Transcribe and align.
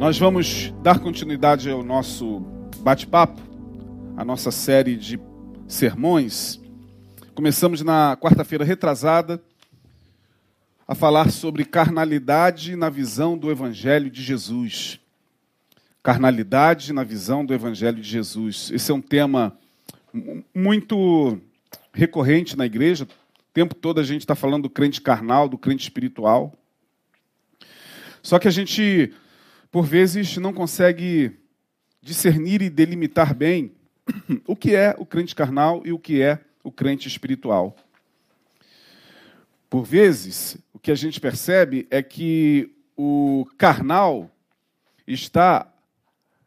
Nós 0.00 0.18
vamos 0.18 0.72
dar 0.82 0.98
continuidade 0.98 1.68
ao 1.68 1.82
nosso 1.82 2.40
bate-papo, 2.78 3.38
a 4.16 4.24
nossa 4.24 4.50
série 4.50 4.96
de 4.96 5.20
sermões. 5.68 6.58
Começamos 7.34 7.82
na 7.82 8.16
quarta-feira 8.16 8.64
retrasada 8.64 9.42
a 10.88 10.94
falar 10.94 11.30
sobre 11.30 11.66
carnalidade 11.66 12.76
na 12.76 12.88
visão 12.88 13.36
do 13.36 13.50
Evangelho 13.50 14.08
de 14.08 14.22
Jesus. 14.22 14.98
Carnalidade 16.02 16.94
na 16.94 17.04
visão 17.04 17.44
do 17.44 17.52
Evangelho 17.52 18.00
de 18.00 18.08
Jesus. 18.08 18.70
Esse 18.72 18.90
é 18.90 18.94
um 18.94 19.02
tema 19.02 19.54
muito 20.54 21.38
recorrente 21.92 22.56
na 22.56 22.64
igreja. 22.64 23.04
O 23.04 23.52
tempo 23.52 23.74
todo 23.74 24.00
a 24.00 24.04
gente 24.04 24.22
está 24.22 24.34
falando 24.34 24.62
do 24.62 24.70
crente 24.70 24.98
carnal, 24.98 25.46
do 25.46 25.58
crente 25.58 25.82
espiritual. 25.82 26.54
Só 28.22 28.38
que 28.38 28.48
a 28.48 28.50
gente 28.50 29.12
por 29.70 29.84
vezes 29.84 30.36
não 30.36 30.52
consegue 30.52 31.38
discernir 32.02 32.62
e 32.62 32.70
delimitar 32.70 33.34
bem 33.34 33.72
o 34.46 34.56
que 34.56 34.74
é 34.74 34.94
o 34.98 35.06
crente 35.06 35.34
carnal 35.34 35.82
e 35.84 35.92
o 35.92 35.98
que 35.98 36.22
é 36.22 36.40
o 36.64 36.72
crente 36.72 37.06
espiritual. 37.06 37.76
Por 39.68 39.84
vezes, 39.84 40.58
o 40.72 40.78
que 40.78 40.90
a 40.90 40.94
gente 40.94 41.20
percebe 41.20 41.86
é 41.90 42.02
que 42.02 42.74
o 42.96 43.46
carnal 43.56 44.30
está 45.06 45.72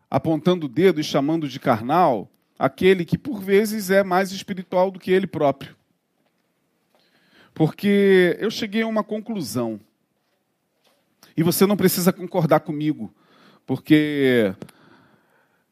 apontando 0.09 0.65
o 0.65 0.69
dedo 0.69 0.99
e 0.99 1.03
chamando 1.03 1.47
de 1.47 1.59
carnal 1.59 2.29
aquele 2.59 3.05
que, 3.05 3.17
por 3.17 3.41
vezes, 3.41 3.89
é 3.89 4.03
mais 4.03 4.31
espiritual 4.31 4.91
do 4.91 4.99
que 4.99 5.11
ele 5.11 5.25
próprio. 5.25 5.75
Porque 7.53 8.37
eu 8.39 8.51
cheguei 8.51 8.81
a 8.81 8.87
uma 8.87 9.03
conclusão. 9.03 9.79
E 11.35 11.43
você 11.43 11.65
não 11.65 11.75
precisa 11.75 12.13
concordar 12.13 12.59
comigo, 12.59 13.13
porque 13.65 14.53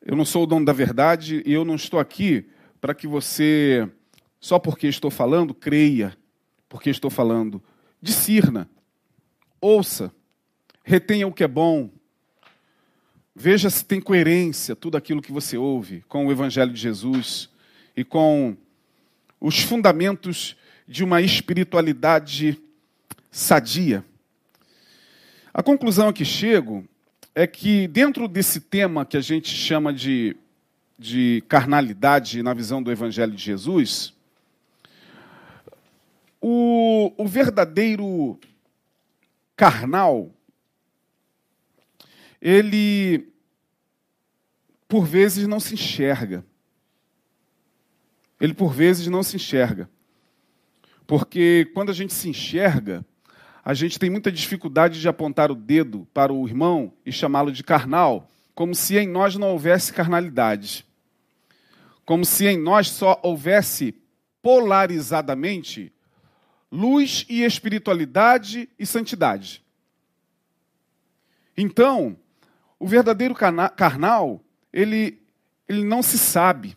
eu 0.04 0.16
não 0.16 0.26
sou 0.26 0.44
o 0.44 0.48
dono 0.48 0.66
da 0.66 0.74
verdade 0.74 1.44
e 1.46 1.54
eu 1.54 1.64
não 1.64 1.76
estou 1.76 2.00
aqui 2.00 2.50
para 2.80 2.96
que 2.96 3.08
você, 3.08 3.88
só 4.40 4.58
porque 4.58 4.88
estou 4.88 5.12
falando, 5.12 5.54
creia, 5.54 6.18
porque 6.68 6.90
estou 6.90 7.12
falando. 7.12 7.62
Discirna, 8.02 8.68
ouça, 9.60 10.12
retenha 10.84 11.28
o 11.28 11.32
que 11.32 11.44
é 11.44 11.48
bom, 11.48 11.92
veja 13.36 13.70
se 13.70 13.86
tem 13.86 14.02
coerência 14.02 14.76
tudo 14.76 14.98
aquilo 14.98 15.22
que 15.22 15.32
você 15.32 15.58
ouve 15.58 16.04
com 16.08 16.26
o 16.26 16.32
Evangelho 16.32 16.74
de 16.74 16.82
Jesus 16.82 17.50
e 17.96 18.04
com 18.04 18.58
os 19.40 19.60
fundamentos 19.60 20.58
de 20.88 21.04
uma 21.04 21.22
espiritualidade 21.22 22.60
sadia. 23.30 24.04
A 25.54 25.62
conclusão 25.62 26.08
a 26.08 26.14
que 26.14 26.24
chego 26.24 26.88
é 27.36 27.46
que, 27.46 27.86
dentro 27.88 28.26
desse 28.28 28.62
tema 28.62 29.06
que 29.06 29.18
a 29.18 29.22
gente 29.22 29.50
chama 29.50 29.94
de, 29.94 30.38
de 30.98 31.44
carnalidade 31.50 32.42
na 32.42 32.54
visão 32.54 32.82
do 32.82 32.90
Evangelho 32.90 33.34
de 33.34 33.44
Jesus, 33.44 34.14
o, 36.40 37.12
o 37.18 37.28
verdadeiro 37.28 38.40
carnal, 39.56 40.32
ele, 42.42 43.28
por 44.88 45.06
vezes, 45.06 45.46
não 45.48 45.60
se 45.60 45.74
enxerga. 45.74 46.46
Ele, 48.40 48.54
por 48.54 48.74
vezes, 48.74 49.06
não 49.08 49.22
se 49.22 49.36
enxerga. 49.36 49.90
Porque 51.06 51.70
quando 51.74 51.90
a 51.90 51.94
gente 51.94 52.14
se 52.14 52.30
enxerga, 52.30 53.06
a 53.64 53.74
gente 53.74 54.00
tem 54.00 54.10
muita 54.10 54.32
dificuldade 54.32 55.00
de 55.00 55.08
apontar 55.08 55.52
o 55.52 55.56
dedo 55.56 56.08
para 56.14 56.34
o 56.34 56.48
irmão 56.48 56.94
e 57.06 57.12
chamá-lo 57.12 57.52
de 57.52 57.64
carnal, 57.64 58.30
como 58.56 58.74
se 58.74 58.98
em 58.98 59.08
nós 59.08 59.36
não 59.36 59.50
houvesse 59.50 59.94
carnalidade. 59.94 60.86
Como 62.04 62.26
se 62.26 62.48
em 62.48 62.58
nós 62.58 62.90
só 62.90 63.20
houvesse 63.24 63.96
polarizadamente 64.42 65.94
luz 66.72 67.26
e 67.30 67.44
espiritualidade 67.44 68.68
e 68.80 68.86
santidade. 68.86 69.64
Então, 71.56 72.18
o 72.80 72.88
verdadeiro 72.88 73.36
carnal, 73.36 74.42
ele, 74.74 75.22
ele 75.68 75.84
não 75.84 76.02
se 76.02 76.18
sabe. 76.18 76.76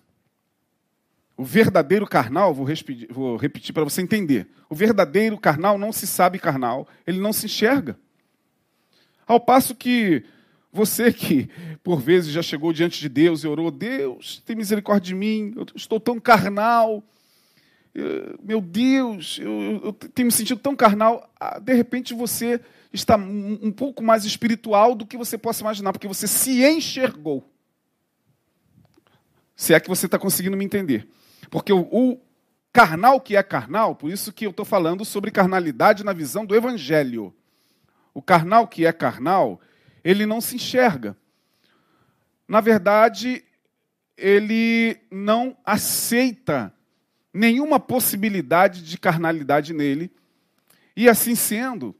O 1.37 1.45
verdadeiro 1.45 2.06
carnal, 2.06 2.55
vou, 2.55 2.67
vou 3.11 3.37
repetir 3.37 3.72
para 3.72 3.84
você 3.84 4.00
entender. 4.00 4.47
O 4.69 4.75
verdadeiro 4.75 5.37
carnal 5.39 5.77
não 5.77 5.93
se 5.93 6.06
sabe 6.06 6.39
carnal, 6.39 6.87
ele 7.06 7.21
não 7.21 7.33
se 7.33 7.47
enxerga. 7.47 7.99
Ao 9.27 9.41
passo 9.41 9.75
que 9.75 10.25
você 10.72 11.12
que 11.12 11.49
por 11.83 12.00
vezes 12.00 12.33
já 12.33 12.43
chegou 12.43 12.72
diante 12.72 13.00
de 13.00 13.09
Deus 13.09 13.43
e 13.43 13.49
orou, 13.49 13.71
Deus, 13.71 14.43
tem 14.45 14.55
misericórdia 14.55 15.09
de 15.09 15.15
mim, 15.15 15.53
eu 15.56 15.67
estou 15.75 15.99
tão 15.99 16.21
carnal, 16.21 17.03
meu 18.43 18.61
Deus, 18.61 19.39
eu, 19.41 19.81
eu 19.84 19.93
tenho 19.93 20.27
me 20.27 20.33
sentido 20.33 20.59
tão 20.59 20.75
carnal. 20.75 21.31
Ah, 21.39 21.61
de 21.61 21.72
repente 21.75 22.12
você 22.12 22.61
está 22.93 23.16
um, 23.16 23.59
um 23.62 23.72
pouco 23.72 24.03
mais 24.03 24.25
espiritual 24.25 24.95
do 24.95 25.06
que 25.06 25.16
você 25.16 25.39
possa 25.39 25.62
imaginar, 25.62 25.93
porque 25.93 26.09
você 26.09 26.27
se 26.27 26.65
enxergou. 26.65 27.49
Se 29.55 29.72
é 29.72 29.78
que 29.78 29.89
você 29.89 30.06
está 30.06 30.19
conseguindo 30.19 30.56
me 30.56 30.65
entender. 30.65 31.06
Porque 31.54 31.72
o, 31.72 31.82
o 31.82 32.20
carnal 32.72 33.20
que 33.20 33.37
é 33.37 33.42
carnal, 33.44 33.94
por 33.94 34.10
isso 34.10 34.32
que 34.32 34.44
eu 34.44 34.50
estou 34.50 34.65
falando 34.65 35.04
sobre 35.04 35.31
carnalidade 35.31 36.03
na 36.03 36.12
visão 36.12 36.44
do 36.44 36.53
Evangelho. 36.53 37.32
O 38.12 38.20
carnal 38.20 38.66
que 38.66 38.84
é 38.84 38.92
carnal, 38.92 39.60
ele 40.03 40.26
não 40.26 40.41
se 40.41 40.56
enxerga. 40.56 41.16
Na 42.48 42.60
verdade, 42.60 43.44
ele 44.16 44.98
não 45.12 45.56
aceita 45.65 46.75
nenhuma 47.32 47.78
possibilidade 47.78 48.82
de 48.82 48.98
carnalidade 48.98 49.72
nele. 49.72 50.10
E 50.97 51.09
assim 51.09 51.36
sendo, 51.36 51.94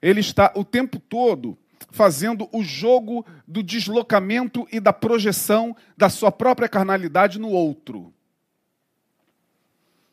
ele 0.00 0.20
está 0.20 0.52
o 0.54 0.64
tempo 0.64 1.00
todo 1.00 1.58
fazendo 1.90 2.48
o 2.52 2.62
jogo 2.62 3.26
do 3.48 3.64
deslocamento 3.64 4.64
e 4.70 4.78
da 4.78 4.92
projeção 4.92 5.76
da 5.96 6.08
sua 6.08 6.30
própria 6.30 6.68
carnalidade 6.68 7.40
no 7.40 7.50
outro. 7.50 8.14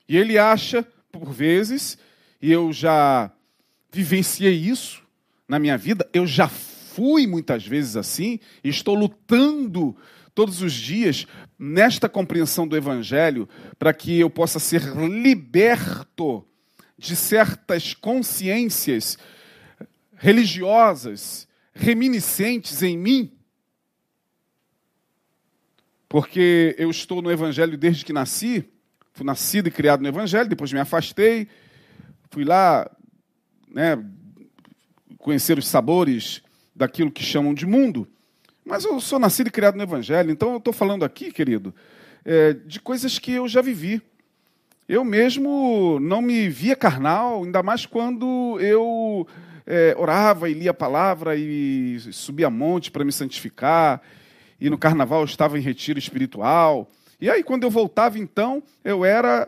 E 0.07 0.17
ele 0.17 0.37
acha, 0.37 0.85
por 1.11 1.31
vezes, 1.31 1.97
e 2.41 2.51
eu 2.51 2.73
já 2.73 3.31
vivenciei 3.91 4.53
isso 4.53 5.03
na 5.47 5.59
minha 5.59 5.77
vida, 5.77 6.09
eu 6.13 6.25
já 6.25 6.47
fui 6.47 7.25
muitas 7.25 7.65
vezes 7.65 7.95
assim, 7.95 8.39
e 8.63 8.69
estou 8.69 8.95
lutando 8.95 9.95
todos 10.35 10.61
os 10.61 10.73
dias 10.73 11.27
nesta 11.57 12.09
compreensão 12.09 12.67
do 12.67 12.75
Evangelho 12.75 13.47
para 13.77 13.93
que 13.93 14.19
eu 14.19 14.29
possa 14.29 14.59
ser 14.59 14.81
liberto 14.95 16.45
de 16.97 17.15
certas 17.15 17.93
consciências 17.93 19.17
religiosas 20.15 21.47
reminiscentes 21.73 22.81
em 22.81 22.97
mim. 22.97 23.31
Porque 26.07 26.75
eu 26.77 26.89
estou 26.89 27.21
no 27.21 27.31
Evangelho 27.31 27.77
desde 27.77 28.05
que 28.05 28.13
nasci, 28.13 28.65
fui 29.13 29.25
nascido 29.25 29.67
e 29.67 29.71
criado 29.71 30.01
no 30.01 30.07
Evangelho, 30.07 30.49
depois 30.49 30.73
me 30.73 30.79
afastei, 30.79 31.47
fui 32.31 32.43
lá 32.43 32.89
né, 33.69 34.03
conhecer 35.19 35.57
os 35.57 35.67
sabores 35.67 36.41
daquilo 36.75 37.11
que 37.11 37.23
chamam 37.23 37.53
de 37.53 37.65
mundo. 37.65 38.07
Mas 38.65 38.83
eu 38.85 38.99
sou 38.99 39.19
nascido 39.19 39.47
e 39.47 39.51
criado 39.51 39.75
no 39.75 39.83
Evangelho, 39.83 40.31
então 40.31 40.51
eu 40.51 40.57
estou 40.57 40.73
falando 40.73 41.05
aqui, 41.05 41.31
querido, 41.31 41.73
é, 42.25 42.53
de 42.53 42.79
coisas 42.79 43.19
que 43.19 43.31
eu 43.31 43.47
já 43.47 43.61
vivi. 43.61 44.01
Eu 44.87 45.03
mesmo 45.03 45.99
não 46.01 46.21
me 46.21 46.49
via 46.49 46.75
carnal, 46.75 47.43
ainda 47.43 47.61
mais 47.61 47.85
quando 47.85 48.57
eu 48.59 49.27
é, 49.65 49.95
orava 49.97 50.49
e 50.49 50.53
lia 50.53 50.71
a 50.71 50.73
palavra 50.73 51.35
e 51.35 51.99
subia 52.11 52.49
monte 52.49 52.91
para 52.91 53.05
me 53.05 53.11
santificar. 53.11 54.01
E 54.59 54.69
no 54.69 54.77
carnaval 54.77 55.21
eu 55.21 55.25
estava 55.25 55.57
em 55.57 55.61
retiro 55.61 55.99
espiritual. 55.99 56.89
E 57.23 57.29
aí, 57.29 57.41
quando 57.41 57.63
eu 57.63 57.69
voltava, 57.69 58.19
então, 58.19 58.61
eu 58.83 59.05
era 59.05 59.47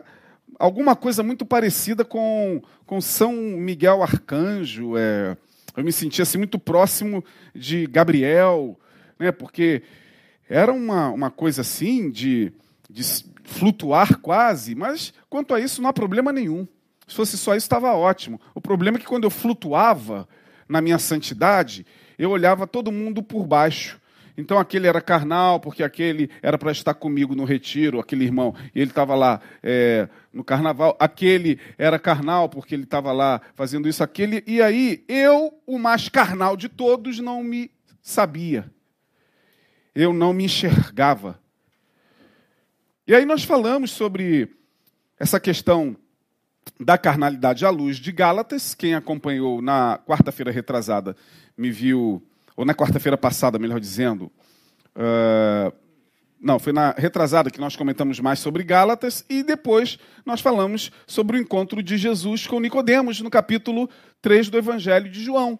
alguma 0.58 0.96
coisa 0.96 1.22
muito 1.22 1.44
parecida 1.44 2.06
com, 2.06 2.62
com 2.86 3.02
São 3.02 3.34
Miguel 3.34 4.02
Arcanjo. 4.02 4.96
É, 4.96 5.36
eu 5.76 5.84
me 5.84 5.92
sentia 5.92 6.22
assim, 6.22 6.38
muito 6.38 6.58
próximo 6.58 7.22
de 7.54 7.86
Gabriel, 7.86 8.80
né, 9.18 9.30
porque 9.30 9.82
era 10.48 10.72
uma, 10.72 11.10
uma 11.10 11.30
coisa 11.30 11.60
assim 11.60 12.10
de, 12.10 12.50
de 12.88 13.02
flutuar 13.44 14.20
quase, 14.20 14.74
mas 14.74 15.12
quanto 15.28 15.52
a 15.52 15.60
isso 15.60 15.82
não 15.82 15.90
há 15.90 15.92
problema 15.92 16.32
nenhum. 16.32 16.66
Se 17.06 17.14
fosse 17.14 17.36
só 17.36 17.54
isso, 17.54 17.66
estava 17.66 17.92
ótimo. 17.92 18.40
O 18.54 18.60
problema 18.62 18.96
é 18.96 19.00
que 19.00 19.06
quando 19.06 19.24
eu 19.24 19.30
flutuava 19.30 20.26
na 20.66 20.80
minha 20.80 20.98
santidade, 20.98 21.84
eu 22.18 22.30
olhava 22.30 22.66
todo 22.66 22.90
mundo 22.90 23.22
por 23.22 23.46
baixo. 23.46 24.00
Então 24.36 24.58
aquele 24.58 24.86
era 24.86 25.00
carnal, 25.00 25.58
porque 25.58 25.82
aquele 25.82 26.30
era 26.42 26.58
para 26.58 26.70
estar 26.70 26.94
comigo 26.94 27.34
no 27.34 27.44
retiro, 27.44 27.98
aquele 27.98 28.24
irmão, 28.24 28.54
e 28.74 28.80
ele 28.80 28.90
estava 28.90 29.14
lá 29.14 29.40
é, 29.62 30.08
no 30.32 30.44
carnaval. 30.44 30.96
Aquele 31.00 31.58
era 31.78 31.98
carnal, 31.98 32.48
porque 32.48 32.74
ele 32.74 32.84
estava 32.84 33.12
lá 33.12 33.40
fazendo 33.54 33.88
isso, 33.88 34.02
aquele. 34.02 34.44
E 34.46 34.60
aí 34.60 35.04
eu, 35.08 35.52
o 35.66 35.78
mais 35.78 36.08
carnal 36.08 36.56
de 36.56 36.68
todos, 36.68 37.18
não 37.18 37.42
me 37.42 37.70
sabia. 38.02 38.70
Eu 39.94 40.12
não 40.12 40.32
me 40.32 40.44
enxergava. 40.44 41.40
E 43.06 43.14
aí 43.14 43.24
nós 43.24 43.44
falamos 43.44 43.90
sobre 43.90 44.50
essa 45.18 45.40
questão 45.40 45.96
da 46.78 46.98
carnalidade 46.98 47.64
à 47.64 47.70
luz 47.70 47.96
de 47.96 48.12
Gálatas. 48.12 48.74
Quem 48.74 48.94
acompanhou 48.94 49.62
na 49.62 49.98
quarta-feira 50.06 50.50
retrasada 50.50 51.16
me 51.56 51.70
viu, 51.70 52.22
ou 52.56 52.64
na 52.64 52.74
quarta-feira 52.74 53.18
passada, 53.18 53.58
melhor 53.58 53.78
dizendo, 53.78 54.32
uh, 54.96 55.72
não, 56.40 56.58
foi 56.58 56.72
na 56.72 56.92
retrasada 56.92 57.50
que 57.50 57.60
nós 57.60 57.76
comentamos 57.76 58.18
mais 58.20 58.38
sobre 58.38 58.62
Gálatas 58.62 59.24
e 59.28 59.42
depois 59.42 59.98
nós 60.24 60.40
falamos 60.40 60.90
sobre 61.06 61.36
o 61.36 61.40
encontro 61.40 61.82
de 61.82 61.96
Jesus 61.96 62.46
com 62.46 62.60
Nicodemos 62.60 63.20
no 63.20 63.28
capítulo 63.28 63.90
3 64.22 64.48
do 64.48 64.56
Evangelho 64.56 65.10
de 65.10 65.22
João, 65.22 65.58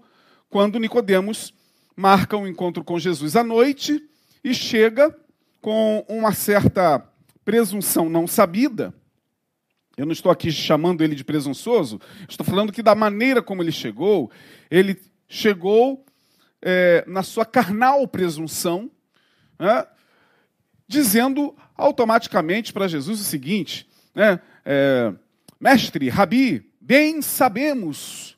quando 0.48 0.78
Nicodemos 0.78 1.52
marca 1.94 2.37
um 2.37 2.46
encontro 2.46 2.84
com 2.84 2.99
Jesus 2.99 3.37
à 3.37 3.44
noite 3.44 4.02
e 4.42 4.54
chega 4.54 5.14
com 5.60 6.04
uma 6.08 6.32
certa 6.32 7.04
presunção 7.44 8.08
não 8.08 8.26
sabida. 8.26 8.94
Eu 9.96 10.06
não 10.06 10.12
estou 10.12 10.31
aqui 10.31 10.52
chamando 10.52 11.02
ele 11.02 11.14
de 11.14 11.25
presunçoso, 11.25 12.00
estou 12.28 12.46
falando 12.46 12.72
que 12.72 12.82
da 12.82 12.94
maneira 12.94 13.42
como 13.42 13.62
ele 13.62 13.72
chegou, 13.72 14.31
ele 14.70 15.00
chegou 15.26 16.05
é, 16.62 17.04
na 17.06 17.22
sua 17.22 17.44
carnal 17.44 18.06
presunção, 18.08 18.90
né, 19.58 19.86
dizendo 20.88 21.56
automaticamente 21.76 22.72
para 22.72 22.88
Jesus 22.88 23.20
o 23.20 23.24
seguinte: 23.24 23.88
né, 24.14 24.40
é, 24.64 25.12
Mestre, 25.60 26.08
Rabi, 26.08 26.70
bem 26.80 27.22
sabemos 27.22 28.36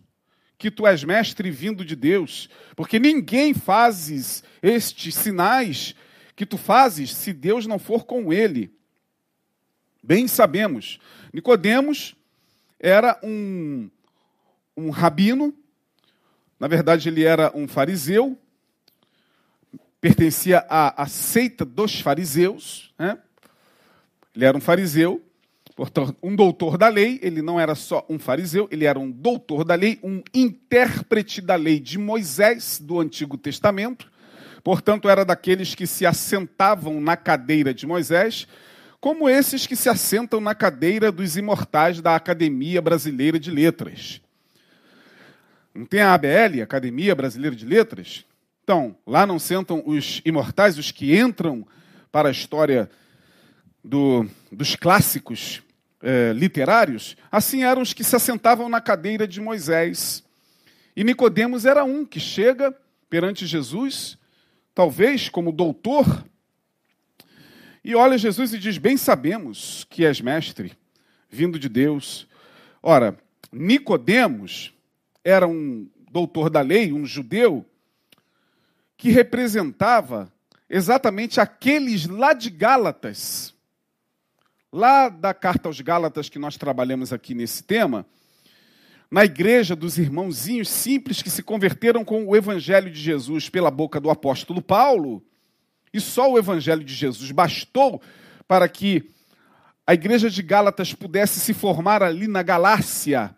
que 0.58 0.70
tu 0.70 0.86
és 0.86 1.04
mestre 1.04 1.50
vindo 1.50 1.84
de 1.84 1.94
Deus, 1.94 2.50
porque 2.74 2.98
ninguém 2.98 3.54
fazes 3.54 4.42
estes 4.60 5.14
sinais 5.14 5.94
que 6.34 6.44
tu 6.44 6.58
fazes 6.58 7.14
se 7.14 7.32
Deus 7.32 7.66
não 7.66 7.78
for 7.78 8.04
com 8.04 8.32
ele. 8.32 8.72
Bem 10.02 10.26
sabemos. 10.26 10.98
Nicodemos 11.32 12.16
era 12.78 13.18
um, 13.22 13.90
um 14.76 14.90
rabino, 14.90 15.54
na 16.58 16.66
verdade 16.66 17.08
ele 17.08 17.24
era 17.24 17.52
um 17.54 17.68
fariseu, 17.68 18.36
pertencia 20.00 20.64
à, 20.68 21.02
à 21.02 21.06
seita 21.06 21.64
dos 21.64 22.00
fariseus, 22.00 22.92
né? 22.98 23.18
ele 24.34 24.44
era 24.44 24.56
um 24.56 24.60
fariseu, 24.60 25.22
portanto, 25.74 26.16
um 26.22 26.34
doutor 26.34 26.76
da 26.76 26.88
lei, 26.88 27.18
ele 27.22 27.42
não 27.42 27.58
era 27.58 27.74
só 27.74 28.04
um 28.08 28.18
fariseu, 28.18 28.68
ele 28.70 28.84
era 28.84 28.98
um 28.98 29.10
doutor 29.10 29.64
da 29.64 29.74
lei, 29.74 29.98
um 30.02 30.22
intérprete 30.34 31.40
da 31.40 31.56
lei 31.56 31.78
de 31.80 31.98
Moisés 31.98 32.80
do 32.80 33.00
Antigo 33.00 33.36
Testamento, 33.36 34.10
portanto, 34.62 35.08
era 35.08 35.24
daqueles 35.24 35.74
que 35.74 35.86
se 35.86 36.04
assentavam 36.04 37.00
na 37.00 37.16
cadeira 37.16 37.72
de 37.72 37.86
Moisés, 37.86 38.46
como 39.00 39.28
esses 39.28 39.66
que 39.66 39.76
se 39.76 39.88
assentam 39.88 40.40
na 40.40 40.54
cadeira 40.54 41.12
dos 41.12 41.36
imortais 41.36 42.00
da 42.00 42.16
Academia 42.16 42.82
Brasileira 42.82 43.38
de 43.38 43.50
Letras. 43.50 44.20
Não 45.74 45.86
tem 45.86 46.00
a 46.00 46.14
ABL, 46.14 46.62
Academia 46.62 47.14
Brasileira 47.14 47.54
de 47.54 47.64
Letras? 47.64 48.24
Então, 48.64 48.96
lá 49.06 49.26
não 49.26 49.38
sentam 49.38 49.82
os 49.86 50.20
imortais, 50.24 50.76
os 50.76 50.90
que 50.90 51.18
entram 51.18 51.66
para 52.10 52.28
a 52.28 52.32
história 52.32 52.90
do, 53.82 54.26
dos 54.52 54.76
clássicos 54.76 55.62
é, 56.02 56.32
literários, 56.32 57.16
assim 57.30 57.64
eram 57.64 57.82
os 57.82 57.92
que 57.92 58.04
se 58.04 58.14
assentavam 58.14 58.68
na 58.68 58.80
cadeira 58.80 59.26
de 59.26 59.40
Moisés. 59.40 60.22
E 60.94 61.02
Nicodemos 61.02 61.64
era 61.64 61.84
um 61.84 62.04
que 62.04 62.20
chega 62.20 62.74
perante 63.08 63.46
Jesus, 63.46 64.18
talvez 64.74 65.28
como 65.28 65.52
doutor, 65.52 66.24
e 67.84 67.94
olha 67.94 68.18
Jesus 68.18 68.52
e 68.52 68.58
diz: 68.58 68.76
Bem 68.76 68.96
sabemos 68.96 69.86
que 69.88 70.04
és 70.04 70.20
mestre, 70.20 70.72
vindo 71.30 71.58
de 71.58 71.68
Deus. 71.68 72.28
Ora, 72.82 73.16
Nicodemos 73.50 74.74
era 75.28 75.46
um 75.46 75.86
doutor 76.10 76.48
da 76.48 76.62
lei, 76.62 76.90
um 76.90 77.04
judeu, 77.04 77.66
que 78.96 79.10
representava 79.10 80.32
exatamente 80.70 81.38
aqueles 81.38 82.06
lá 82.06 82.32
de 82.32 82.48
Gálatas, 82.48 83.54
lá 84.72 85.10
da 85.10 85.34
carta 85.34 85.68
aos 85.68 85.82
Gálatas 85.82 86.30
que 86.30 86.38
nós 86.38 86.56
trabalhamos 86.56 87.12
aqui 87.12 87.34
nesse 87.34 87.62
tema, 87.62 88.06
na 89.10 89.22
igreja 89.22 89.76
dos 89.76 89.98
irmãozinhos 89.98 90.70
simples 90.70 91.20
que 91.20 91.28
se 91.28 91.42
converteram 91.42 92.06
com 92.06 92.26
o 92.26 92.34
evangelho 92.34 92.90
de 92.90 92.98
Jesus 92.98 93.50
pela 93.50 93.70
boca 93.70 94.00
do 94.00 94.08
apóstolo 94.08 94.62
Paulo, 94.62 95.22
e 95.92 96.00
só 96.00 96.32
o 96.32 96.38
evangelho 96.38 96.82
de 96.82 96.94
Jesus 96.94 97.30
bastou 97.32 98.00
para 98.46 98.66
que 98.66 99.10
a 99.86 99.92
igreja 99.92 100.30
de 100.30 100.42
Gálatas 100.42 100.94
pudesse 100.94 101.38
se 101.38 101.52
formar 101.52 102.02
ali 102.02 102.26
na 102.26 102.42
Galácia, 102.42 103.36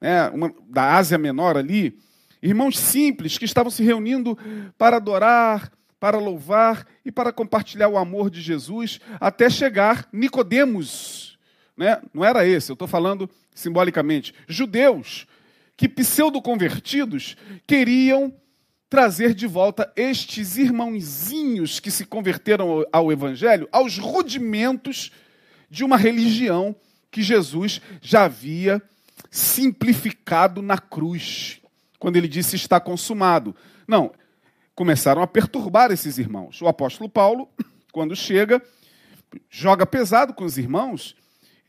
né, 0.00 0.28
uma, 0.30 0.54
da 0.68 0.96
Ásia 0.96 1.18
Menor 1.18 1.56
ali, 1.56 1.98
Irmãos 2.42 2.78
simples 2.78 3.36
que 3.36 3.44
estavam 3.44 3.70
se 3.70 3.82
reunindo 3.82 4.38
para 4.78 4.96
adorar, 4.96 5.70
para 5.98 6.18
louvar 6.18 6.86
e 7.04 7.12
para 7.12 7.32
compartilhar 7.32 7.88
o 7.88 7.98
amor 7.98 8.30
de 8.30 8.40
Jesus, 8.40 8.98
até 9.20 9.50
chegar 9.50 10.08
Nicodemos. 10.10 11.38
Né? 11.76 12.00
Não 12.14 12.24
era 12.24 12.46
esse, 12.46 12.72
eu 12.72 12.74
estou 12.74 12.88
falando 12.88 13.28
simbolicamente. 13.54 14.34
Judeus 14.48 15.26
que 15.76 15.88
pseudo-convertidos 15.88 17.36
queriam 17.66 18.32
trazer 18.88 19.34
de 19.34 19.46
volta 19.46 19.90
estes 19.94 20.56
irmãozinhos 20.56 21.78
que 21.78 21.90
se 21.90 22.04
converteram 22.04 22.86
ao 22.90 23.12
Evangelho 23.12 23.68
aos 23.70 23.98
rudimentos 23.98 25.10
de 25.70 25.84
uma 25.84 25.96
religião 25.96 26.74
que 27.10 27.22
Jesus 27.22 27.80
já 28.00 28.24
havia 28.24 28.82
simplificado 29.30 30.62
na 30.62 30.78
cruz 30.78 31.60
quando 31.98 32.16
ele 32.16 32.28
disse 32.28 32.56
está 32.56 32.80
consumado. 32.80 33.54
Não, 33.86 34.12
começaram 34.74 35.22
a 35.22 35.26
perturbar 35.26 35.90
esses 35.90 36.18
irmãos. 36.18 36.60
O 36.62 36.68
apóstolo 36.68 37.08
Paulo, 37.08 37.48
quando 37.92 38.16
chega, 38.16 38.62
joga 39.48 39.84
pesado 39.84 40.32
com 40.32 40.44
os 40.44 40.56
irmãos 40.56 41.14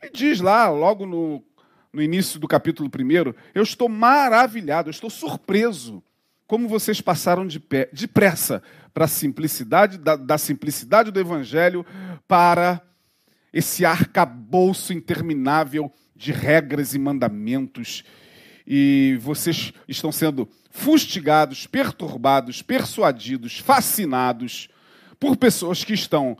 e 0.02 0.10
diz 0.10 0.40
lá, 0.40 0.68
logo 0.70 1.04
no, 1.04 1.44
no 1.92 2.02
início 2.02 2.40
do 2.40 2.48
capítulo 2.48 2.88
1, 2.88 3.34
eu 3.54 3.62
estou 3.62 3.88
maravilhado, 3.88 4.88
eu 4.88 4.92
estou 4.92 5.10
surpreso 5.10 6.02
como 6.46 6.68
vocês 6.68 7.00
passaram 7.00 7.46
de 7.46 7.58
pé, 7.58 7.88
depressa 7.92 8.62
para 8.92 9.06
a 9.06 9.08
simplicidade, 9.08 9.96
da, 9.96 10.16
da 10.16 10.36
simplicidade 10.36 11.10
do 11.10 11.18
evangelho 11.18 11.84
para 12.28 12.80
esse 13.52 13.84
arcabouço 13.84 14.92
interminável 14.92 15.90
de 16.22 16.30
regras 16.30 16.94
e 16.94 16.98
mandamentos 16.98 18.04
e 18.64 19.18
vocês 19.20 19.72
estão 19.88 20.12
sendo 20.12 20.48
fustigados, 20.70 21.66
perturbados, 21.66 22.62
persuadidos, 22.62 23.58
fascinados 23.58 24.68
por 25.18 25.36
pessoas 25.36 25.82
que 25.82 25.92
estão 25.92 26.38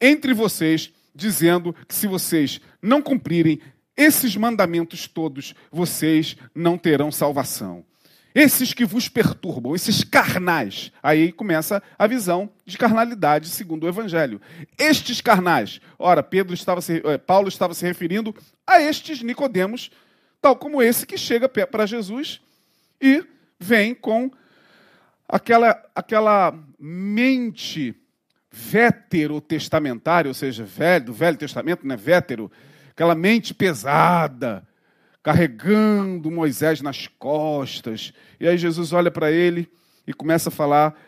entre 0.00 0.32
vocês 0.32 0.90
dizendo 1.14 1.74
que 1.86 1.94
se 1.94 2.06
vocês 2.06 2.62
não 2.80 3.02
cumprirem 3.02 3.60
esses 3.94 4.34
mandamentos 4.36 5.06
todos, 5.06 5.54
vocês 5.70 6.34
não 6.54 6.78
terão 6.78 7.12
salvação. 7.12 7.84
Esses 8.34 8.72
que 8.72 8.84
vos 8.84 9.08
perturbam, 9.08 9.74
esses 9.74 10.04
carnais, 10.04 10.92
aí 11.02 11.32
começa 11.32 11.82
a 11.98 12.06
visão 12.06 12.50
de 12.64 12.78
carnalidade 12.78 13.48
segundo 13.48 13.84
o 13.84 13.88
Evangelho. 13.88 14.40
Estes 14.78 15.20
carnais, 15.20 15.80
ora, 15.98 16.22
Pedro 16.22 16.54
estava 16.54 16.80
se, 16.80 17.02
eh, 17.04 17.18
Paulo 17.18 17.48
estava 17.48 17.74
se 17.74 17.84
referindo 17.84 18.34
a 18.66 18.80
estes 18.80 19.22
Nicodemos 19.22 19.90
tal 20.40 20.56
como 20.56 20.82
esse 20.82 21.06
que 21.06 21.18
chega 21.18 21.48
para 21.48 21.86
Jesus 21.86 22.40
e 23.00 23.24
vem 23.58 23.94
com 23.94 24.30
aquela, 25.28 25.80
aquela 25.94 26.58
mente 26.78 27.94
vétero-testamentária, 28.50 30.28
ou 30.28 30.34
seja, 30.34 30.64
velho, 30.64 31.06
do 31.06 31.12
Velho 31.12 31.36
Testamento, 31.36 31.86
né, 31.86 31.96
vétero, 31.96 32.50
aquela 32.90 33.14
mente 33.14 33.54
pesada, 33.54 34.66
carregando 35.30 36.28
Moisés 36.28 36.80
nas 36.80 37.06
costas. 37.06 38.12
E 38.40 38.48
aí 38.48 38.58
Jesus 38.58 38.92
olha 38.92 39.12
para 39.12 39.30
ele 39.30 39.70
e 40.04 40.12
começa 40.12 40.48
a 40.48 40.52
falar 40.52 41.00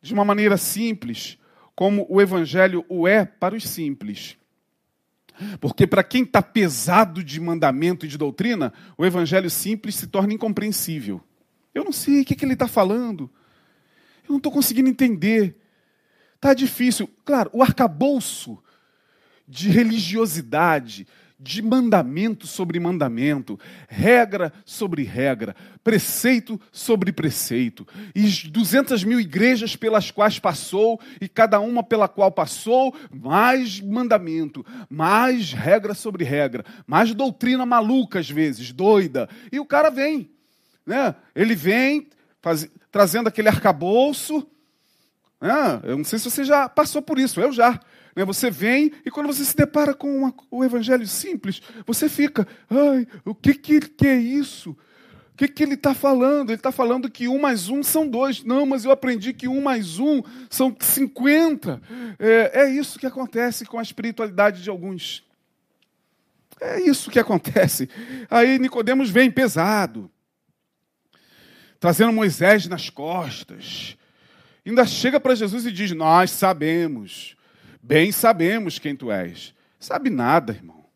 de 0.00 0.14
uma 0.14 0.24
maneira 0.24 0.56
simples, 0.56 1.38
como 1.74 2.06
o 2.08 2.22
evangelho 2.22 2.86
o 2.88 3.06
é 3.06 3.26
para 3.26 3.54
os 3.54 3.68
simples. 3.68 4.38
Porque 5.60 5.86
para 5.86 6.02
quem 6.02 6.22
está 6.22 6.40
pesado 6.40 7.22
de 7.22 7.38
mandamento 7.38 8.06
e 8.06 8.08
de 8.08 8.16
doutrina, 8.16 8.72
o 8.96 9.04
evangelho 9.04 9.50
simples 9.50 9.94
se 9.96 10.06
torna 10.06 10.32
incompreensível. 10.32 11.20
Eu 11.74 11.84
não 11.84 11.92
sei 11.92 12.22
o 12.22 12.24
que, 12.24 12.34
que 12.34 12.46
ele 12.46 12.54
está 12.54 12.66
falando. 12.66 13.30
Eu 14.24 14.30
não 14.30 14.36
estou 14.38 14.50
conseguindo 14.50 14.88
entender. 14.88 15.54
Está 16.36 16.54
difícil. 16.54 17.06
Claro, 17.26 17.50
o 17.52 17.62
arcabouço 17.62 18.58
de 19.46 19.68
religiosidade, 19.68 21.06
de 21.38 21.60
mandamento 21.60 22.46
sobre 22.46 22.80
mandamento, 22.80 23.58
regra 23.88 24.52
sobre 24.64 25.02
regra, 25.02 25.54
preceito 25.84 26.60
sobre 26.72 27.12
preceito, 27.12 27.86
e 28.14 28.48
200 28.48 29.04
mil 29.04 29.20
igrejas 29.20 29.76
pelas 29.76 30.10
quais 30.10 30.38
passou, 30.38 31.00
e 31.20 31.28
cada 31.28 31.60
uma 31.60 31.82
pela 31.82 32.08
qual 32.08 32.32
passou, 32.32 32.94
mais 33.10 33.80
mandamento, 33.80 34.64
mais 34.88 35.52
regra 35.52 35.92
sobre 35.92 36.24
regra, 36.24 36.64
mais 36.86 37.14
doutrina 37.14 37.66
maluca 37.66 38.18
às 38.18 38.30
vezes, 38.30 38.72
doida. 38.72 39.28
E 39.52 39.60
o 39.60 39.66
cara 39.66 39.90
vem, 39.90 40.30
né? 40.86 41.14
Ele 41.34 41.54
vem 41.54 42.08
faz, 42.46 42.68
trazendo 42.92 43.28
aquele 43.28 43.48
arcabouço. 43.48 44.46
Né? 45.40 45.80
Eu 45.82 45.96
não 45.96 46.04
sei 46.04 46.18
se 46.18 46.30
você 46.30 46.44
já 46.44 46.68
passou 46.68 47.02
por 47.02 47.18
isso, 47.18 47.40
eu 47.40 47.52
já. 47.52 47.80
Né? 48.16 48.24
Você 48.24 48.50
vem 48.50 48.90
e 49.04 49.10
quando 49.10 49.26
você 49.26 49.44
se 49.44 49.54
depara 49.54 49.92
com 49.92 50.16
uma, 50.16 50.34
o 50.50 50.64
evangelho 50.64 51.06
simples, 51.06 51.60
você 51.86 52.08
fica, 52.08 52.48
ai, 52.70 53.06
o 53.24 53.34
que, 53.34 53.52
que, 53.52 53.80
que 53.80 54.06
é 54.06 54.16
isso? 54.16 54.70
O 54.70 55.36
que, 55.36 55.46
que 55.46 55.62
ele 55.62 55.74
está 55.74 55.92
falando? 55.92 56.48
Ele 56.48 56.56
está 56.56 56.72
falando 56.72 57.10
que 57.10 57.28
um 57.28 57.38
mais 57.38 57.68
um 57.68 57.82
são 57.82 58.08
dois. 58.08 58.42
Não, 58.42 58.64
mas 58.64 58.86
eu 58.86 58.90
aprendi 58.90 59.34
que 59.34 59.46
um 59.46 59.60
mais 59.60 59.98
um 59.98 60.22
são 60.48 60.74
cinquenta. 60.80 61.82
É, 62.18 62.62
é 62.62 62.70
isso 62.70 62.98
que 62.98 63.06
acontece 63.06 63.66
com 63.66 63.78
a 63.78 63.82
espiritualidade 63.82 64.62
de 64.62 64.70
alguns. 64.70 65.22
É 66.58 66.80
isso 66.80 67.10
que 67.10 67.18
acontece. 67.18 67.86
Aí 68.30 68.58
Nicodemos 68.58 69.10
vem 69.10 69.30
pesado, 69.30 70.10
trazendo 71.78 72.14
Moisés 72.14 72.66
nas 72.66 72.88
costas. 72.88 73.94
Ainda 74.64 74.86
chega 74.86 75.20
para 75.20 75.34
Jesus 75.34 75.66
e 75.66 75.70
diz: 75.70 75.92
Nós 75.92 76.30
sabemos 76.30 77.35
Bem 77.86 78.10
sabemos 78.10 78.80
quem 78.80 78.96
tu 78.96 79.12
és. 79.12 79.54
Sabe 79.78 80.10
nada, 80.10 80.52
irmão. 80.52 80.86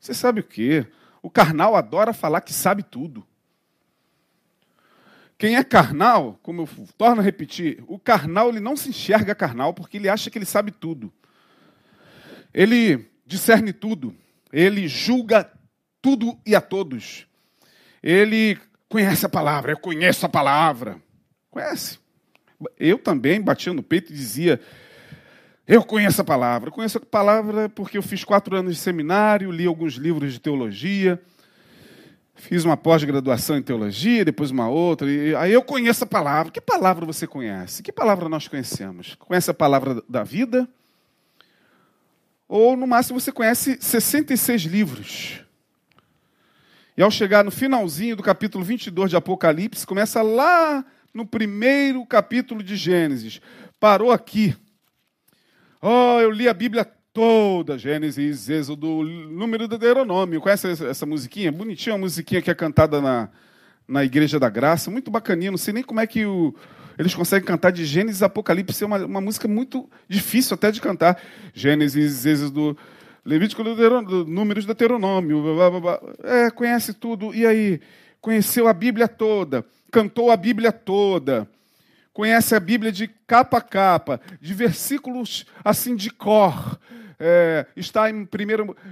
Você 0.00 0.12
sabe 0.12 0.40
o 0.40 0.44
quê? 0.44 0.84
O 1.22 1.30
carnal 1.30 1.76
adora 1.76 2.12
falar 2.12 2.40
que 2.40 2.52
sabe 2.52 2.82
tudo. 2.82 3.24
Quem 5.38 5.54
é 5.54 5.62
carnal, 5.62 6.36
como 6.42 6.62
eu 6.62 6.68
torno 6.98 7.20
a 7.20 7.24
repetir, 7.24 7.84
o 7.86 8.00
carnal 8.00 8.48
ele 8.48 8.58
não 8.58 8.76
se 8.76 8.88
enxerga 8.88 9.32
carnal 9.32 9.72
porque 9.72 9.96
ele 9.96 10.08
acha 10.08 10.28
que 10.28 10.36
ele 10.36 10.44
sabe 10.44 10.72
tudo. 10.72 11.12
Ele 12.52 13.08
discerne 13.24 13.72
tudo. 13.72 14.12
Ele 14.52 14.88
julga 14.88 15.48
tudo 16.02 16.36
e 16.44 16.56
a 16.56 16.60
todos. 16.60 17.28
Ele 18.02 18.58
conhece 18.88 19.24
a 19.24 19.28
palavra, 19.28 19.70
eu 19.70 19.78
conheço 19.78 20.26
a 20.26 20.28
palavra. 20.28 21.00
Conhece. 21.48 22.00
Eu 22.76 22.98
também 22.98 23.40
batia 23.40 23.72
no 23.72 23.84
peito 23.84 24.12
e 24.12 24.16
dizia: 24.16 24.60
eu 25.66 25.82
conheço 25.82 26.20
a 26.20 26.24
palavra. 26.24 26.68
Eu 26.68 26.72
conheço 26.72 26.98
a 26.98 27.00
palavra 27.00 27.68
porque 27.68 27.96
eu 27.96 28.02
fiz 28.02 28.22
quatro 28.24 28.56
anos 28.56 28.74
de 28.74 28.80
seminário, 28.80 29.50
li 29.50 29.66
alguns 29.66 29.94
livros 29.94 30.32
de 30.32 30.40
teologia, 30.40 31.20
fiz 32.34 32.64
uma 32.64 32.76
pós-graduação 32.76 33.56
em 33.56 33.62
teologia, 33.62 34.24
depois 34.24 34.50
uma 34.50 34.68
outra. 34.68 35.10
E 35.10 35.34
aí 35.34 35.52
eu 35.52 35.62
conheço 35.62 36.04
a 36.04 36.06
palavra. 36.06 36.52
Que 36.52 36.60
palavra 36.60 37.06
você 37.06 37.26
conhece? 37.26 37.82
Que 37.82 37.92
palavra 37.92 38.28
nós 38.28 38.46
conhecemos? 38.46 39.14
Conhece 39.14 39.50
a 39.50 39.54
palavra 39.54 40.02
da 40.08 40.22
vida? 40.22 40.68
Ou 42.46 42.76
no 42.76 42.86
máximo 42.86 43.18
você 43.18 43.32
conhece 43.32 43.78
66 43.80 44.62
livros. 44.62 45.40
E 46.96 47.02
ao 47.02 47.10
chegar 47.10 47.42
no 47.42 47.50
finalzinho 47.50 48.14
do 48.14 48.22
capítulo 48.22 48.62
22 48.62 49.10
de 49.10 49.16
Apocalipse, 49.16 49.86
começa 49.86 50.22
lá 50.22 50.84
no 51.12 51.26
primeiro 51.26 52.04
capítulo 52.06 52.62
de 52.62 52.76
Gênesis. 52.76 53.40
Parou 53.80 54.12
aqui. 54.12 54.54
Oh, 55.86 56.18
eu 56.18 56.30
li 56.30 56.48
a 56.48 56.54
Bíblia 56.54 56.82
toda, 57.12 57.76
Gênesis, 57.76 58.48
Êxodo, 58.48 59.02
número 59.02 59.68
do 59.68 59.76
Deuteronômio. 59.76 60.40
Conhece 60.40 60.66
essa, 60.82 61.04
musiquinha? 61.04 61.52
Bonitinha, 61.52 61.94
uma 61.94 62.00
musiquinha 62.00 62.40
que 62.40 62.50
é 62.50 62.54
cantada 62.54 63.02
na, 63.02 63.28
na 63.86 64.02
Igreja 64.02 64.40
da 64.40 64.48
Graça, 64.48 64.90
muito 64.90 65.10
bacaninha. 65.10 65.50
Não 65.50 65.58
sei 65.58 65.74
nem 65.74 65.82
como 65.82 66.00
é 66.00 66.06
que 66.06 66.24
o, 66.24 66.54
eles 66.98 67.14
conseguem 67.14 67.46
cantar 67.46 67.70
de 67.70 67.84
Gênesis 67.84 68.22
e 68.22 68.24
Apocalipse, 68.24 68.82
é 68.82 68.86
uma, 68.86 69.04
uma 69.04 69.20
música 69.20 69.46
muito 69.46 69.86
difícil 70.08 70.54
até 70.54 70.70
de 70.70 70.80
cantar. 70.80 71.20
Gênesis, 71.52 72.24
Êxodo, 72.24 72.74
Levítico, 73.22 73.62
Deuteronômio, 73.62 74.24
números 74.24 74.64
Deuteronômio. 74.64 75.42
Blá, 75.54 75.70
blá, 75.70 75.80
blá. 75.80 76.00
É, 76.22 76.50
conhece 76.50 76.94
tudo. 76.94 77.34
E 77.34 77.46
aí? 77.46 77.78
Conheceu 78.22 78.68
a 78.68 78.72
Bíblia 78.72 79.06
toda, 79.06 79.62
cantou 79.90 80.30
a 80.30 80.36
Bíblia 80.38 80.72
toda 80.72 81.46
conhece 82.14 82.54
a 82.54 82.60
Bíblia 82.60 82.92
de 82.92 83.08
capa 83.26 83.58
a 83.58 83.60
capa, 83.60 84.20
de 84.40 84.54
versículos 84.54 85.44
assim 85.62 85.94
de 85.94 86.08
cor. 86.08 86.78
É, 87.18 87.66
está 87.76 88.10
em 88.10 88.22
1 88.22 88.26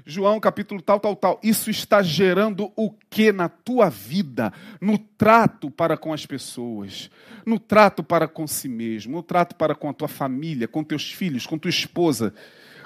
João 0.04 0.38
capítulo 0.38 0.82
tal, 0.82 1.00
tal, 1.00 1.16
tal. 1.16 1.40
Isso 1.42 1.70
está 1.70 2.02
gerando 2.02 2.72
o 2.76 2.90
que 2.90 3.32
na 3.32 3.48
tua 3.48 3.88
vida? 3.88 4.52
No 4.80 4.98
trato 4.98 5.70
para 5.70 5.96
com 5.96 6.12
as 6.12 6.26
pessoas, 6.26 7.10
no 7.46 7.58
trato 7.58 8.02
para 8.02 8.28
com 8.28 8.46
si 8.46 8.68
mesmo, 8.68 9.16
no 9.16 9.22
trato 9.22 9.54
para 9.56 9.74
com 9.74 9.88
a 9.88 9.94
tua 9.94 10.08
família, 10.08 10.68
com 10.68 10.84
teus 10.84 11.10
filhos, 11.12 11.46
com 11.46 11.58
tua 11.58 11.70
esposa, 11.70 12.34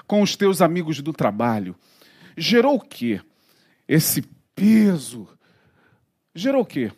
com 0.05 0.21
os 0.21 0.35
teus 0.35 0.61
amigos 0.61 1.01
do 1.01 1.13
trabalho. 1.13 1.75
Gerou 2.35 2.75
o 2.75 2.81
que? 2.81 3.19
Esse 3.87 4.23
peso. 4.55 5.27
Gerou 6.33 6.61
o 6.61 6.65
quê? 6.65 6.91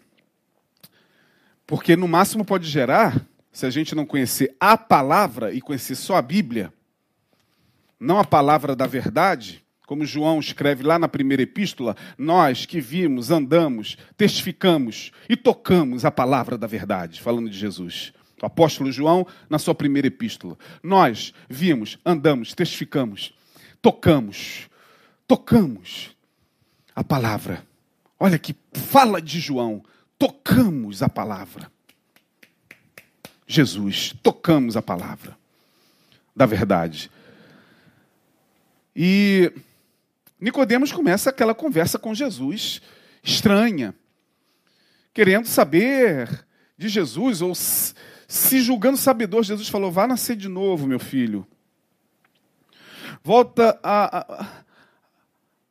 Porque 1.70 1.96
no 1.96 2.08
máximo 2.08 2.44
pode 2.44 2.68
gerar, 2.68 3.24
se 3.52 3.64
a 3.64 3.70
gente 3.70 3.94
não 3.94 4.04
conhecer 4.04 4.56
a 4.60 4.76
palavra 4.76 5.54
e 5.54 5.62
conhecer 5.62 5.94
só 5.94 6.16
a 6.16 6.22
Bíblia, 6.22 6.74
não 8.00 8.18
a 8.18 8.26
palavra 8.26 8.76
da 8.76 8.88
verdade, 8.88 9.64
como 9.86 10.04
João 10.04 10.40
escreve 10.40 10.82
lá 10.82 10.98
na 10.98 11.08
primeira 11.08 11.44
epístola, 11.44 11.96
nós 12.18 12.66
que 12.66 12.82
vimos, 12.82 13.30
andamos, 13.30 14.00
testificamos 14.18 15.12
e 15.30 15.38
tocamos 15.38 16.06
a 16.06 16.10
palavra 16.10 16.58
da 16.58 16.66
verdade, 16.66 17.22
falando 17.22 17.48
de 17.48 17.60
Jesus. 17.60 18.14
O 18.42 18.48
apóstolo 18.48 18.92
João, 18.92 19.28
na 19.48 19.60
sua 19.60 19.76
primeira 19.76 20.08
epístola. 20.08 20.58
Nós 20.82 21.36
vimos, 21.48 22.00
andamos, 22.04 22.52
testificamos, 22.56 23.32
tocamos, 23.80 24.68
tocamos 25.28 26.18
a 26.96 27.04
palavra. 27.04 27.64
Olha 28.20 28.40
que 28.40 28.56
fala 28.74 29.22
de 29.22 29.40
João 29.40 29.84
tocamos 30.20 31.02
a 31.02 31.08
palavra. 31.08 31.72
Jesus, 33.48 34.14
tocamos 34.22 34.76
a 34.76 34.82
palavra 34.82 35.36
da 36.36 36.46
verdade. 36.46 37.10
E 38.96 39.52
Nicodemos 40.40 40.92
começa 40.92 41.30
aquela 41.30 41.56
conversa 41.56 41.98
com 41.98 42.14
Jesus 42.14 42.82
estranha, 43.24 43.96
querendo 45.14 45.48
saber 45.48 46.46
de 46.78 46.90
Jesus 46.90 47.42
ou 47.42 47.56
se 47.56 48.62
julgando 48.62 48.98
sabedor. 48.98 49.44
Jesus 49.44 49.70
falou: 49.70 49.92
"Vá 49.92 50.06
nascer 50.06 50.36
de 50.36 50.50
novo, 50.50 50.86
meu 50.86 51.00
filho. 51.00 51.48
Volta 53.24 53.80
a, 53.82 54.18
a 54.18 54.64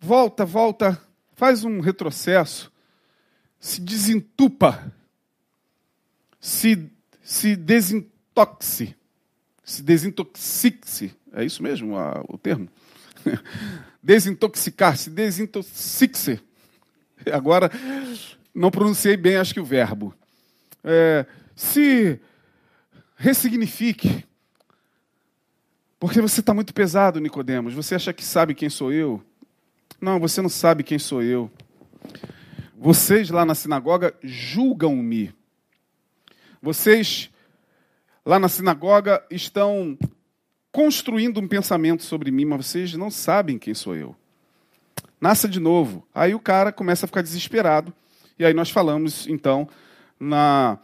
volta, 0.00 0.44
volta, 0.44 1.00
faz 1.34 1.64
um 1.64 1.80
retrocesso 1.80 2.72
se 3.60 3.80
desentupa, 3.80 4.92
se, 6.40 6.90
se 7.22 7.56
desintoxe, 7.56 8.94
se 9.64 9.82
desintoxique-se. 9.82 11.14
É 11.32 11.44
isso 11.44 11.62
mesmo 11.62 11.96
a, 11.96 12.24
o 12.28 12.38
termo? 12.38 12.68
Desintoxicar-se, 14.02 15.10
desintoxique-se. 15.10 16.40
Agora, 17.32 17.70
não 18.54 18.70
pronunciei 18.70 19.16
bem, 19.16 19.36
acho 19.36 19.52
que 19.52 19.60
o 19.60 19.64
verbo. 19.64 20.14
É, 20.82 21.26
se 21.54 22.18
ressignifique. 23.16 24.24
Porque 25.98 26.20
você 26.20 26.40
está 26.40 26.54
muito 26.54 26.72
pesado, 26.72 27.20
Nicodemos. 27.20 27.74
Você 27.74 27.96
acha 27.96 28.12
que 28.12 28.24
sabe 28.24 28.54
quem 28.54 28.70
sou 28.70 28.92
eu? 28.92 29.22
Não, 30.00 30.20
você 30.20 30.40
não 30.40 30.48
sabe 30.48 30.84
quem 30.84 30.98
sou 30.98 31.22
eu. 31.22 31.50
Vocês 32.80 33.28
lá 33.28 33.44
na 33.44 33.56
sinagoga 33.56 34.14
julgam-me. 34.22 35.34
Vocês 36.62 37.28
lá 38.24 38.38
na 38.38 38.48
sinagoga 38.48 39.20
estão 39.28 39.98
construindo 40.70 41.40
um 41.40 41.48
pensamento 41.48 42.04
sobre 42.04 42.30
mim, 42.30 42.44
mas 42.44 42.66
vocês 42.66 42.94
não 42.94 43.10
sabem 43.10 43.58
quem 43.58 43.74
sou 43.74 43.96
eu. 43.96 44.14
Nasça 45.20 45.48
de 45.48 45.58
novo. 45.58 46.06
Aí 46.14 46.36
o 46.36 46.38
cara 46.38 46.70
começa 46.70 47.04
a 47.04 47.08
ficar 47.08 47.20
desesperado. 47.20 47.92
E 48.38 48.44
aí 48.44 48.54
nós 48.54 48.70
falamos, 48.70 49.26
então, 49.26 49.68
na, 50.20 50.78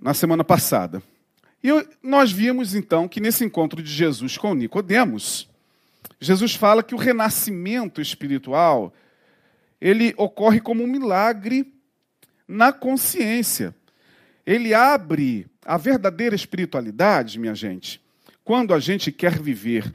na 0.00 0.14
semana 0.14 0.42
passada. 0.42 1.02
E 1.62 1.68
nós 2.02 2.32
vimos, 2.32 2.74
então, 2.74 3.06
que 3.06 3.20
nesse 3.20 3.44
encontro 3.44 3.82
de 3.82 3.92
Jesus 3.92 4.38
com 4.38 4.54
Nicodemos, 4.54 5.50
Jesus 6.18 6.54
fala 6.54 6.82
que 6.82 6.94
o 6.94 6.98
renascimento 6.98 8.00
espiritual 8.00 8.90
ele 9.86 10.12
ocorre 10.16 10.60
como 10.60 10.82
um 10.82 10.86
milagre 10.88 11.72
na 12.48 12.72
consciência. 12.72 13.72
Ele 14.44 14.74
abre 14.74 15.46
a 15.64 15.76
verdadeira 15.76 16.34
espiritualidade, 16.34 17.38
minha 17.38 17.54
gente, 17.54 18.00
quando 18.42 18.74
a 18.74 18.80
gente 18.80 19.12
quer 19.12 19.40
viver 19.40 19.94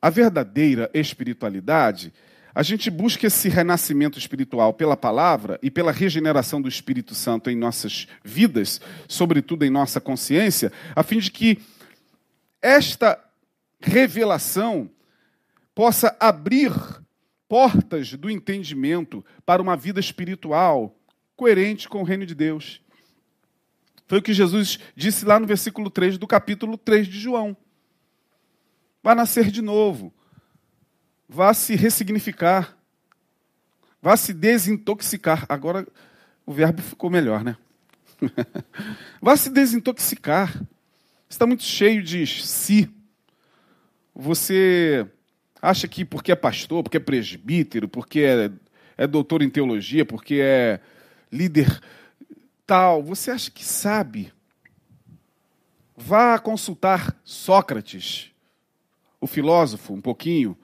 a 0.00 0.08
verdadeira 0.10 0.88
espiritualidade, 0.94 2.12
a 2.54 2.62
gente 2.62 2.88
busca 2.88 3.26
esse 3.26 3.48
renascimento 3.48 4.16
espiritual 4.16 4.72
pela 4.72 4.96
palavra 4.96 5.58
e 5.60 5.72
pela 5.72 5.90
regeneração 5.90 6.62
do 6.62 6.68
Espírito 6.68 7.16
Santo 7.16 7.50
em 7.50 7.56
nossas 7.56 8.06
vidas, 8.22 8.80
sobretudo 9.08 9.64
em 9.64 9.70
nossa 9.70 10.00
consciência, 10.00 10.70
a 10.94 11.02
fim 11.02 11.18
de 11.18 11.32
que 11.32 11.58
esta 12.62 13.18
revelação 13.80 14.88
possa 15.74 16.16
abrir 16.20 16.70
portas 17.54 18.14
do 18.14 18.28
entendimento 18.28 19.24
para 19.46 19.62
uma 19.62 19.76
vida 19.76 20.00
espiritual 20.00 20.98
coerente 21.36 21.88
com 21.88 22.00
o 22.00 22.02
reino 22.02 22.26
de 22.26 22.34
Deus. 22.34 22.82
Foi 24.08 24.18
o 24.18 24.22
que 24.22 24.34
Jesus 24.34 24.80
disse 24.96 25.24
lá 25.24 25.38
no 25.38 25.46
versículo 25.46 25.88
3 25.88 26.18
do 26.18 26.26
capítulo 26.26 26.76
3 26.76 27.06
de 27.06 27.20
João. 27.20 27.56
Vá 29.00 29.14
nascer 29.14 29.52
de 29.52 29.62
novo. 29.62 30.12
Vá 31.28 31.54
se 31.54 31.76
ressignificar. 31.76 32.76
Vá 34.02 34.16
se 34.16 34.34
desintoxicar. 34.34 35.46
Agora 35.48 35.86
o 36.44 36.52
verbo 36.52 36.82
ficou 36.82 37.08
melhor, 37.08 37.44
né? 37.44 37.56
Vá 39.22 39.36
se 39.36 39.48
desintoxicar. 39.48 40.60
Está 41.30 41.46
muito 41.46 41.62
cheio 41.62 42.02
de 42.02 42.26
si. 42.26 42.92
Você 44.12 45.08
acha 45.64 45.88
que 45.88 46.04
porque 46.04 46.30
é 46.30 46.36
pastor, 46.36 46.82
porque 46.82 46.98
é 46.98 47.00
presbítero, 47.00 47.88
porque 47.88 48.20
é, 48.20 48.50
é 48.98 49.06
doutor 49.06 49.42
em 49.42 49.48
teologia, 49.48 50.04
porque 50.04 50.40
é 50.42 50.78
líder 51.32 51.80
tal, 52.66 53.02
você 53.02 53.30
acha 53.30 53.50
que 53.50 53.64
sabe? 53.64 54.32
Vá 55.96 56.38
consultar 56.38 57.18
Sócrates, 57.24 58.30
o 59.20 59.26
filósofo, 59.26 59.94
um 59.94 60.00
pouquinho, 60.00 60.56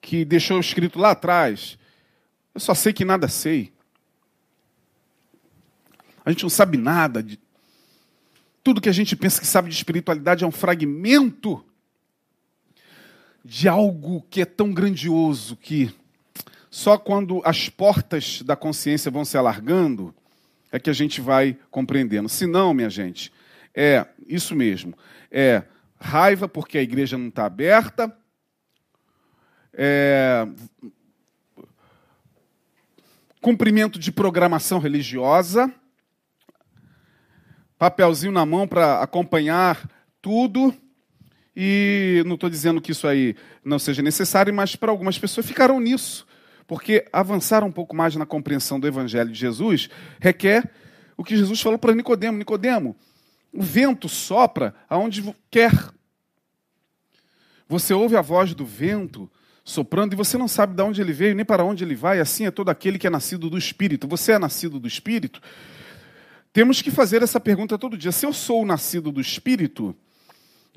que 0.00 0.24
deixou 0.24 0.58
escrito 0.58 0.98
lá 0.98 1.10
atrás. 1.10 1.78
Eu 2.54 2.60
só 2.60 2.74
sei 2.74 2.92
que 2.92 3.04
nada 3.04 3.28
sei. 3.28 3.72
A 6.24 6.30
gente 6.30 6.42
não 6.42 6.50
sabe 6.50 6.78
nada. 6.78 7.22
De... 7.22 7.38
Tudo 8.62 8.80
que 8.80 8.88
a 8.88 8.92
gente 8.92 9.14
pensa 9.14 9.40
que 9.40 9.46
sabe 9.46 9.68
de 9.68 9.74
espiritualidade 9.74 10.42
é 10.42 10.46
um 10.46 10.52
fragmento 10.52 11.64
de 13.48 13.66
algo 13.66 14.20
que 14.28 14.42
é 14.42 14.44
tão 14.44 14.74
grandioso 14.74 15.56
que 15.56 15.90
só 16.70 16.98
quando 16.98 17.40
as 17.46 17.70
portas 17.70 18.42
da 18.42 18.54
consciência 18.54 19.10
vão 19.10 19.24
se 19.24 19.38
alargando 19.38 20.14
é 20.70 20.78
que 20.78 20.90
a 20.90 20.92
gente 20.92 21.22
vai 21.22 21.56
compreendendo. 21.70 22.28
Se 22.28 22.46
não, 22.46 22.74
minha 22.74 22.90
gente, 22.90 23.32
é 23.74 24.06
isso 24.26 24.54
mesmo. 24.54 24.92
É 25.30 25.62
raiva 25.98 26.46
porque 26.46 26.76
a 26.76 26.82
igreja 26.82 27.16
não 27.16 27.28
está 27.28 27.46
aberta, 27.46 28.14
é, 29.72 30.46
cumprimento 33.40 33.98
de 33.98 34.12
programação 34.12 34.78
religiosa, 34.78 35.72
papelzinho 37.78 38.30
na 38.30 38.44
mão 38.44 38.68
para 38.68 39.02
acompanhar 39.02 39.88
tudo. 40.20 40.74
E 41.60 42.22
não 42.24 42.36
estou 42.36 42.48
dizendo 42.48 42.80
que 42.80 42.92
isso 42.92 43.08
aí 43.08 43.34
não 43.64 43.80
seja 43.80 44.00
necessário, 44.00 44.54
mas 44.54 44.76
para 44.76 44.92
algumas 44.92 45.18
pessoas 45.18 45.44
ficaram 45.44 45.80
nisso. 45.80 46.24
Porque 46.68 47.04
avançar 47.12 47.64
um 47.64 47.72
pouco 47.72 47.96
mais 47.96 48.14
na 48.14 48.24
compreensão 48.24 48.78
do 48.78 48.86
Evangelho 48.86 49.32
de 49.32 49.36
Jesus 49.36 49.90
requer 50.20 50.70
o 51.16 51.24
que 51.24 51.36
Jesus 51.36 51.60
falou 51.60 51.76
para 51.76 51.92
Nicodemo: 51.96 52.38
Nicodemo, 52.38 52.94
o 53.52 53.60
vento 53.60 54.08
sopra 54.08 54.72
aonde 54.88 55.34
quer. 55.50 55.72
Você 57.68 57.92
ouve 57.92 58.14
a 58.14 58.22
voz 58.22 58.54
do 58.54 58.64
vento 58.64 59.28
soprando 59.64 60.12
e 60.12 60.16
você 60.16 60.38
não 60.38 60.46
sabe 60.46 60.76
de 60.76 60.82
onde 60.82 61.00
ele 61.00 61.12
veio 61.12 61.34
nem 61.34 61.44
para 61.44 61.64
onde 61.64 61.82
ele 61.82 61.96
vai. 61.96 62.20
Assim 62.20 62.46
é 62.46 62.52
todo 62.52 62.68
aquele 62.68 63.00
que 63.00 63.06
é 63.08 63.10
nascido 63.10 63.50
do 63.50 63.58
Espírito. 63.58 64.06
Você 64.06 64.30
é 64.30 64.38
nascido 64.38 64.78
do 64.78 64.86
Espírito? 64.86 65.42
Temos 66.52 66.80
que 66.80 66.92
fazer 66.92 67.20
essa 67.20 67.40
pergunta 67.40 67.76
todo 67.76 67.98
dia. 67.98 68.12
Se 68.12 68.24
eu 68.24 68.32
sou 68.32 68.64
nascido 68.64 69.10
do 69.10 69.20
Espírito, 69.20 69.96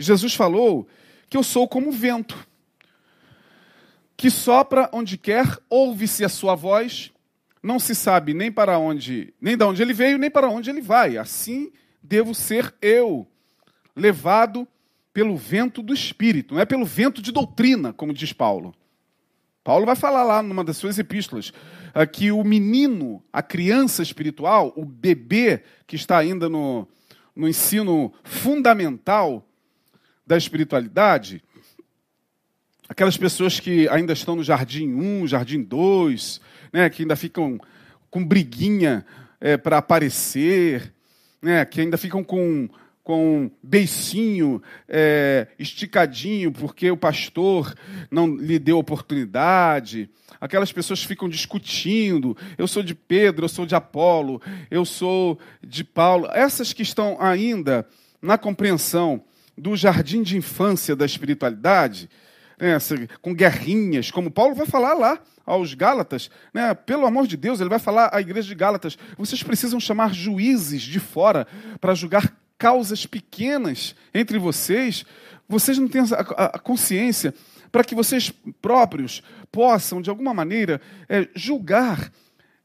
Jesus 0.03 0.33
falou 0.33 0.87
que 1.29 1.37
eu 1.37 1.43
sou 1.43 1.67
como 1.67 1.89
o 1.89 1.91
vento, 1.93 2.37
que 4.17 4.29
sopra 4.29 4.89
onde 4.93 5.17
quer, 5.17 5.57
ouve-se 5.69 6.23
a 6.23 6.29
sua 6.29 6.55
voz, 6.55 7.11
não 7.63 7.79
se 7.79 7.95
sabe 7.95 8.33
nem 8.33 8.51
para 8.51 8.77
onde, 8.77 9.33
nem 9.39 9.55
de 9.55 9.63
onde 9.63 9.81
ele 9.81 9.93
veio, 9.93 10.17
nem 10.17 10.29
para 10.29 10.49
onde 10.49 10.69
ele 10.69 10.81
vai. 10.81 11.17
Assim 11.17 11.71
devo 12.01 12.33
ser 12.33 12.73
eu, 12.81 13.27
levado 13.95 14.67
pelo 15.13 15.35
vento 15.35 15.81
do 15.81 15.93
espírito, 15.93 16.53
não 16.53 16.61
é 16.61 16.65
pelo 16.65 16.85
vento 16.85 17.21
de 17.21 17.31
doutrina, 17.31 17.93
como 17.93 18.13
diz 18.13 18.33
Paulo. 18.33 18.73
Paulo 19.63 19.85
vai 19.85 19.95
falar 19.95 20.23
lá 20.23 20.41
numa 20.41 20.63
das 20.63 20.77
suas 20.77 20.97
epístolas 20.97 21.53
que 22.11 22.31
o 22.31 22.43
menino, 22.43 23.23
a 23.31 23.43
criança 23.43 24.01
espiritual, 24.01 24.73
o 24.75 24.83
bebê 24.85 25.63
que 25.85 25.95
está 25.95 26.17
ainda 26.17 26.49
no, 26.49 26.87
no 27.35 27.47
ensino 27.47 28.11
fundamental, 28.23 29.45
da 30.31 30.37
espiritualidade, 30.37 31.43
aquelas 32.87 33.17
pessoas 33.17 33.59
que 33.59 33.85
ainda 33.89 34.13
estão 34.13 34.33
no 34.33 34.43
jardim 34.45 34.87
1, 34.93 35.27
jardim 35.27 35.61
2, 35.61 36.39
né, 36.71 36.89
que 36.89 37.01
ainda 37.01 37.17
ficam 37.17 37.59
com 38.09 38.23
briguinha 38.23 39.05
é, 39.41 39.57
para 39.57 39.79
aparecer, 39.79 40.93
né, 41.41 41.65
que 41.65 41.81
ainda 41.81 41.97
ficam 41.97 42.23
com, 42.23 42.69
com 43.03 43.51
beicinho 43.61 44.63
é, 44.87 45.47
esticadinho 45.59 46.53
porque 46.53 46.89
o 46.89 46.95
pastor 46.95 47.75
não 48.09 48.33
lhe 48.33 48.57
deu 48.57 48.77
oportunidade. 48.77 50.09
Aquelas 50.39 50.71
pessoas 50.71 51.03
ficam 51.03 51.27
discutindo. 51.27 52.37
Eu 52.57 52.69
sou 52.69 52.81
de 52.81 52.95
Pedro, 52.95 53.43
eu 53.43 53.49
sou 53.49 53.65
de 53.65 53.75
Apolo, 53.75 54.41
eu 54.71 54.85
sou 54.85 55.37
de 55.61 55.83
Paulo. 55.83 56.29
Essas 56.31 56.71
que 56.71 56.83
estão 56.83 57.17
ainda 57.19 57.85
na 58.21 58.37
compreensão 58.37 59.25
do 59.57 59.75
jardim 59.75 60.23
de 60.23 60.37
infância 60.37 60.95
da 60.95 61.05
espiritualidade, 61.05 62.09
né, 62.59 62.77
com 63.21 63.33
guerrinhas, 63.33 64.11
como 64.11 64.31
Paulo 64.31 64.55
vai 64.55 64.65
falar 64.65 64.93
lá 64.93 65.19
aos 65.45 65.73
Gálatas, 65.73 66.29
né, 66.53 66.73
pelo 66.73 67.05
amor 67.05 67.27
de 67.27 67.35
Deus, 67.35 67.59
ele 67.59 67.69
vai 67.69 67.79
falar 67.79 68.09
à 68.13 68.21
igreja 68.21 68.47
de 68.47 68.55
Gálatas: 68.55 68.97
vocês 69.17 69.41
precisam 69.41 69.79
chamar 69.79 70.13
juízes 70.13 70.81
de 70.81 70.99
fora 70.99 71.47
para 71.79 71.95
julgar 71.95 72.35
causas 72.57 73.07
pequenas 73.07 73.95
entre 74.13 74.37
vocês. 74.37 75.03
Vocês 75.49 75.77
não 75.77 75.87
têm 75.87 76.01
a, 76.01 76.05
a, 76.37 76.45
a 76.45 76.59
consciência 76.59 77.33
para 77.71 77.83
que 77.83 77.95
vocês 77.95 78.31
próprios 78.61 79.23
possam, 79.51 80.01
de 80.01 80.09
alguma 80.09 80.33
maneira, 80.33 80.79
é, 81.09 81.27
julgar 81.33 82.11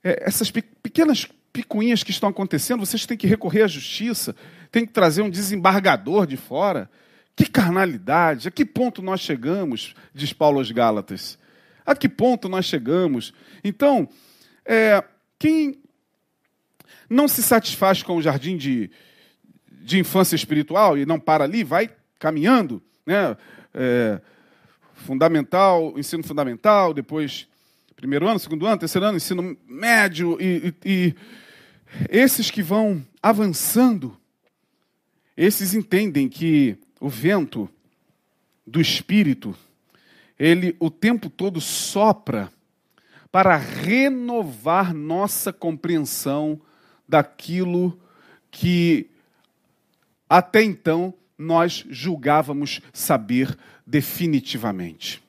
é, 0.04 0.22
essas 0.26 0.50
pe 0.50 0.62
pequenas 0.62 1.26
picuinhas 1.52 2.02
que 2.02 2.10
estão 2.10 2.28
acontecendo, 2.28 2.84
vocês 2.84 3.06
têm 3.06 3.16
que 3.16 3.26
recorrer 3.26 3.62
à 3.62 3.66
justiça, 3.66 4.36
tem 4.76 4.84
que 4.84 4.92
trazer 4.92 5.22
um 5.22 5.30
desembargador 5.30 6.26
de 6.26 6.36
fora. 6.36 6.90
Que 7.34 7.46
carnalidade! 7.46 8.48
A 8.48 8.50
que 8.50 8.62
ponto 8.62 9.00
nós 9.00 9.22
chegamos, 9.22 9.94
diz 10.12 10.34
Paulo 10.34 10.58
aos 10.58 10.70
Gálatas? 10.70 11.38
A 11.86 11.96
que 11.96 12.10
ponto 12.10 12.46
nós 12.46 12.66
chegamos? 12.66 13.32
Então, 13.64 14.06
é, 14.66 15.02
quem 15.38 15.80
não 17.08 17.26
se 17.26 17.42
satisfaz 17.42 18.02
com 18.02 18.18
o 18.18 18.20
jardim 18.20 18.58
de, 18.58 18.90
de 19.66 19.98
infância 19.98 20.36
espiritual 20.36 20.98
e 20.98 21.06
não 21.06 21.18
para 21.18 21.44
ali, 21.44 21.64
vai 21.64 21.90
caminhando, 22.18 22.82
né? 23.06 23.34
É, 23.72 24.20
fundamental, 24.92 25.98
ensino 25.98 26.22
fundamental, 26.22 26.92
depois 26.92 27.48
primeiro 27.94 28.28
ano, 28.28 28.38
segundo 28.38 28.66
ano, 28.66 28.76
terceiro 28.76 29.06
ano, 29.06 29.16
ensino 29.16 29.56
médio 29.66 30.36
e, 30.38 30.74
e, 30.84 30.90
e 31.08 31.14
esses 32.10 32.50
que 32.50 32.62
vão 32.62 33.02
avançando, 33.22 34.18
esses 35.36 35.74
entendem 35.74 36.28
que 36.28 36.76
o 37.00 37.08
vento 37.08 37.68
do 38.66 38.80
espírito, 38.80 39.54
ele 40.38 40.74
o 40.80 40.90
tempo 40.90 41.28
todo 41.28 41.60
sopra 41.60 42.52
para 43.30 43.56
renovar 43.56 44.94
nossa 44.94 45.52
compreensão 45.52 46.60
daquilo 47.06 48.00
que 48.50 49.10
até 50.28 50.62
então 50.62 51.12
nós 51.38 51.84
julgávamos 51.90 52.80
saber 52.92 53.56
definitivamente. 53.86 55.22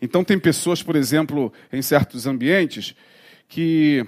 Então, 0.00 0.22
tem 0.22 0.38
pessoas, 0.38 0.82
por 0.82 0.94
exemplo, 0.94 1.52
em 1.72 1.82
certos 1.82 2.26
ambientes, 2.26 2.94
que, 3.48 4.06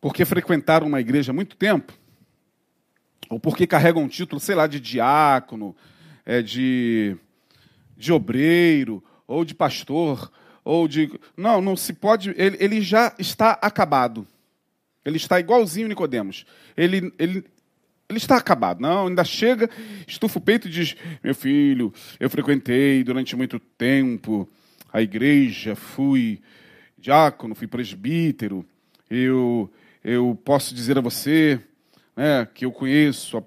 porque 0.00 0.24
frequentaram 0.24 0.86
uma 0.86 1.00
igreja 1.00 1.32
há 1.32 1.34
muito 1.34 1.56
tempo, 1.56 1.92
ou 3.28 3.38
porque 3.38 3.66
carregam 3.66 4.02
um 4.02 4.08
título, 4.08 4.40
sei 4.40 4.54
lá, 4.54 4.66
de 4.66 4.78
diácono, 4.78 5.74
é, 6.24 6.42
de, 6.42 7.16
de 7.96 8.12
obreiro, 8.12 9.02
ou 9.26 9.44
de 9.44 9.54
pastor, 9.54 10.30
ou 10.64 10.88
de. 10.88 11.10
Não, 11.36 11.60
não 11.60 11.76
se 11.76 11.92
pode. 11.92 12.34
Ele, 12.36 12.56
ele 12.60 12.80
já 12.80 13.14
está 13.18 13.52
acabado. 13.52 14.26
Ele 15.04 15.16
está 15.16 15.38
igualzinho 15.38 15.88
Nicodemos. 15.88 16.46
Ele, 16.76 17.12
ele, 17.18 17.44
ele 18.08 18.18
está 18.18 18.36
acabado. 18.36 18.80
Não, 18.80 19.08
ainda 19.08 19.24
chega, 19.24 19.68
estufa 20.06 20.38
o 20.38 20.42
peito 20.42 20.68
e 20.68 20.70
diz: 20.70 20.96
Meu 21.22 21.34
filho, 21.34 21.92
eu 22.18 22.30
frequentei 22.30 23.04
durante 23.04 23.36
muito 23.36 23.58
tempo 23.58 24.48
a 24.92 25.02
igreja, 25.02 25.74
fui 25.74 26.40
diácono, 26.96 27.54
fui 27.54 27.66
presbítero, 27.66 28.64
eu, 29.10 29.70
eu 30.02 30.40
posso 30.42 30.74
dizer 30.74 30.96
a 30.96 31.02
você 31.02 31.60
né, 32.16 32.46
que 32.52 32.64
eu 32.64 32.72
conheço 32.72 33.38
a, 33.38 33.42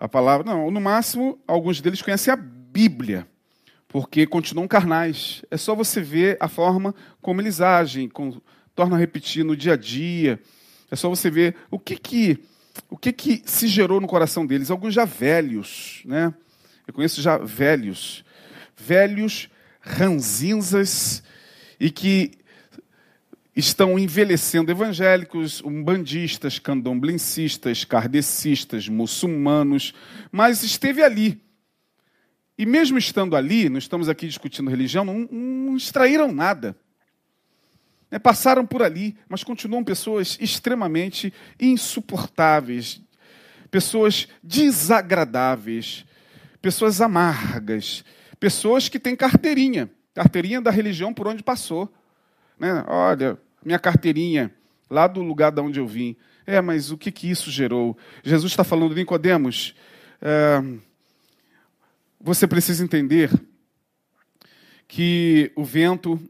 a 0.00 0.08
palavra. 0.08 0.46
Não, 0.46 0.70
no 0.70 0.80
máximo, 0.80 1.38
alguns 1.46 1.80
deles 1.80 2.02
conhecem 2.02 2.32
a 2.32 2.36
Bíblia, 2.36 3.26
porque 3.88 4.26
continuam 4.26 4.68
carnais. 4.68 5.44
É 5.50 5.56
só 5.56 5.74
você 5.74 6.00
ver 6.00 6.36
a 6.40 6.48
forma 6.48 6.94
como 7.20 7.40
eles 7.40 7.60
agem, 7.60 8.08
com, 8.08 8.40
tornam 8.74 8.96
a 8.96 9.00
repetir 9.00 9.44
no 9.44 9.56
dia 9.56 9.74
a 9.74 9.76
dia. 9.76 10.40
É 10.90 10.96
só 10.96 11.08
você 11.08 11.30
ver 11.30 11.56
o 11.70 11.78
que 11.78 11.96
que, 11.96 12.38
o 12.88 12.96
que, 12.96 13.12
que 13.12 13.42
se 13.44 13.66
gerou 13.66 14.00
no 14.00 14.06
coração 14.06 14.46
deles. 14.46 14.70
Alguns 14.70 14.94
já 14.94 15.04
velhos, 15.04 16.02
né? 16.04 16.32
Eu 16.86 16.92
conheço 16.92 17.22
já 17.22 17.38
velhos, 17.38 18.24
velhos 18.76 19.48
ranzinzas 19.80 21.22
e 21.78 21.90
que 21.90 22.32
estão 23.54 23.98
envelhecendo 23.98 24.70
evangélicos, 24.70 25.62
umbandistas, 25.62 26.58
candomblencistas, 26.58 27.84
kardecistas, 27.84 28.88
muçulmanos, 28.88 29.92
mas 30.30 30.62
esteve 30.62 31.02
ali. 31.02 31.40
E 32.56 32.64
mesmo 32.64 32.96
estando 32.96 33.36
ali, 33.36 33.68
não 33.68 33.78
estamos 33.78 34.08
aqui 34.08 34.26
discutindo 34.26 34.70
religião, 34.70 35.04
não, 35.04 35.28
não 35.30 35.76
extraíram 35.76 36.32
nada. 36.32 36.76
É, 38.10 38.18
passaram 38.18 38.66
por 38.66 38.82
ali, 38.82 39.16
mas 39.28 39.42
continuam 39.42 39.82
pessoas 39.82 40.36
extremamente 40.40 41.32
insuportáveis, 41.58 43.00
pessoas 43.70 44.28
desagradáveis, 44.42 46.04
pessoas 46.60 47.00
amargas, 47.00 48.04
pessoas 48.38 48.88
que 48.88 48.98
têm 48.98 49.16
carteirinha, 49.16 49.90
carteirinha 50.14 50.60
da 50.60 50.70
religião 50.70 51.12
por 51.12 51.26
onde 51.26 51.42
passou. 51.42 51.92
Né? 52.62 52.84
Olha, 52.86 53.36
minha 53.64 53.78
carteirinha, 53.78 54.54
lá 54.88 55.08
do 55.08 55.20
lugar 55.20 55.50
de 55.50 55.60
onde 55.60 55.80
eu 55.80 55.86
vim. 55.86 56.14
É, 56.46 56.60
mas 56.60 56.92
o 56.92 56.96
que, 56.96 57.10
que 57.10 57.28
isso 57.28 57.50
gerou? 57.50 57.98
Jesus 58.22 58.52
está 58.52 58.62
falando, 58.62 58.94
Nicodemos, 58.94 59.74
é, 60.20 60.62
você 62.20 62.46
precisa 62.46 62.84
entender 62.84 63.32
que 64.86 65.50
o 65.56 65.64
vento 65.64 66.20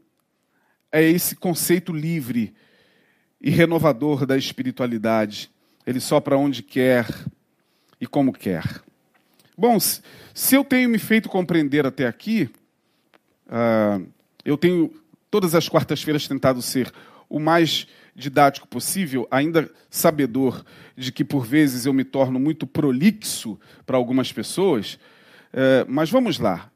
é 0.91 1.03
esse 1.03 1.35
conceito 1.35 1.93
livre 1.93 2.55
e 3.39 3.51
renovador 3.51 4.25
da 4.25 4.35
espiritualidade. 4.35 5.51
Ele 5.85 5.99
sopra 5.99 6.35
onde 6.35 6.63
quer 6.63 7.05
e 8.01 8.07
como 8.07 8.33
quer. 8.33 8.63
Bom, 9.55 9.77
se 9.79 10.55
eu 10.55 10.63
tenho 10.63 10.89
me 10.89 10.97
feito 10.97 11.29
compreender 11.29 11.85
até 11.85 12.07
aqui, 12.07 12.49
uh, 13.45 14.03
eu 14.43 14.57
tenho 14.57 14.91
todas 15.33 15.55
as 15.55 15.67
quartas-feiras 15.67 16.27
tentado 16.27 16.61
ser 16.61 16.93
o 17.27 17.39
mais 17.39 17.87
didático 18.15 18.67
possível, 18.67 19.27
ainda 19.31 19.67
sabedor 19.89 20.63
de 20.95 21.11
que 21.11 21.25
por 21.25 21.43
vezes 21.43 21.87
eu 21.87 21.91
me 21.91 22.03
torno 22.03 22.39
muito 22.39 22.67
prolixo 22.67 23.59
para 23.83 23.97
algumas 23.97 24.31
pessoas, 24.31 24.99
uh, 25.51 25.89
mas 25.89 26.11
vamos 26.11 26.37
lá. 26.37 26.69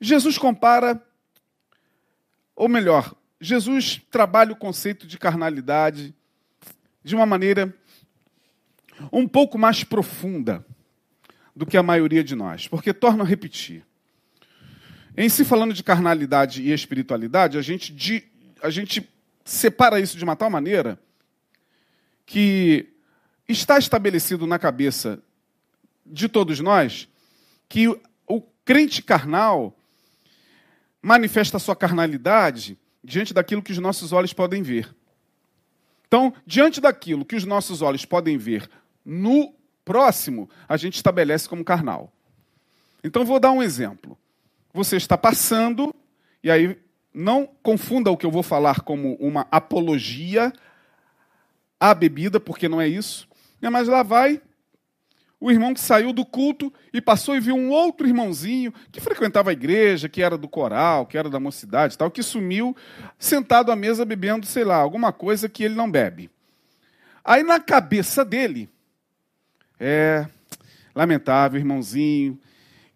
Jesus 0.00 0.38
compara 0.38 1.04
ou 2.56 2.66
melhor, 2.66 3.14
Jesus 3.38 4.00
trabalha 4.10 4.52
o 4.52 4.56
conceito 4.56 5.06
de 5.06 5.18
carnalidade 5.18 6.14
de 7.04 7.14
uma 7.14 7.26
maneira 7.26 7.74
um 9.12 9.28
pouco 9.28 9.58
mais 9.58 9.84
profunda 9.84 10.64
do 11.54 11.66
que 11.66 11.76
a 11.76 11.82
maioria 11.82 12.24
de 12.24 12.34
nós, 12.34 12.66
porque 12.66 12.94
torna 12.94 13.22
a 13.22 13.26
repetir. 13.26 13.84
Em 15.16 15.28
se 15.28 15.44
falando 15.44 15.74
de 15.74 15.82
carnalidade 15.82 16.62
e 16.62 16.72
espiritualidade, 16.72 17.58
a 17.58 17.62
gente, 17.62 17.92
de, 17.92 18.24
a 18.62 18.70
gente 18.70 19.08
separa 19.44 20.00
isso 20.00 20.16
de 20.16 20.24
uma 20.24 20.36
tal 20.36 20.50
maneira 20.50 20.98
que 22.24 22.88
está 23.48 23.78
estabelecido 23.78 24.46
na 24.46 24.58
cabeça 24.58 25.20
de 26.06 26.28
todos 26.28 26.60
nós 26.60 27.08
que 27.68 27.88
o 28.26 28.40
crente 28.64 29.02
carnal 29.02 29.76
manifesta 31.02 31.58
sua 31.58 31.74
carnalidade 31.74 32.78
diante 33.02 33.32
daquilo 33.32 33.62
que 33.62 33.72
os 33.72 33.78
nossos 33.78 34.12
olhos 34.12 34.32
podem 34.32 34.62
ver. 34.62 34.94
Então, 36.06 36.34
diante 36.44 36.80
daquilo 36.80 37.24
que 37.24 37.36
os 37.36 37.44
nossos 37.44 37.82
olhos 37.82 38.04
podem 38.04 38.36
ver 38.36 38.68
no 39.04 39.54
próximo, 39.84 40.50
a 40.68 40.76
gente 40.76 40.96
estabelece 40.96 41.48
como 41.48 41.64
carnal. 41.64 42.12
Então, 43.02 43.24
vou 43.24 43.40
dar 43.40 43.52
um 43.52 43.62
exemplo. 43.62 44.18
Você 44.72 44.96
está 44.96 45.18
passando, 45.18 45.94
e 46.42 46.50
aí 46.50 46.78
não 47.12 47.48
confunda 47.62 48.10
o 48.10 48.16
que 48.16 48.24
eu 48.24 48.30
vou 48.30 48.42
falar 48.42 48.80
como 48.80 49.14
uma 49.14 49.46
apologia 49.50 50.52
à 51.78 51.92
bebida, 51.92 52.38
porque 52.38 52.68
não 52.68 52.80
é 52.80 52.86
isso. 52.86 53.28
Mas 53.60 53.88
lá 53.88 54.02
vai 54.02 54.40
o 55.40 55.50
irmão 55.50 55.72
que 55.72 55.80
saiu 55.80 56.12
do 56.12 56.24
culto 56.24 56.72
e 56.92 57.00
passou 57.00 57.34
e 57.34 57.40
viu 57.40 57.56
um 57.56 57.70
outro 57.70 58.06
irmãozinho 58.06 58.72
que 58.92 59.00
frequentava 59.00 59.50
a 59.50 59.54
igreja, 59.54 60.08
que 60.08 60.22
era 60.22 60.36
do 60.36 60.46
coral, 60.46 61.06
que 61.06 61.16
era 61.16 61.30
da 61.30 61.40
mocidade, 61.40 61.96
tal, 61.96 62.10
que 62.10 62.22
sumiu 62.22 62.76
sentado 63.18 63.72
à 63.72 63.76
mesa 63.76 64.04
bebendo, 64.04 64.44
sei 64.44 64.64
lá, 64.64 64.76
alguma 64.76 65.12
coisa 65.12 65.48
que 65.48 65.64
ele 65.64 65.74
não 65.74 65.90
bebe. 65.90 66.30
Aí 67.24 67.42
na 67.42 67.58
cabeça 67.58 68.24
dele, 68.24 68.68
é 69.78 70.26
lamentável, 70.94 71.58
irmãozinho, 71.58 72.38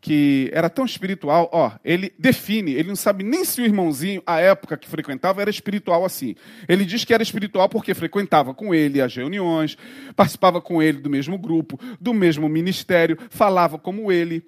que 0.04 0.50
era 0.52 0.68
tão 0.68 0.84
espiritual, 0.84 1.48
ó, 1.50 1.72
ele 1.82 2.12
define, 2.18 2.72
ele 2.72 2.88
não 2.88 2.94
sabe 2.94 3.24
nem 3.24 3.42
se 3.42 3.62
o 3.62 3.64
irmãozinho, 3.64 4.22
a 4.26 4.38
época 4.38 4.76
que 4.76 4.86
frequentava, 4.86 5.40
era 5.40 5.48
espiritual 5.48 6.04
assim. 6.04 6.36
Ele 6.68 6.84
diz 6.84 7.06
que 7.06 7.14
era 7.14 7.22
espiritual 7.22 7.70
porque 7.70 7.94
frequentava 7.94 8.52
com 8.52 8.74
ele 8.74 9.00
as 9.00 9.16
reuniões, 9.16 9.78
participava 10.14 10.60
com 10.60 10.82
ele 10.82 10.98
do 10.98 11.08
mesmo 11.08 11.38
grupo, 11.38 11.80
do 11.98 12.12
mesmo 12.12 12.50
ministério, 12.50 13.16
falava 13.30 13.78
como 13.78 14.12
ele, 14.12 14.46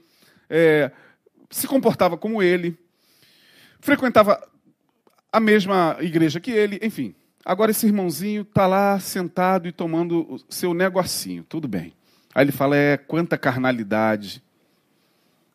é, 0.51 0.91
se 1.49 1.67
comportava 1.67 2.19
como 2.19 2.43
ele, 2.43 2.77
frequentava 3.81 4.39
a 5.33 5.41
mesma 5.41 5.97
igreja 6.01 6.39
que 6.39 6.51
ele, 6.51 6.79
enfim. 6.83 7.15
Agora 7.43 7.71
esse 7.71 7.87
irmãozinho 7.87 8.43
está 8.43 8.67
lá 8.67 9.01
sentado 9.01 9.67
e 9.67 9.73
tomando 9.73 10.35
o 10.35 10.39
seu 10.51 10.75
negocinho, 10.75 11.43
tudo 11.49 11.67
bem. 11.67 11.95
Aí 12.35 12.45
ele 12.45 12.53
fala, 12.53 12.77
é, 12.77 12.99
quanta 12.99 13.39
carnalidade, 13.39 14.45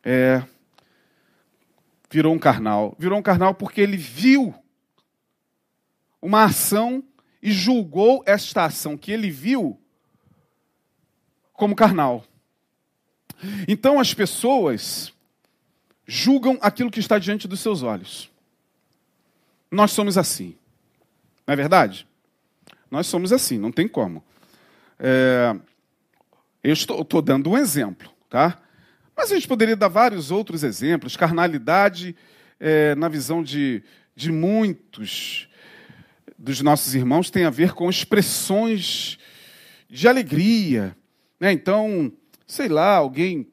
é, 0.03 0.43
virou 2.09 2.33
um 2.33 2.39
carnal. 2.39 2.95
Virou 2.99 3.19
um 3.19 3.23
carnal 3.23 3.53
porque 3.53 3.81
ele 3.81 3.97
viu 3.97 4.53
uma 6.21 6.43
ação 6.43 7.03
e 7.41 7.51
julgou 7.51 8.23
esta 8.25 8.65
ação 8.65 8.97
que 8.97 9.11
ele 9.11 9.31
viu 9.31 9.79
como 11.53 11.75
carnal. 11.75 12.23
Então 13.67 13.99
as 13.99 14.13
pessoas 14.13 15.13
julgam 16.05 16.57
aquilo 16.61 16.91
que 16.91 16.99
está 16.99 17.17
diante 17.17 17.47
dos 17.47 17.59
seus 17.59 17.81
olhos. 17.81 18.29
Nós 19.71 19.91
somos 19.91 20.17
assim. 20.17 20.55
Não 21.47 21.53
é 21.53 21.55
verdade? 21.55 22.07
Nós 22.89 23.07
somos 23.07 23.31
assim, 23.31 23.57
não 23.57 23.71
tem 23.71 23.87
como. 23.87 24.23
É, 24.99 25.55
eu 26.63 26.73
estou, 26.73 27.01
estou 27.01 27.21
dando 27.21 27.49
um 27.49 27.57
exemplo, 27.57 28.11
tá? 28.29 28.61
Mas 29.21 29.31
a 29.31 29.35
gente 29.35 29.47
poderia 29.47 29.75
dar 29.75 29.87
vários 29.87 30.31
outros 30.31 30.63
exemplos. 30.63 31.15
Carnalidade, 31.15 32.15
é, 32.59 32.95
na 32.95 33.07
visão 33.07 33.43
de, 33.43 33.83
de 34.15 34.31
muitos 34.31 35.47
dos 36.35 36.59
nossos 36.61 36.95
irmãos, 36.95 37.29
tem 37.29 37.45
a 37.45 37.51
ver 37.51 37.73
com 37.73 37.87
expressões 37.87 39.19
de 39.87 40.07
alegria. 40.07 40.97
Né? 41.39 41.51
Então, 41.51 42.11
sei 42.47 42.67
lá, 42.67 42.95
alguém 42.95 43.47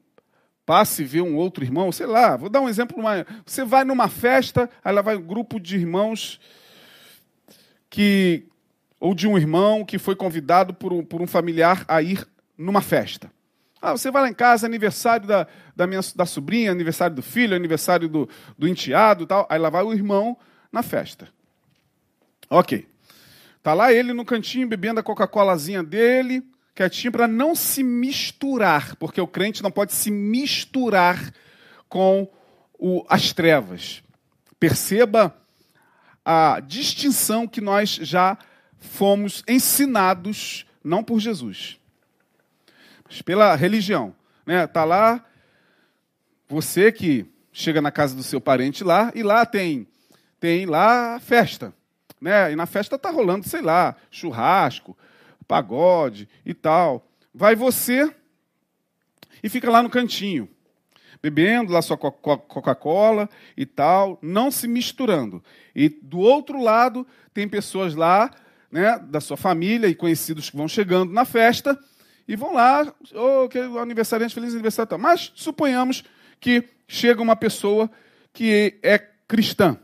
passa 0.64 1.02
e 1.02 1.04
vê 1.04 1.20
um 1.20 1.36
outro 1.36 1.62
irmão, 1.62 1.92
sei 1.92 2.06
lá, 2.06 2.34
vou 2.34 2.48
dar 2.48 2.62
um 2.62 2.68
exemplo. 2.70 2.96
Você 3.44 3.62
vai 3.62 3.84
numa 3.84 4.08
festa, 4.08 4.70
aí 4.82 4.94
lá 4.94 5.02
vai 5.02 5.16
um 5.16 5.22
grupo 5.22 5.60
de 5.60 5.76
irmãos 5.76 6.40
que 7.90 8.46
ou 8.98 9.14
de 9.14 9.28
um 9.28 9.36
irmão 9.36 9.84
que 9.84 9.98
foi 9.98 10.16
convidado 10.16 10.72
por 10.72 10.94
um, 10.94 11.04
por 11.04 11.20
um 11.20 11.26
familiar 11.26 11.84
a 11.86 12.00
ir 12.00 12.26
numa 12.56 12.80
festa. 12.80 13.30
Ah, 13.80 13.92
você 13.92 14.10
vai 14.10 14.22
lá 14.22 14.28
em 14.28 14.34
casa, 14.34 14.66
aniversário 14.66 15.26
da, 15.26 15.46
da 15.74 15.86
minha 15.86 16.00
da 16.14 16.26
sobrinha, 16.26 16.72
aniversário 16.72 17.14
do 17.14 17.22
filho, 17.22 17.54
aniversário 17.54 18.08
do, 18.08 18.28
do 18.56 18.66
enteado 18.66 19.26
tal. 19.26 19.46
Aí 19.48 19.58
lá 19.58 19.70
vai 19.70 19.82
o 19.82 19.92
irmão 19.92 20.36
na 20.72 20.82
festa. 20.82 21.28
Ok. 22.50 22.88
Tá 23.62 23.74
lá 23.74 23.92
ele 23.92 24.12
no 24.12 24.24
cantinho 24.24 24.68
bebendo 24.68 24.98
a 25.00 25.02
Coca-Colazinha 25.02 25.82
dele, 25.82 26.42
quietinho, 26.74 27.12
para 27.12 27.28
não 27.28 27.54
se 27.54 27.82
misturar, 27.82 28.96
porque 28.96 29.20
o 29.20 29.26
crente 29.26 29.62
não 29.62 29.70
pode 29.70 29.92
se 29.92 30.10
misturar 30.10 31.32
com 31.88 32.30
o, 32.78 33.04
as 33.08 33.32
trevas. 33.32 34.02
Perceba 34.58 35.36
a 36.24 36.60
distinção 36.60 37.46
que 37.46 37.60
nós 37.60 37.90
já 37.90 38.38
fomos 38.78 39.42
ensinados, 39.48 40.66
não 40.82 41.02
por 41.02 41.18
Jesus, 41.20 41.78
mas 43.08 43.22
pela 43.22 43.54
religião. 43.56 44.14
Né? 44.46 44.66
Tá 44.66 44.84
lá, 44.84 45.24
você 46.48 46.92
que 46.92 47.26
chega 47.52 47.80
na 47.80 47.90
casa 47.90 48.14
do 48.14 48.22
seu 48.22 48.40
parente 48.40 48.84
lá, 48.84 49.10
e 49.14 49.22
lá 49.22 49.44
tem, 49.44 49.88
tem 50.38 50.66
lá 50.66 51.18
festa. 51.18 51.74
Né? 52.20 52.52
E 52.52 52.56
na 52.56 52.66
festa 52.66 52.98
tá 52.98 53.10
rolando, 53.10 53.48
sei 53.48 53.62
lá, 53.62 53.96
churrasco, 54.10 54.96
pagode 55.46 56.28
e 56.44 56.52
tal. 56.54 57.08
Vai 57.34 57.56
você 57.56 58.14
e 59.42 59.48
fica 59.48 59.70
lá 59.70 59.82
no 59.82 59.90
cantinho, 59.90 60.48
bebendo 61.22 61.72
lá 61.72 61.80
sua 61.80 61.96
Coca-Cola 61.96 63.28
e 63.56 63.64
tal, 63.64 64.18
não 64.20 64.50
se 64.50 64.68
misturando. 64.68 65.42
E 65.74 65.88
do 65.88 66.18
outro 66.18 66.60
lado 66.60 67.06
tem 67.32 67.48
pessoas 67.48 67.94
lá, 67.94 68.30
né, 68.70 68.98
da 68.98 69.20
sua 69.20 69.36
família 69.36 69.86
e 69.86 69.94
conhecidos 69.94 70.50
que 70.50 70.56
vão 70.56 70.68
chegando 70.68 71.12
na 71.12 71.24
festa 71.24 71.78
e 72.28 72.36
vão 72.36 72.52
lá, 72.52 72.92
oh, 73.14 73.48
que 73.48 73.58
aniversariante, 73.58 74.34
feliz 74.34 74.52
aniversário. 74.52 74.98
Mas 74.98 75.32
suponhamos 75.34 76.04
que 76.38 76.62
chega 76.86 77.22
uma 77.22 77.34
pessoa 77.34 77.90
que 78.34 78.78
é 78.82 78.98
cristã. 79.26 79.78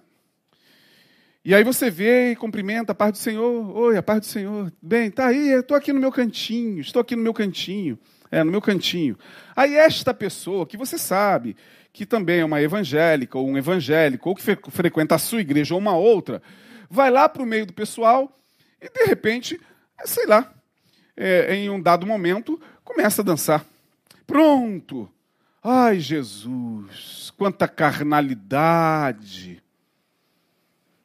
E 1.43 1.55
aí 1.55 1.65
você 1.65 1.91
vê 1.91 2.33
e 2.33 2.37
cumprimenta 2.37 2.93
a 2.93 2.95
paz 2.95 3.13
do 3.13 3.19
Senhor. 3.19 3.77
Oi, 3.77 3.97
a 3.97 4.03
paz 4.03 4.21
do 4.21 4.27
Senhor. 4.27 4.73
Bem, 4.81 5.11
tá 5.11 5.29
aí, 5.29 5.49
estou 5.53 5.77
aqui 5.77 5.93
no 5.93 6.01
meu 6.01 6.13
cantinho, 6.13 6.81
estou 6.81 7.01
aqui 7.01 7.17
no 7.17 7.23
meu 7.23 7.33
cantinho. 7.35 7.99
É, 8.31 8.43
no 8.43 8.51
meu 8.51 8.61
cantinho. 8.61 9.17
Aí 9.57 9.75
esta 9.75 10.13
pessoa, 10.13 10.67
que 10.67 10.77
você 10.77 10.99
sabe 10.99 11.57
que 11.93 12.05
também 12.05 12.41
é 12.41 12.45
uma 12.45 12.61
evangélica 12.61 13.39
ou 13.39 13.49
um 13.49 13.57
evangélico, 13.57 14.29
ou 14.29 14.35
que 14.35 14.43
frequenta 14.71 15.15
a 15.15 15.19
sua 15.19 15.41
igreja 15.41 15.75
ou 15.75 15.81
uma 15.81 15.97
outra, 15.97 16.43
vai 16.91 17.11
lá 17.11 17.29
para 17.29 17.43
o 17.43 17.47
meio 17.47 17.65
do 17.65 17.73
pessoal 17.73 18.41
e, 18.81 18.89
de 18.89 19.05
repente, 19.05 19.61
sei 20.05 20.27
lá, 20.27 20.54
é, 21.17 21.55
em 21.55 21.71
um 21.71 21.81
dado 21.81 22.07
momento, 22.07 22.61
começa 22.85 23.23
a 23.23 23.25
dançar. 23.25 23.65
Pronto! 24.27 25.09
Ai, 25.63 25.99
Jesus, 25.99 27.33
quanta 27.37 27.67
carnalidade! 27.67 29.63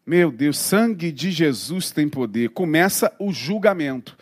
Meu 0.05 0.31
Deus, 0.31 0.57
sangue 0.57 1.11
de 1.11 1.29
Jesus 1.29 1.91
tem 1.91 2.09
poder. 2.09 2.49
Começa 2.49 3.13
o 3.19 3.31
julgamento 3.31 4.17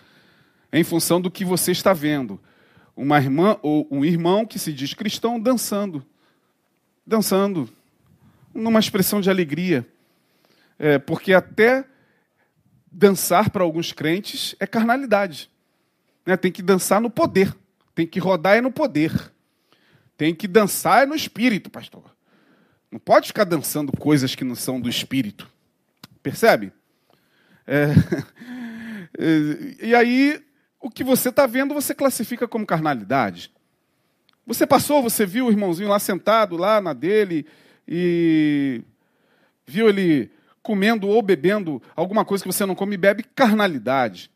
em 0.72 0.84
função 0.84 1.22
do 1.22 1.32
que 1.32 1.46
você 1.46 1.72
está 1.72 1.94
vendo. 1.94 2.40
Uma 2.96 3.18
irmã 3.20 3.58
ou 3.62 3.88
um 3.90 4.04
irmão 4.04 4.46
que 4.46 4.60
se 4.60 4.74
diz 4.74 4.94
cristão 4.94 5.40
dançando, 5.40 6.06
dançando, 7.06 7.70
numa 8.54 8.80
expressão 8.80 9.22
de 9.22 9.30
alegria, 9.30 9.88
é, 10.78 11.00
porque 11.00 11.34
até 11.34 11.86
dançar 12.92 13.50
para 13.50 13.64
alguns 13.64 13.94
crentes 13.94 14.56
é 14.60 14.68
carnalidade. 14.68 15.50
Né? 16.28 16.36
Tem 16.36 16.52
que 16.52 16.62
dançar 16.62 17.00
no 17.00 17.10
poder, 17.10 17.56
tem 17.96 18.06
que 18.06 18.20
rodar 18.20 18.58
é 18.58 18.62
no 18.62 18.70
poder, 18.70 19.32
tem 20.18 20.36
que 20.36 20.46
dançar 20.46 21.04
é 21.04 21.06
no 21.06 21.16
espírito, 21.16 21.70
pastor. 21.70 22.04
Não 22.92 23.00
pode 23.00 23.28
ficar 23.28 23.46
dançando 23.46 23.96
coisas 23.96 24.36
que 24.36 24.44
não 24.44 24.54
são 24.54 24.82
do 24.82 24.90
espírito. 24.90 25.50
Percebe? 26.22 26.74
É... 27.66 27.88
e 29.82 29.96
aí, 29.96 30.44
o 30.82 30.90
que 30.90 31.02
você 31.02 31.30
está 31.30 31.46
vendo, 31.46 31.74
você 31.74 31.96
classifica 31.96 32.46
como 32.46 32.66
carnalidade. 32.66 33.50
Você 34.46 34.68
passou, 34.68 35.02
você 35.02 35.26
viu 35.26 35.48
o 35.48 35.52
irmãozinho 35.52 35.90
lá 35.90 36.00
sentado, 36.00 36.58
lá 36.58 36.82
na 36.82 36.92
dele, 36.92 37.46
e 37.88 38.82
viu 39.66 39.88
ele 39.88 40.30
comendo 40.62 41.08
ou 41.08 41.22
bebendo 41.22 41.82
alguma 41.96 42.26
coisa 42.26 42.44
que 42.44 42.52
você 42.52 42.66
não 42.66 42.76
come 42.76 42.96
e 42.96 42.98
bebe, 42.98 43.24
carnalidade. 43.24 44.30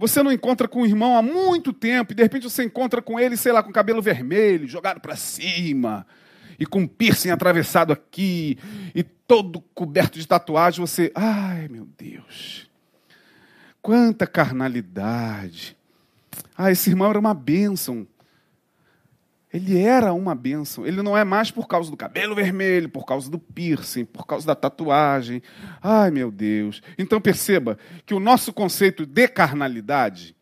Você 0.00 0.22
não 0.22 0.32
encontra 0.32 0.66
com 0.66 0.80
o 0.80 0.86
irmão 0.86 1.14
há 1.14 1.20
muito 1.20 1.74
tempo, 1.74 2.12
e 2.12 2.14
de 2.16 2.22
repente 2.22 2.44
você 2.44 2.64
encontra 2.64 3.02
com 3.02 3.20
ele, 3.20 3.36
sei 3.36 3.52
lá, 3.52 3.62
com 3.62 3.70
cabelo 3.70 4.00
vermelho, 4.00 4.66
jogado 4.66 4.98
para 4.98 5.14
cima, 5.14 6.06
e 6.58 6.64
com 6.64 6.86
piercing 6.86 7.28
atravessado 7.28 7.92
aqui, 7.92 8.56
e 8.94 9.02
todo 9.02 9.60
coberto 9.74 10.18
de 10.18 10.26
tatuagem, 10.26 10.80
você, 10.80 11.12
ai 11.14 11.68
meu 11.68 11.86
Deus, 11.98 12.66
quanta 13.82 14.26
carnalidade. 14.26 15.76
Ah, 16.56 16.70
esse 16.70 16.88
irmão 16.88 17.10
era 17.10 17.20
uma 17.20 17.34
bênção. 17.34 18.06
Ele 19.52 19.78
era 19.78 20.12
uma 20.12 20.34
bênção. 20.34 20.86
Ele 20.86 21.02
não 21.02 21.16
é 21.16 21.24
mais 21.24 21.50
por 21.50 21.66
causa 21.66 21.90
do 21.90 21.96
cabelo 21.96 22.34
vermelho, 22.34 22.88
por 22.88 23.04
causa 23.04 23.28
do 23.28 23.38
piercing, 23.38 24.04
por 24.04 24.26
causa 24.26 24.46
da 24.46 24.54
tatuagem. 24.54 25.42
Ai, 25.82 26.10
meu 26.10 26.30
Deus. 26.30 26.80
Então 26.96 27.20
perceba 27.20 27.76
que 28.06 28.14
o 28.14 28.20
nosso 28.20 28.52
conceito 28.52 29.04
de 29.04 29.26
carnalidade 29.26 30.36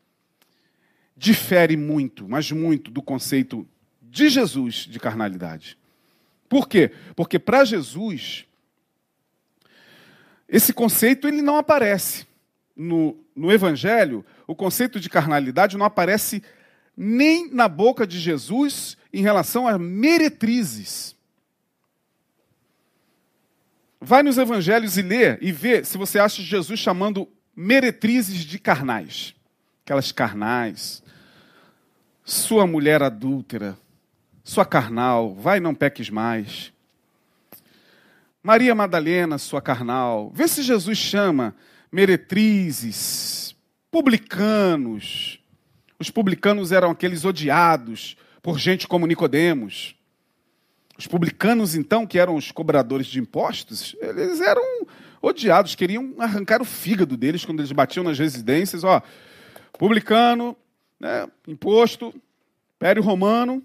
difere 1.16 1.77
muito, 1.77 2.29
mas 2.29 2.53
muito, 2.53 2.90
do 2.90 3.03
conceito 3.03 3.66
de 4.01 4.29
Jesus 4.29 4.87
de 4.88 5.01
carnalidade. 5.01 5.77
Por 6.49 6.68
quê? 6.68 6.92
Porque 7.16 7.38
para 7.38 7.64
Jesus, 7.64 8.47
esse 10.49 10.73
conceito 10.73 11.27
ele 11.27 11.42
não 11.42 11.57
aparece. 11.57 12.27
No, 12.77 13.18
no 13.35 13.51
Evangelho, 13.51 14.25
o 14.47 14.55
conceito 14.55 15.01
de 15.01 15.11
carnalidade 15.11 15.77
não 15.77 15.85
aparece 15.85 16.42
nem 17.01 17.49
na 17.55 17.69
boca 17.69 18.05
de 18.05 18.19
Jesus 18.19 18.97
em 19.13 19.23
relação 19.23 19.69
a 19.69 19.79
meretrizes. 19.79 21.17
Vai 24.01 24.25
nos 24.25 24.37
evangelhos 24.37 24.99
e 24.99 25.03
lê 25.03 25.39
e 25.41 25.53
vê 25.53 25.85
se 25.85 25.97
você 25.97 26.19
acha 26.19 26.43
Jesus 26.43 26.81
chamando 26.81 27.29
meretrizes 27.55 28.41
de 28.41 28.59
carnais. 28.59 29.33
Aquelas 29.85 30.11
carnais. 30.11 31.01
Sua 32.25 32.67
mulher 32.67 33.01
adúltera, 33.01 33.79
sua 34.43 34.67
carnal, 34.67 35.35
vai 35.35 35.61
não 35.61 35.75
peques 35.75 36.11
mais. 36.11 36.73
Maria 38.43 38.75
Madalena, 38.75 39.39
sua 39.39 39.63
carnal. 39.63 40.31
Vê 40.35 40.49
se 40.49 40.63
Jesus 40.63 40.99
chama 40.99 41.55
meretrizes, 41.93 43.55
publicanos. 43.91 45.38
Os 45.99 46.11
publicanos 46.11 46.73
eram 46.73 46.91
aqueles 46.91 47.25
odiados 47.25 48.17
por 48.43 48.59
gente 48.59 48.87
como 48.87 49.07
Nicodemos. 49.07 49.97
Os 50.97 51.07
publicanos, 51.07 51.75
então, 51.75 52.07
que 52.07 52.19
eram 52.19 52.35
os 52.35 52.51
cobradores 52.51 53.07
de 53.07 53.21
impostos, 53.21 53.95
eles 54.01 54.41
eram 54.41 54.87
odiados, 55.23 55.75
queriam 55.75 56.15
arrancar 56.19 56.61
o 56.61 56.65
fígado 56.65 57.17
deles 57.17 57.45
quando 57.45 57.61
eles 57.61 57.73
batiam 57.73 58.05
nas 58.05 58.19
residências. 58.19 58.85
Ó, 58.85 59.03
publicano, 59.79 60.57
né, 60.99 61.29
imposto, 61.47 62.15
Império 62.77 63.03
Romano, 63.03 63.63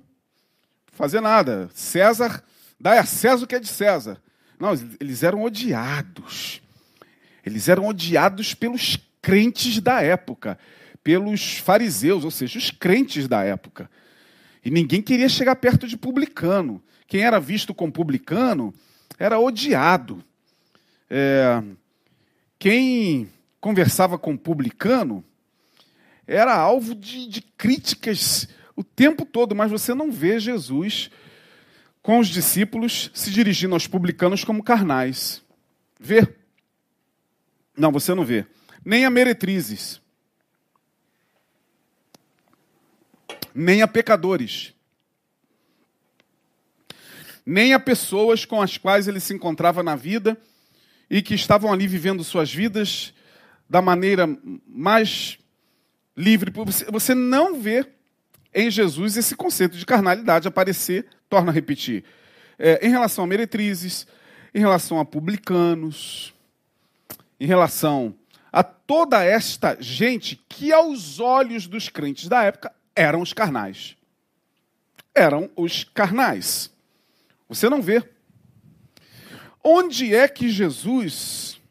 fazer 0.92 1.22
nada. 1.22 1.70
César, 1.74 2.44
dá 2.80 3.00
a 3.00 3.06
César 3.06 3.46
o 3.46 3.48
que 3.48 3.56
é 3.56 3.60
de 3.60 3.68
César. 3.68 4.22
Não, 4.60 4.74
eles 5.00 5.24
eram 5.24 5.44
odiados. 5.44 6.62
Eles 7.46 7.68
eram 7.68 7.88
odiados 7.88 8.54
pelos 8.54 8.98
crentes 9.22 9.80
da 9.80 10.02
época, 10.02 10.58
pelos 11.04 11.58
fariseus, 11.58 12.24
ou 12.24 12.32
seja, 12.32 12.58
os 12.58 12.72
crentes 12.72 13.28
da 13.28 13.44
época. 13.44 13.90
E 14.64 14.72
ninguém 14.72 15.02
queria 15.02 15.28
chegar 15.28 15.56
perto 15.58 15.88
de 15.88 15.98
publicano. 15.98 16.82
Quem 17.06 17.22
era 17.22 17.40
visto 17.40 17.74
como 17.74 17.92
publicano 17.92 18.74
era 19.20 19.40
odiado. 19.40 20.24
É, 21.10 21.62
quem 22.58 23.30
conversava 23.60 24.18
com 24.18 24.38
publicano 24.38 25.24
era 26.26 26.56
alvo 26.56 26.96
de, 26.96 27.28
de 27.28 27.42
críticas 27.42 28.48
o 28.76 28.84
tempo 28.84 29.26
todo, 29.26 29.54
mas 29.54 29.70
você 29.70 29.94
não 29.94 30.12
vê 30.12 30.40
Jesus 30.40 31.12
com 32.02 32.20
os 32.20 32.28
discípulos 32.28 33.12
se 33.14 33.32
dirigindo 33.32 33.74
aos 33.74 33.88
publicanos 33.88 34.44
como 34.44 34.64
carnais. 34.64 35.42
Vê? 36.00 36.28
Não, 37.78 37.92
você 37.92 38.14
não 38.14 38.26
vê. 38.26 38.46
Nem 38.84 39.06
a 39.06 39.10
meretrizes. 39.10 40.02
Nem 43.54 43.82
a 43.82 43.88
pecadores. 43.88 44.74
Nem 47.46 47.74
a 47.74 47.80
pessoas 47.80 48.46
com 48.46 48.62
as 48.62 48.78
quais 48.78 49.08
ele 49.08 49.20
se 49.20 49.34
encontrava 49.34 49.84
na 49.84 49.96
vida 49.96 50.38
e 51.10 51.22
que 51.22 51.36
estavam 51.36 51.72
ali 51.72 51.88
vivendo 51.88 52.24
suas 52.24 52.54
vidas 52.54 53.14
da 53.70 53.82
maneira 53.82 54.28
mais 54.68 55.38
livre. 56.16 56.52
Você 56.92 57.14
não 57.14 57.60
vê 57.60 57.86
em 58.54 58.70
Jesus 58.70 59.18
esse 59.18 59.36
conceito 59.36 59.78
de 59.78 59.86
carnalidade 59.86 60.48
aparecer, 60.48 61.08
torna 61.30 61.52
a 61.52 61.54
repetir. 61.54 62.04
É, 62.58 62.86
em 62.86 62.90
relação 62.90 63.24
a 63.24 63.28
meretrizes, 63.28 64.08
em 64.54 64.60
relação 64.60 65.00
a 65.00 65.06
publicanos, 65.06 66.34
em 67.40 67.48
relação 67.48 68.16
a 68.52 68.62
toda 68.62 69.24
esta 69.24 69.76
gente 69.80 70.40
que, 70.48 70.72
aos 70.72 71.20
olhos 71.20 71.66
dos 71.66 71.90
crentes 71.90 72.28
da 72.28 72.44
época, 72.44 72.72
eram 72.96 73.22
os 73.22 73.34
carnais. 73.34 73.96
Eram 75.14 75.50
os 75.56 75.84
carnais. 75.84 76.72
Você 77.48 77.70
não 77.70 77.82
vê. 77.82 78.04
Onde 79.64 80.14
é 80.14 80.28
que 80.28 80.50
Jesus 80.50 81.62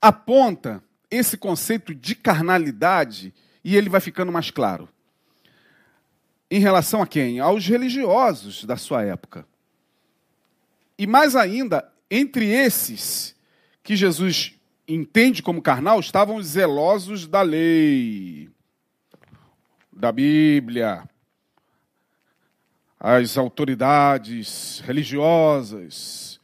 aponta 0.00 0.82
esse 1.10 1.36
conceito 1.36 1.94
de 1.94 2.14
carnalidade 2.14 3.34
E 3.62 3.76
ele 3.76 3.90
vai 3.90 4.00
ficando 4.00 4.32
mais 4.32 4.50
claro. 4.50 4.88
Em 6.50 6.58
relação 6.58 7.02
a 7.02 7.06
quem? 7.06 7.38
Aos 7.38 7.66
religiosos 7.66 8.64
da 8.64 8.76
sua 8.76 9.04
época. 9.04 9.46
E 10.98 11.06
mais 11.06 11.36
ainda, 11.36 11.90
entre 12.10 12.46
esses 12.46 13.36
que 13.82 13.94
Jesus 13.94 14.54
entende 14.88 15.42
como 15.42 15.62
carnal, 15.62 16.00
estavam 16.00 16.36
os 16.36 16.46
zelosos 16.46 17.26
da 17.26 17.42
lei, 17.42 18.50
da 19.92 20.12
Bíblia, 20.12 21.02
as 22.98 23.36
autoridades 23.36 24.80
religiosas 24.84 26.40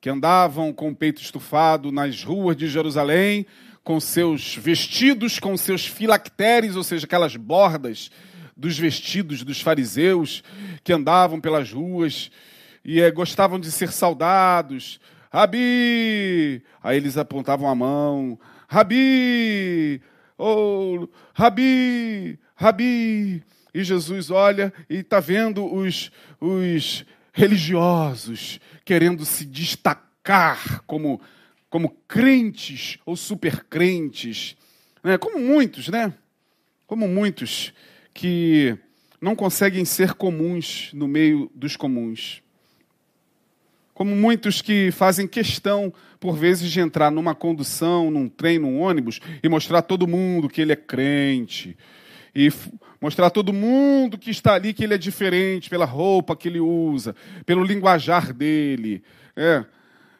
que 0.00 0.10
andavam 0.10 0.72
com 0.72 0.90
o 0.90 0.94
peito 0.94 1.22
estufado 1.22 1.90
nas 1.90 2.22
ruas 2.22 2.56
de 2.56 2.68
Jerusalém, 2.68 3.46
com 3.82 3.98
seus 3.98 4.56
vestidos, 4.56 5.38
com 5.38 5.56
seus 5.56 5.86
filactéries, 5.86 6.76
ou 6.76 6.82
seja, 6.82 7.06
aquelas 7.06 7.36
bordas 7.36 8.10
dos 8.56 8.78
vestidos 8.78 9.42
dos 9.42 9.60
fariseus 9.60 10.42
que 10.82 10.92
andavam 10.92 11.40
pelas 11.40 11.72
ruas 11.72 12.30
e 12.84 13.00
é, 13.00 13.10
gostavam 13.10 13.58
de 13.58 13.72
ser 13.72 13.90
saudados. 13.90 15.00
Rabi! 15.32 16.62
Aí 16.82 16.96
eles 16.96 17.16
apontavam 17.16 17.68
a 17.68 17.74
mão. 17.74 18.38
Rabi! 18.68 20.02
Oh, 20.36 21.08
Rabi! 21.32 22.38
Rabi! 22.54 23.42
E 23.74 23.82
Jesus 23.82 24.30
olha 24.30 24.72
e 24.88 24.98
está 24.98 25.18
vendo 25.18 25.66
os, 25.66 26.12
os 26.40 27.04
religiosos 27.32 28.60
querendo 28.84 29.24
se 29.24 29.44
destacar 29.44 30.82
como, 30.86 31.20
como 31.68 31.90
crentes 32.06 32.98
ou 33.04 33.16
supercrentes, 33.16 34.56
né? 35.02 35.18
como 35.18 35.40
muitos, 35.40 35.88
né? 35.88 36.14
Como 36.86 37.08
muitos 37.08 37.72
que 38.12 38.78
não 39.20 39.34
conseguem 39.34 39.84
ser 39.84 40.14
comuns 40.14 40.90
no 40.92 41.08
meio 41.08 41.50
dos 41.54 41.76
comuns. 41.76 42.42
Como 43.92 44.14
muitos 44.14 44.60
que 44.60 44.90
fazem 44.92 45.26
questão, 45.26 45.92
por 46.20 46.36
vezes, 46.36 46.70
de 46.70 46.80
entrar 46.80 47.10
numa 47.10 47.34
condução, 47.34 48.10
num 48.10 48.28
trem, 48.28 48.58
num 48.58 48.80
ônibus 48.80 49.20
e 49.42 49.48
mostrar 49.48 49.78
a 49.78 49.82
todo 49.82 50.06
mundo 50.06 50.48
que 50.48 50.60
ele 50.60 50.72
é 50.72 50.76
crente. 50.76 51.76
E 52.34 52.52
mostrar 53.00 53.26
a 53.26 53.30
todo 53.30 53.52
mundo 53.52 54.18
que 54.18 54.30
está 54.30 54.54
ali 54.54 54.72
que 54.72 54.82
ele 54.82 54.94
é 54.94 54.98
diferente 54.98 55.70
pela 55.70 55.84
roupa 55.84 56.34
que 56.34 56.48
ele 56.48 56.60
usa, 56.60 57.14
pelo 57.46 57.62
linguajar 57.62 58.32
dele. 58.32 59.04
É. 59.36 59.64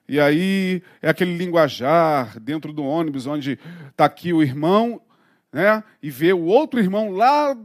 E 0.07 0.21
aí 0.21 0.83
é 1.01 1.09
aquele 1.09 1.37
linguajar 1.37 2.39
dentro 2.39 2.73
do 2.73 2.85
ônibus 2.85 3.27
onde 3.27 3.59
está 3.91 4.05
aqui 4.05 4.33
o 4.33 4.43
irmão, 4.43 5.01
né? 5.53 5.83
E 6.03 6.11
vê 6.11 6.33
o 6.33 6.45
outro 6.45 6.79
irmão 6.79 7.11
lá 7.11 7.57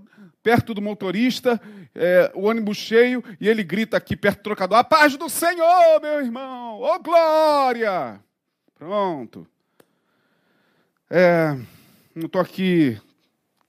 perto 0.42 0.74
do 0.74 0.82
motorista, 0.82 1.62
é, 1.94 2.32
o 2.34 2.46
ônibus 2.46 2.78
cheio, 2.78 3.24
e 3.42 3.50
ele 3.50 3.64
grita 3.64 3.98
aqui 3.98 4.16
perto 4.16 4.40
do 4.40 4.44
trocador: 4.44 4.78
A 4.78 4.84
paz 4.84 5.18
do 5.18 5.28
Senhor, 5.28 6.02
meu 6.02 6.22
irmão! 6.22 6.82
Ô 6.82 7.00
glória! 7.00 8.22
Pronto. 8.76 9.46
É, 11.10 11.58
não 12.16 12.28
estou 12.28 12.40
aqui 12.40 12.98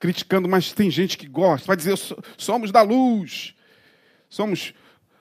criticando, 0.01 0.49
mas 0.49 0.73
tem 0.73 0.91
gente 0.91 1.17
que 1.19 1.29
gosta. 1.29 1.67
Vai 1.67 1.77
dizer: 1.77 1.97
somos 2.37 2.73
da 2.73 2.83
luz, 2.83 3.55
somos 4.29 4.75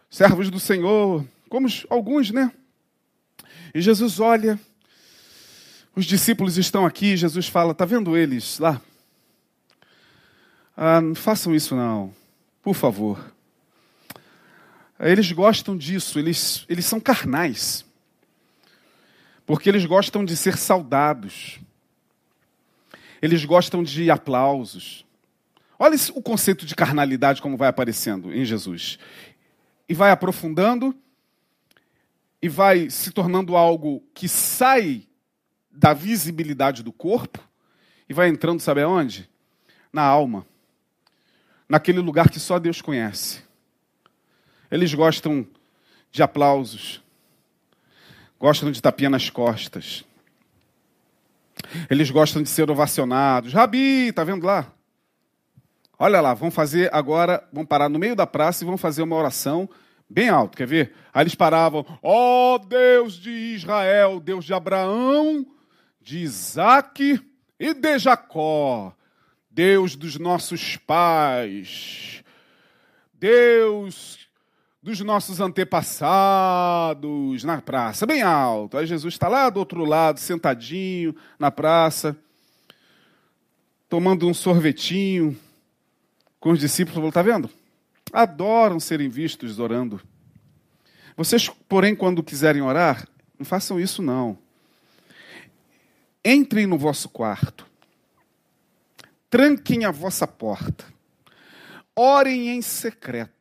servos 0.09 0.49
do 0.49 0.59
Senhor, 0.59 1.23
como 1.49 1.67
alguns, 1.89 2.31
né? 2.31 2.51
E 3.75 3.81
Jesus 3.81 4.19
olha, 4.19 4.59
os 5.95 6.05
discípulos 6.05 6.57
estão 6.57 6.85
aqui, 6.85 7.17
Jesus 7.17 7.47
fala: 7.47 7.73
Está 7.73 7.85
vendo 7.85 8.17
eles 8.17 8.57
lá? 8.57 8.81
Ah, 10.75 11.01
não 11.01 11.13
façam 11.13 11.53
isso 11.53 11.75
não, 11.75 12.13
por 12.63 12.73
favor. 12.73 13.33
Eles 14.97 15.31
gostam 15.31 15.77
disso, 15.77 16.17
eles, 16.19 16.65
eles 16.67 16.85
são 16.85 16.99
carnais. 16.99 17.85
Porque 19.45 19.67
eles 19.67 19.85
gostam 19.85 20.23
de 20.23 20.35
ser 20.37 20.57
saudados. 20.57 21.59
Eles 23.21 23.43
gostam 23.45 23.83
de 23.83 24.09
aplausos. 24.09 25.05
Olha 25.77 25.95
o 26.13 26.21
conceito 26.21 26.65
de 26.65 26.75
carnalidade 26.75 27.41
como 27.41 27.57
vai 27.57 27.69
aparecendo 27.69 28.33
em 28.33 28.43
Jesus. 28.43 28.99
E 29.87 29.93
vai 29.93 30.11
aprofundando 30.11 30.95
e 32.41 32.47
vai 32.47 32.89
se 32.89 33.11
tornando 33.11 33.55
algo 33.55 34.03
que 34.13 34.27
sai 34.27 35.07
da 35.71 35.93
visibilidade 35.93 36.83
do 36.83 36.91
corpo 36.91 37.39
e 38.07 38.13
vai 38.13 38.27
entrando, 38.27 38.59
sabe 38.59 38.81
aonde? 38.81 39.29
Na 39.91 40.03
alma 40.03 40.45
naquele 41.69 41.99
lugar 41.99 42.29
que 42.31 42.39
só 42.39 42.57
Deus 42.57 42.81
conhece. 42.81 43.43
Eles 44.71 44.91
gostam 44.91 45.47
de 46.11 46.23
aplausos, 46.23 47.01
gostam 48.39 48.71
de 48.71 48.81
tapinha 48.81 49.11
nas 49.11 49.29
costas. 49.29 50.03
Eles 51.89 52.09
gostam 52.09 52.41
de 52.41 52.49
ser 52.49 52.69
ovacionados. 52.69 53.53
Rabi, 53.53 54.11
tá 54.11 54.23
vendo 54.23 54.45
lá? 54.45 54.71
Olha 55.97 56.21
lá, 56.21 56.33
vamos 56.33 56.55
fazer 56.55 56.89
agora, 56.93 57.43
vamos 57.51 57.67
parar 57.67 57.89
no 57.89 57.99
meio 57.99 58.15
da 58.15 58.25
praça 58.25 58.63
e 58.63 58.65
vamos 58.65 58.79
fazer 58.79 59.01
uma 59.01 59.15
oração 59.15 59.69
bem 60.09 60.29
alto, 60.29 60.57
quer 60.57 60.65
ver? 60.65 60.93
Aí 61.13 61.23
eles 61.23 61.35
paravam, 61.35 61.85
ó 62.01 62.55
oh, 62.55 62.59
Deus 62.59 63.15
de 63.15 63.29
Israel, 63.29 64.19
Deus 64.19 64.45
de 64.45 64.53
Abraão, 64.53 65.45
de 66.01 66.19
Isaac 66.19 67.21
e 67.59 67.73
de 67.73 67.99
Jacó. 67.99 68.93
Deus 69.51 69.95
dos 69.95 70.17
nossos 70.17 70.77
pais, 70.77 72.23
Deus 73.13 74.18
dos 74.81 74.99
nossos 75.01 75.41
antepassados, 75.41 77.43
na 77.43 77.61
praça, 77.61 78.05
bem 78.05 78.21
alto. 78.21 78.77
Aí 78.77 78.85
Jesus 78.85 79.13
está 79.13 79.27
lá 79.27 79.49
do 79.49 79.59
outro 79.59 79.83
lado, 79.83 80.19
sentadinho 80.19 81.15
na 81.37 81.51
praça, 81.51 82.15
tomando 83.89 84.27
um 84.27 84.33
sorvetinho 84.33 85.37
com 86.39 86.51
os 86.51 86.59
discípulos. 86.59 87.05
Está 87.07 87.21
vendo? 87.21 87.49
Adoram 88.13 88.79
serem 88.79 89.09
vistos 89.09 89.59
orando. 89.59 89.99
Vocês, 91.17 91.49
porém, 91.67 91.95
quando 91.95 92.23
quiserem 92.23 92.61
orar, 92.61 93.05
não 93.37 93.45
façam 93.45 93.79
isso 93.79 94.01
não. 94.01 94.37
Entrem 96.23 96.65
no 96.65 96.77
vosso 96.77 97.09
quarto 97.09 97.69
tranquem 99.29 99.85
a 99.85 99.91
vossa 99.91 100.25
porta, 100.25 100.85
orem 101.95 102.49
em 102.49 102.61
secreto. 102.61 103.38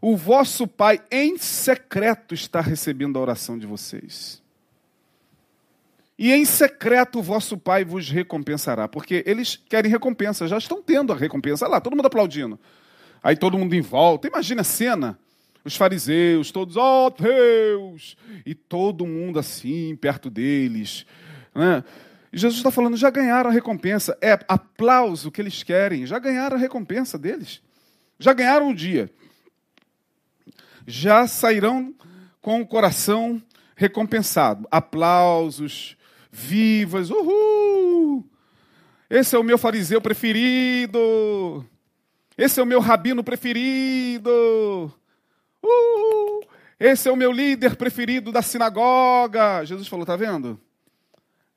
O 0.00 0.16
vosso 0.16 0.66
Pai 0.66 1.00
em 1.10 1.38
secreto 1.38 2.34
está 2.34 2.60
recebendo 2.60 3.18
a 3.18 3.22
oração 3.22 3.58
de 3.58 3.66
vocês. 3.66 4.42
E 6.18 6.32
em 6.32 6.44
secreto 6.44 7.18
o 7.18 7.22
vosso 7.22 7.58
Pai 7.58 7.84
vos 7.84 8.08
recompensará, 8.08 8.88
porque 8.88 9.22
eles 9.26 9.56
querem 9.68 9.90
recompensa, 9.90 10.48
já 10.48 10.56
estão 10.56 10.82
tendo 10.82 11.12
a 11.12 11.16
recompensa. 11.16 11.64
Olha 11.64 11.72
lá, 11.72 11.80
todo 11.80 11.96
mundo 11.96 12.06
aplaudindo. 12.06 12.58
Aí 13.22 13.36
todo 13.36 13.58
mundo 13.58 13.74
em 13.74 13.80
volta. 13.80 14.28
Imagina 14.28 14.60
a 14.60 14.64
cena. 14.64 15.18
Os 15.64 15.74
fariseus, 15.74 16.52
todos, 16.52 16.76
ó 16.76 17.06
oh, 17.06 17.10
Deus! 17.10 18.16
E 18.46 18.54
todo 18.54 19.04
mundo 19.04 19.36
assim, 19.40 19.96
perto 19.96 20.30
deles. 20.30 21.04
Né? 21.52 21.82
Jesus 22.32 22.58
está 22.58 22.70
falando, 22.70 22.96
já 22.96 23.10
ganharam 23.10 23.50
a 23.50 23.52
recompensa. 23.52 24.16
É 24.22 24.38
aplauso 24.46 25.28
que 25.28 25.42
eles 25.42 25.64
querem, 25.64 26.06
já 26.06 26.20
ganharam 26.20 26.56
a 26.56 26.60
recompensa 26.60 27.18
deles. 27.18 27.60
Já 28.16 28.32
ganharam 28.32 28.70
o 28.70 28.74
dia. 28.74 29.10
Já 30.86 31.26
sairão 31.26 31.94
com 32.40 32.60
o 32.60 32.66
coração 32.66 33.42
recompensado. 33.74 34.66
Aplausos, 34.70 35.96
vivas, 36.30 37.10
uhul! 37.10 38.24
Esse 39.08 39.36
é 39.36 39.38
o 39.38 39.44
meu 39.44 39.58
fariseu 39.58 40.00
preferido. 40.00 41.64
Esse 42.36 42.60
é 42.60 42.62
o 42.62 42.66
meu 42.66 42.80
rabino 42.80 43.24
preferido. 43.24 44.30
Uhul! 45.62 46.46
Esse 46.78 47.08
é 47.08 47.12
o 47.12 47.16
meu 47.16 47.32
líder 47.32 47.76
preferido 47.76 48.30
da 48.30 48.42
sinagoga. 48.42 49.64
Jesus 49.64 49.88
falou, 49.88 50.04
tá 50.04 50.14
vendo? 50.14 50.60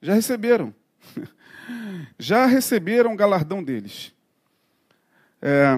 Já 0.01 0.13
receberam. 0.13 0.73
Já 2.17 2.45
receberam 2.45 3.13
o 3.13 3.17
galardão 3.17 3.63
deles. 3.63 4.13
É... 5.41 5.75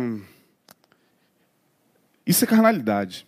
Isso 2.26 2.44
é 2.44 2.48
carnalidade. 2.48 3.28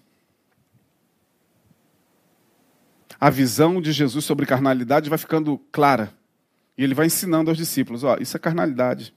A 3.24 3.30
visão 3.30 3.82
de 3.82 3.93
Jesus 3.93 4.26
sobre 4.26 4.45
carnalidade 4.45 5.09
vai 5.09 5.17
ficando 5.17 5.57
clara. 5.71 6.13
E 6.78 6.84
ele 6.84 6.93
vai 6.93 7.05
ensinando 7.05 7.49
aos 7.49 7.57
discípulos: 7.57 8.03
ó, 8.03 8.17
isso 8.19 8.36
é 8.36 8.39
carnalidade. 8.39 9.13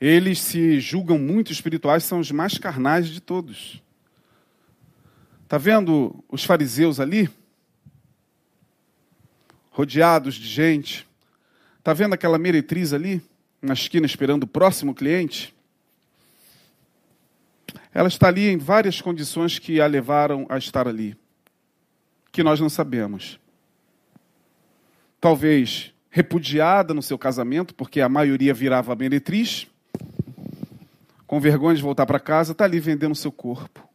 Eles 0.00 0.40
se 0.40 0.80
julgam 0.80 1.18
muito 1.18 1.52
espirituais, 1.52 2.04
são 2.04 2.18
os 2.18 2.30
mais 2.30 2.56
carnais 2.56 3.08
de 3.08 3.20
todos. 3.20 3.82
Está 5.44 5.58
vendo 5.58 6.24
os 6.26 6.42
fariseus 6.42 6.98
ali? 6.98 7.28
rodeados 9.76 10.36
de 10.36 10.48
gente. 10.48 11.06
Está 11.78 11.92
vendo 11.92 12.14
aquela 12.14 12.38
meretriz 12.38 12.94
ali, 12.94 13.20
na 13.60 13.74
esquina, 13.74 14.06
esperando 14.06 14.44
o 14.44 14.46
próximo 14.46 14.94
cliente? 14.94 15.54
Ela 17.92 18.08
está 18.08 18.28
ali 18.28 18.48
em 18.48 18.56
várias 18.56 19.02
condições 19.02 19.58
que 19.58 19.78
a 19.78 19.86
levaram 19.86 20.46
a 20.48 20.56
estar 20.56 20.88
ali, 20.88 21.14
que 22.36 22.42
nós 22.42 22.60
não 22.60 22.68
sabemos. 22.68 23.40
Talvez 25.18 25.94
repudiada 26.10 26.92
no 26.92 27.00
seu 27.00 27.16
casamento, 27.16 27.74
porque 27.74 27.98
a 27.98 28.10
maioria 28.10 28.52
virava 28.52 28.94
meretriz, 28.94 29.66
com 31.26 31.40
vergonha 31.40 31.74
de 31.74 31.80
voltar 31.80 32.04
para 32.04 32.20
casa, 32.20 32.52
está 32.52 32.66
ali 32.66 32.78
vendendo 32.78 33.14
seu 33.14 33.32
corpo. 33.32 33.88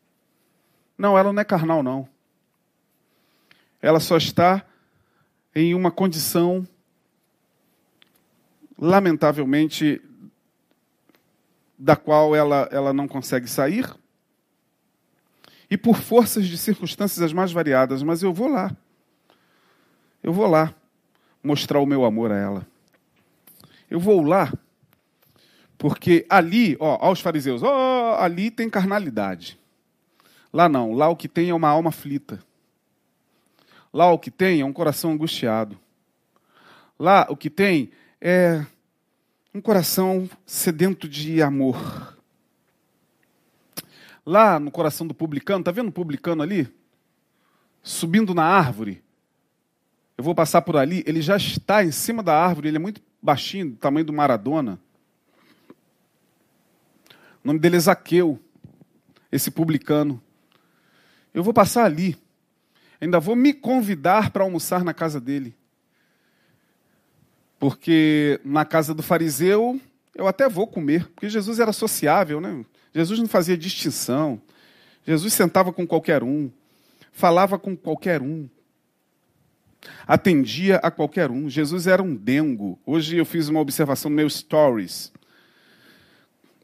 Não, 0.98 1.16
ela 1.16 1.32
não 1.32 1.40
é 1.40 1.46
carnal, 1.46 1.84
não. 1.84 2.10
Ela 3.80 4.00
só 4.00 4.18
está 4.18 4.66
em 5.54 5.76
uma 5.76 5.92
condição, 5.92 6.68
lamentavelmente, 8.76 10.02
da 11.78 11.96
qual 11.96 12.36
ela, 12.36 12.68
ela 12.72 12.92
não 12.92 13.08
consegue 13.08 13.48
sair. 13.48 13.86
E 15.72 15.78
por 15.78 15.96
forças 15.96 16.46
de 16.46 16.58
circunstâncias 16.58 17.24
as 17.24 17.34
mais 17.34 17.52
variadas, 17.52 18.04
mas 18.04 18.22
eu 18.22 18.34
vou 18.34 18.50
lá. 18.50 18.76
Eu 20.22 20.34
vou 20.34 20.46
lá 20.46 20.76
mostrar 21.42 21.80
o 21.80 21.86
meu 21.86 22.06
amor 22.06 22.32
a 22.32 22.38
ela. 22.38 22.68
Eu 23.90 24.00
vou 24.00 24.22
lá 24.22 24.52
porque 25.82 26.28
ali, 26.30 26.78
ó, 26.80 27.04
aos 27.04 27.22
fariseus, 27.22 27.64
ó, 27.64 28.16
ali 28.20 28.52
tem 28.52 28.70
carnalidade. 28.70 29.58
Lá 30.54 30.70
não, 30.70 30.94
lá 30.94 31.10
o 31.10 31.16
que 31.16 31.28
tem 31.28 31.50
é 31.50 31.56
uma 31.56 31.70
alma 31.70 31.90
aflita. 31.90 32.40
Lá 33.92 34.12
o 34.12 34.20
que 34.20 34.30
tem 34.30 34.62
é 34.62 34.66
um 34.66 34.72
coração 34.72 35.12
angustiado. 35.12 35.80
Lá 37.00 37.26
o 37.30 37.36
que 37.36 37.50
tem 37.50 37.90
é 38.22 38.64
um 39.56 39.60
coração 39.60 40.30
sedento 40.46 41.10
de 41.10 41.42
amor. 41.42 42.11
Lá 44.26 44.60
no 44.60 44.72
coração 44.72 45.08
do 45.08 45.14
publicano, 45.14 45.64
tá 45.64 45.72
vendo 45.72 45.90
o 45.90 45.92
publicano 45.92 46.44
ali? 46.44 46.72
Subindo 47.82 48.34
na 48.34 48.44
árvore. 48.44 49.04
Eu 50.18 50.24
vou 50.24 50.36
passar 50.36 50.62
por 50.62 50.78
ali, 50.78 51.04
ele 51.08 51.22
já 51.22 51.38
está 51.38 51.84
em 51.84 51.92
cima 51.92 52.22
da 52.22 52.38
árvore, 52.38 52.68
ele 52.68 52.78
é 52.78 52.80
muito 52.80 53.02
baixinho, 53.22 53.72
do 53.72 53.78
tamanho 53.78 54.06
do 54.06 54.14
Maradona. 54.14 54.80
O 57.44 57.48
nome 57.48 57.60
dele 57.60 57.78
é 57.78 57.80
Zaqueu, 57.80 58.40
esse 59.32 59.50
publicano. 59.50 60.22
Eu 61.34 61.44
vou 61.44 61.54
passar 61.54 61.86
ali. 61.86 62.16
Ainda 63.00 63.20
vou 63.20 63.36
me 63.36 63.52
convidar 63.52 64.30
para 64.30 64.44
almoçar 64.44 64.84
na 64.84 64.94
casa 64.94 65.20
dele. 65.20 65.56
Porque 67.58 68.40
na 68.44 68.64
casa 68.64 68.94
do 68.94 69.02
fariseu 69.02 69.82
eu 70.14 70.28
até 70.28 70.48
vou 70.48 70.68
comer, 70.68 71.08
porque 71.10 71.30
Jesus 71.30 71.60
era 71.60 71.74
sociável, 71.74 72.40
né? 72.40 72.64
Jesus 72.94 73.20
não 73.20 73.28
fazia 73.28 73.58
distinção. 73.58 74.42
Jesus 75.06 75.34
sentava 75.34 75.72
com 75.74 75.88
qualquer 75.88 76.24
um, 76.24 76.52
falava 77.12 77.58
com 77.58 77.76
qualquer 77.76 78.22
um, 78.22 78.48
atendia 80.08 80.78
a 80.78 80.92
qualquer 80.92 81.32
um. 81.32 81.50
Jesus 81.50 81.88
era 81.88 82.04
um 82.04 82.16
dengo. 82.16 82.80
Hoje 82.86 83.18
eu 83.18 83.26
fiz 83.26 83.48
uma 83.48 83.60
observação 83.60 84.10
no 84.10 84.18
meu 84.18 84.30
stories 84.30 85.12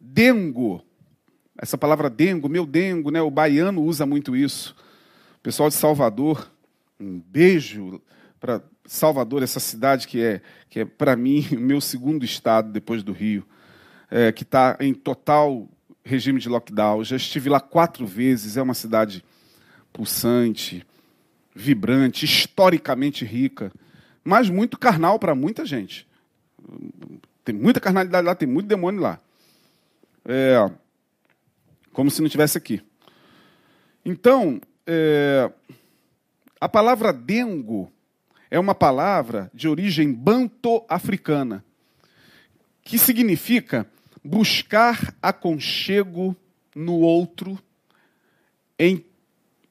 dengo. 0.08 0.84
Essa 1.58 1.78
palavra 1.78 2.10
dengo, 2.10 2.48
meu 2.48 2.66
dengo, 2.66 3.12
né? 3.12 3.22
O 3.22 3.32
baiano 3.32 3.84
usa 3.84 4.06
muito 4.06 4.36
isso. 4.36 4.76
O 5.40 5.42
pessoal 5.42 5.70
de 5.70 5.76
Salvador, 5.76 6.52
um 7.00 7.20
beijo 7.20 8.02
para 8.40 8.62
Salvador, 8.86 9.44
essa 9.44 9.60
cidade 9.60 10.08
que 10.08 10.22
é, 10.22 10.42
que 10.70 10.80
é 10.82 10.86
para 10.86 11.16
mim, 11.16 11.46
o 11.54 11.60
meu 11.60 11.82
segundo 11.82 12.24
estado 12.24 12.72
depois 12.72 13.04
do 13.04 13.12
Rio, 13.12 13.46
é, 14.10 14.32
que 14.32 14.44
está 14.44 14.78
em 14.80 14.94
total 14.94 15.68
regime 16.08 16.40
de 16.40 16.50
lockdown. 16.50 17.04
Já 17.04 17.16
estive 17.16 17.50
lá 17.50 17.60
quatro 17.60 18.06
vezes, 18.06 18.58
é 18.58 18.62
uma 18.62 18.74
cidade 18.74 19.24
pulsante, 19.92 20.86
vibrante, 21.54 22.26
historicamente 22.26 23.26
rica, 23.26 23.72
mas 24.24 24.50
muito 24.50 24.78
carnal 24.78 25.20
para 25.20 25.36
muita 25.36 25.66
gente. 25.66 26.08
Tem 27.44 27.56
muita 27.56 27.80
carnalidade 27.80 28.26
lá, 28.26 28.36
tem 28.36 28.48
muito 28.48 28.68
demônio 28.68 29.02
lá. 29.02 29.20
É, 30.26 30.70
como 31.94 32.12
se 32.12 32.22
não 32.22 32.30
tivesse 32.30 32.58
aqui. 32.58 32.82
Então, 34.06 34.62
é, 34.86 35.52
a 36.60 36.70
palavra 36.70 37.12
dengo 37.12 37.92
é 38.50 38.60
uma 38.60 38.76
palavra 38.76 39.50
de 39.54 39.68
origem 39.68 40.14
banto-africana, 40.14 41.64
que 42.84 42.98
significa 42.98 43.88
buscar 44.24 45.16
aconchego 45.22 46.36
no 46.76 47.00
outro 47.00 47.58
em 48.78 49.04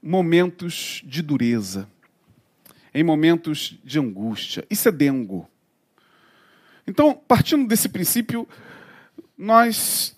momentos 0.02 1.02
de 1.04 1.22
dureza, 1.22 1.88
em 2.94 3.04
momentos 3.04 3.78
de 3.84 3.98
angústia. 3.98 4.66
Isso 4.70 4.88
é 4.88 4.92
dengo. 4.92 5.48
Então, 6.86 7.14
partindo 7.14 7.66
desse 7.66 7.88
princípio, 7.88 8.48
nós 9.36 10.16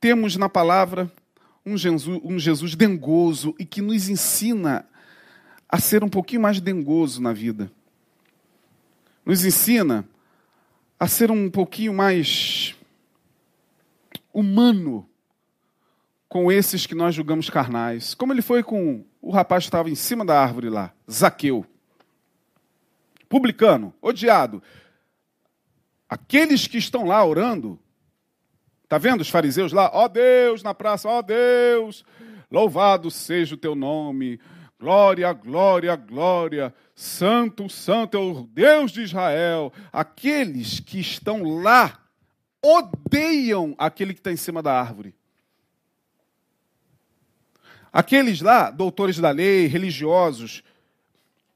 temos 0.00 0.36
na 0.36 0.48
palavra 0.48 1.10
um 1.66 1.76
Jesus, 1.76 2.20
um 2.24 2.38
Jesus 2.38 2.74
dengoso 2.74 3.54
e 3.58 3.64
que 3.64 3.82
nos 3.82 4.08
ensina 4.08 4.86
a 5.68 5.78
ser 5.78 6.02
um 6.02 6.08
pouquinho 6.08 6.42
mais 6.42 6.60
dengoso 6.60 7.20
na 7.20 7.32
vida. 7.32 7.70
Nos 9.26 9.44
ensina 9.44 10.08
a 10.98 11.06
ser 11.06 11.30
um 11.30 11.50
pouquinho 11.50 11.92
mais 11.92 12.74
humano 14.38 15.08
com 16.28 16.52
esses 16.52 16.86
que 16.86 16.94
nós 16.94 17.14
julgamos 17.14 17.48
carnais. 17.48 18.14
Como 18.14 18.32
ele 18.32 18.42
foi 18.42 18.62
com 18.62 19.04
o 19.20 19.30
rapaz 19.30 19.64
que 19.64 19.68
estava 19.68 19.90
em 19.90 19.94
cima 19.94 20.24
da 20.24 20.40
árvore 20.40 20.68
lá, 20.68 20.92
Zaqueu. 21.10 21.64
Publicano, 23.28 23.94
odiado. 24.00 24.62
Aqueles 26.08 26.66
que 26.66 26.78
estão 26.78 27.04
lá 27.04 27.24
orando 27.24 27.78
Está 28.88 28.96
vendo 28.96 29.20
os 29.20 29.28
fariseus 29.28 29.70
lá? 29.70 29.90
Ó 29.92 30.06
oh 30.06 30.08
Deus 30.08 30.62
na 30.62 30.72
praça, 30.72 31.10
ó 31.10 31.18
oh 31.18 31.22
Deus, 31.22 32.02
louvado 32.50 33.10
seja 33.10 33.54
o 33.54 33.58
teu 33.58 33.74
nome, 33.74 34.40
glória, 34.80 35.30
glória, 35.34 35.94
glória, 35.94 36.74
santo, 36.94 37.68
santo 37.68 38.16
é 38.16 38.20
o 38.20 38.48
Deus 38.50 38.90
de 38.90 39.02
Israel. 39.02 39.70
Aqueles 39.92 40.80
que 40.80 40.98
estão 41.00 41.42
lá 41.42 41.98
odeiam 42.62 43.74
aquele 43.78 44.12
que 44.12 44.20
está 44.20 44.32
em 44.32 44.36
cima 44.36 44.62
da 44.62 44.78
árvore. 44.78 45.14
Aqueles 47.92 48.40
lá, 48.40 48.70
doutores 48.70 49.18
da 49.18 49.30
lei, 49.30 49.66
religiosos, 49.66 50.62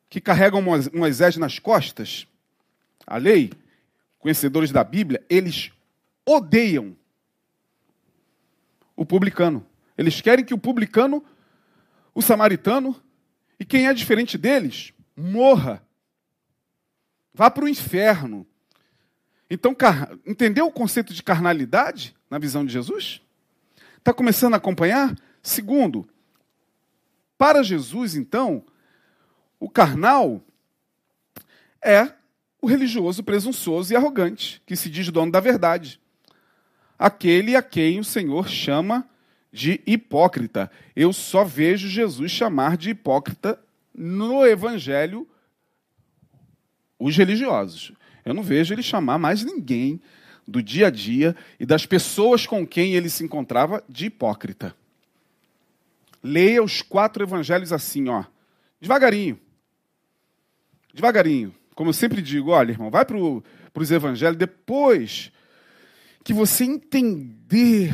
que 0.08 0.20
carregam 0.20 0.62
Moisés 0.92 1.36
nas 1.36 1.58
costas, 1.58 2.26
a 3.06 3.16
lei, 3.16 3.50
conhecedores 4.18 4.70
da 4.70 4.84
Bíblia, 4.84 5.24
eles 5.28 5.72
odeiam 6.24 6.96
o 8.96 9.04
publicano. 9.04 9.66
Eles 9.96 10.20
querem 10.20 10.44
que 10.44 10.54
o 10.54 10.58
publicano, 10.58 11.24
o 12.14 12.22
samaritano 12.22 13.00
e 13.58 13.64
quem 13.64 13.86
é 13.86 13.94
diferente 13.94 14.38
deles 14.38 14.92
morra. 15.16 15.82
Vá 17.34 17.50
para 17.50 17.64
o 17.64 17.68
inferno. 17.68 18.46
Então, 19.54 19.76
entendeu 20.26 20.66
o 20.66 20.72
conceito 20.72 21.12
de 21.12 21.22
carnalidade 21.22 22.16
na 22.30 22.38
visão 22.38 22.64
de 22.64 22.72
Jesus? 22.72 23.20
Está 23.98 24.10
começando 24.10 24.54
a 24.54 24.56
acompanhar? 24.56 25.14
Segundo, 25.42 26.08
para 27.36 27.62
Jesus, 27.62 28.14
então, 28.14 28.64
o 29.60 29.68
carnal 29.68 30.42
é 31.84 32.14
o 32.62 32.66
religioso 32.66 33.22
presunçoso 33.22 33.92
e 33.92 33.96
arrogante, 33.96 34.62
que 34.64 34.74
se 34.74 34.88
diz 34.88 35.10
dono 35.10 35.30
da 35.30 35.38
verdade 35.38 36.00
aquele 36.98 37.54
a 37.54 37.62
quem 37.62 38.00
o 38.00 38.04
Senhor 38.04 38.48
chama 38.48 39.06
de 39.52 39.82
hipócrita. 39.86 40.70
Eu 40.96 41.12
só 41.12 41.44
vejo 41.44 41.88
Jesus 41.88 42.30
chamar 42.30 42.78
de 42.78 42.90
hipócrita 42.90 43.60
no 43.94 44.46
Evangelho 44.46 45.28
os 46.98 47.14
religiosos. 47.14 47.92
Eu 48.24 48.34
não 48.34 48.42
vejo 48.42 48.74
ele 48.74 48.82
chamar 48.82 49.18
mais 49.18 49.44
ninguém 49.44 50.00
do 50.46 50.62
dia 50.62 50.88
a 50.88 50.90
dia 50.90 51.36
e 51.58 51.66
das 51.66 51.86
pessoas 51.86 52.46
com 52.46 52.66
quem 52.66 52.94
ele 52.94 53.08
se 53.08 53.24
encontrava 53.24 53.82
de 53.88 54.06
hipócrita. 54.06 54.74
Leia 56.22 56.62
os 56.62 56.82
quatro 56.82 57.22
evangelhos 57.22 57.72
assim, 57.72 58.08
ó, 58.08 58.24
devagarinho. 58.80 59.38
Devagarinho. 60.94 61.54
Como 61.74 61.90
eu 61.90 61.94
sempre 61.94 62.20
digo, 62.22 62.50
olha, 62.50 62.72
irmão, 62.72 62.90
vai 62.90 63.04
para 63.04 63.16
os 63.16 63.90
evangelhos, 63.90 64.36
depois 64.36 65.32
que 66.22 66.32
você 66.32 66.64
entender, 66.64 67.92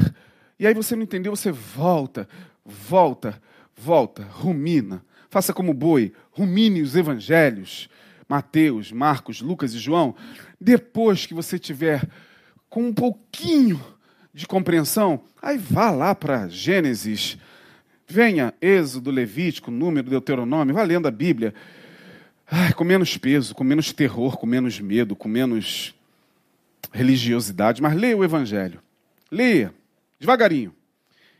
e 0.59 0.67
aí 0.67 0.75
você 0.75 0.95
não 0.95 1.05
entendeu, 1.05 1.35
você 1.35 1.51
volta, 1.51 2.29
volta, 2.65 3.41
volta, 3.75 4.25
rumina. 4.25 5.03
Faça 5.31 5.53
como 5.53 5.73
boi, 5.73 6.13
rumine 6.31 6.83
os 6.83 6.97
evangelhos, 6.97 7.89
Mateus, 8.29 8.93
Marcos, 8.93 9.41
Lucas 9.41 9.73
e 9.73 9.79
João. 9.79 10.15
Depois 10.61 11.25
que 11.25 11.35
você 11.35 11.59
tiver 11.59 12.07
com 12.69 12.89
um 12.89 12.93
pouquinho 12.93 13.83
de 14.35 14.47
compreensão, 14.47 15.23
aí 15.41 15.57
vá 15.57 15.91
lá 15.91 16.15
para 16.15 16.49
Gênesis, 16.49 17.39
venha 18.07 18.55
Êxodo, 18.61 19.11
Levítico, 19.11 19.71
Número, 19.71 20.11
Deuteronômio, 20.11 20.75
vá 20.75 20.83
lendo 20.83 21.09
a 21.09 21.11
Bíblia. 21.11 21.55
Ai, 22.51 22.73
com 22.73 22.85
menos 22.85 23.17
peso, 23.17 23.55
com 23.55 23.65
menos 23.65 23.93
terror, 23.93 24.37
com 24.37 24.47
menos 24.47 24.79
medo, 24.81 25.17
com 25.17 25.29
menos 25.29 25.95
religiosidade, 26.93 27.83
mas 27.83 27.95
leia 27.95 28.17
o 28.17 28.25
Evangelho. 28.25 28.81
Leia, 29.31 29.75
devagarinho. 30.19 30.75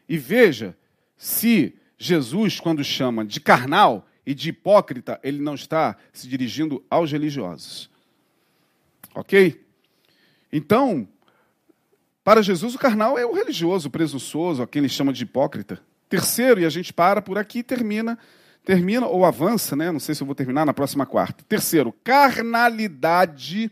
E 0.09 0.17
veja 0.17 0.77
se 1.17 1.75
Jesus, 1.99 2.61
quando 2.61 2.85
chama 2.85 3.25
de 3.25 3.41
carnal 3.41 4.08
e 4.29 4.35
de 4.35 4.51
hipócrita, 4.51 5.19
ele 5.23 5.41
não 5.41 5.55
está 5.55 5.97
se 6.13 6.29
dirigindo 6.29 6.85
aos 6.91 7.11
religiosos. 7.11 7.89
Ok? 9.15 9.65
Então, 10.53 11.09
para 12.23 12.43
Jesus, 12.43 12.75
o 12.75 12.79
carnal 12.79 13.19
é 13.19 13.25
o 13.25 13.33
religioso, 13.33 13.89
o 13.89 13.91
presunçoso, 13.91 14.63
a 14.63 14.67
quem 14.67 14.81
ele 14.81 14.89
chama 14.91 15.15
de 15.15 15.23
hipócrita. 15.23 15.81
Terceiro, 16.11 16.61
e 16.61 16.67
a 16.67 16.69
gente 16.69 16.93
para 16.93 17.23
por 17.23 17.39
aqui 17.39 17.61
e 17.61 17.63
termina, 17.63 18.19
termina 18.63 19.07
ou 19.07 19.25
avança, 19.25 19.75
né? 19.75 19.91
Não 19.91 19.99
sei 19.99 20.15
se 20.15 20.23
eu 20.23 20.27
vou 20.27 20.35
terminar 20.35 20.67
na 20.67 20.75
próxima 20.75 21.07
quarta. 21.07 21.43
Terceiro, 21.49 21.91
carnalidade 22.05 23.71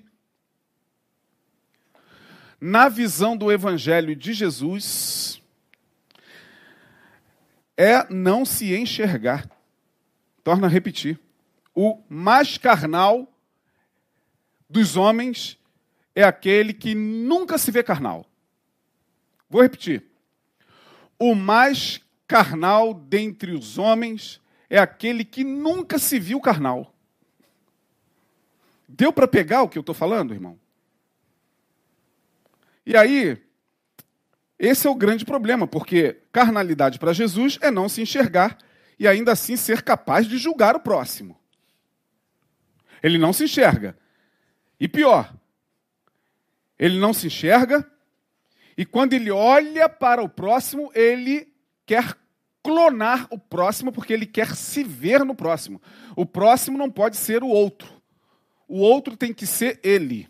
na 2.59 2.89
visão 2.89 3.37
do 3.37 3.53
evangelho 3.53 4.17
de 4.17 4.33
Jesus 4.33 5.43
é 7.77 8.11
não 8.11 8.47
se 8.47 8.75
enxergar. 8.75 9.55
Torna 10.47 10.69
a 10.69 10.71
repetir. 10.71 11.19
O 11.75 12.01
mais 12.09 12.57
carnal 12.57 13.37
dos 14.71 14.97
homens 14.97 15.59
é 16.15 16.23
aquele 16.23 16.73
que 16.73 16.95
nunca 16.95 17.59
se 17.59 17.69
vê 17.73 17.83
carnal. 17.83 18.25
Vou 19.51 19.61
repetir. 19.61 20.05
O 21.19 21.35
mais 21.35 22.01
carnal 22.29 22.95
dentre 22.95 23.51
os 23.51 23.77
homens 23.77 24.41
é 24.71 24.79
aquele 24.79 25.25
que 25.25 25.43
nunca 25.43 25.99
se 25.99 26.17
viu 26.21 26.41
carnal. 26.41 26.95
Deu 28.89 29.13
para 29.13 29.27
pegar 29.27 29.63
o 29.63 29.69
que 29.69 29.77
eu 29.77 29.81
estou 29.81 29.97
falando, 29.97 30.33
irmão? 30.33 30.57
E 32.87 32.97
aí, 32.97 33.37
esse 34.57 34.87
é 34.87 34.91
o 34.91 34.95
grande 34.95 35.25
problema, 35.25 35.67
porque 35.67 36.19
carnalidade 36.31 37.01
para 37.01 37.13
Jesus 37.13 37.59
é 37.61 37.69
não 37.69 37.89
se 37.89 38.01
enxergar 38.01 38.57
e 38.99 39.07
ainda 39.07 39.33
assim 39.33 39.57
ser 39.57 39.83
capaz 39.83 40.27
de 40.27 40.39
julgar 40.39 40.75
o 40.75 40.81
próximo. 40.81 41.39
Ele 43.03 43.19
não 43.19 43.33
se 43.33 43.45
enxerga. 43.45 43.97
E 44.79 44.89
pior, 44.89 45.35
ele 46.79 46.99
não 46.99 47.13
se 47.13 47.27
enxerga 47.27 47.91
e 48.77 48.85
quando 48.85 49.15
ele 49.15 49.31
olha 49.31 49.89
para 49.89 50.23
o 50.23 50.29
próximo, 50.29 50.91
ele 50.95 51.49
quer 51.87 52.15
clonar 52.63 53.27
o 53.31 53.39
próximo 53.39 53.91
porque 53.91 54.13
ele 54.13 54.27
quer 54.27 54.55
se 54.55 54.85
ver 54.85 55.25
no 55.25 55.35
próximo. 55.35 55.81
O 56.15 56.27
próximo 56.27 56.77
não 56.77 56.91
pode 56.91 57.17
ser 57.17 57.43
o 57.43 57.49
outro. 57.49 57.89
O 58.69 58.81
outro 58.81 59.17
tem 59.17 59.33
que 59.33 59.47
ser 59.47 59.81
ele. 59.83 60.29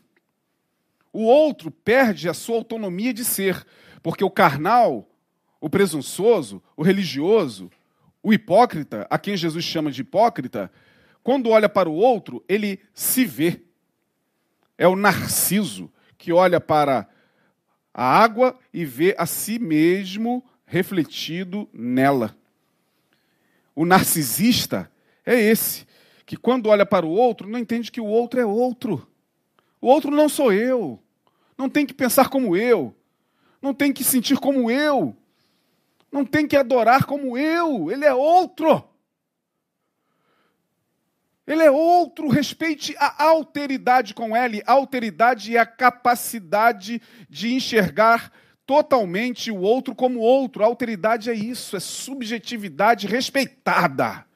O 1.13 1.25
outro 1.25 1.71
perde 1.71 2.29
a 2.29 2.35
sua 2.35 2.57
autonomia 2.57 3.13
de 3.13 3.25
ser, 3.25 3.67
porque 4.03 4.23
o 4.23 4.31
carnal, 4.31 5.09
o 5.61 5.71
presunçoso, 5.71 6.63
o 6.77 6.83
religioso, 6.83 7.71
o 8.27 8.35
hipócrita, 8.35 9.07
a 9.09 9.21
quem 9.21 9.37
Jesus 9.37 9.65
chama 9.65 9.89
de 9.89 10.01
hipócrita, 10.01 10.69
quando 11.23 11.49
olha 11.49 11.69
para 11.69 11.89
o 11.89 11.95
outro, 11.95 12.45
ele 12.49 12.81
se 12.93 13.25
vê. 13.25 13.63
É 14.77 14.89
o 14.89 14.97
narciso 14.97 15.89
que 16.19 16.33
olha 16.33 16.61
para 16.61 17.09
a 17.95 18.05
água 18.05 18.59
e 18.75 18.85
vê 18.85 19.15
a 19.17 19.27
si 19.27 19.61
mesmo 19.61 20.45
refletido 20.67 21.69
nela. 21.73 22.37
O 23.77 23.87
narcisista 23.87 24.91
é 25.25 25.41
esse, 25.41 25.87
que 26.27 26.37
quando 26.37 26.69
olha 26.69 26.85
para 26.85 27.07
o 27.07 27.11
outro, 27.11 27.49
não 27.49 27.61
entende 27.61 27.93
que 27.93 28.01
o 28.01 28.07
outro 28.07 28.41
é 28.41 28.45
outro. 28.45 29.09
O 29.81 29.87
outro 29.87 30.11
não 30.11 30.29
sou 30.29 30.53
eu. 30.53 31.01
Não 31.57 31.69
tem 31.69 31.87
que 31.87 31.95
pensar 31.95 32.29
como 32.29 32.57
eu. 32.57 32.93
Não 33.63 33.73
tem 33.73 33.93
que 33.93 34.03
sentir 34.03 34.37
como 34.37 34.69
eu. 34.69 35.17
Não 36.11 36.25
tem 36.25 36.47
que 36.47 36.57
adorar 36.57 37.05
como 37.05 37.37
eu. 37.37 37.91
Ele 37.91 38.05
é 38.05 38.15
outro. 38.15 38.83
Ele 41.47 41.63
é 41.63 41.71
outro, 41.71 42.29
respeite 42.29 42.95
a 42.99 43.23
alteridade 43.23 44.13
com 44.13 44.37
ele. 44.37 44.63
A 44.67 44.73
alteridade 44.73 45.57
é 45.57 45.61
a 45.61 45.67
capacidade 45.67 47.01
de 47.31 47.55
enxergar 47.55 48.33
totalmente 48.67 49.53
o 49.53 49.61
outro 49.61 49.95
como 49.95 50.19
outro. 50.19 50.65
A 50.65 50.67
alteridade 50.67 51.31
é 51.31 51.35
isso, 51.35 51.77
é 51.77 51.81
subjetividade 51.81 53.07
respeitada. 53.07 54.27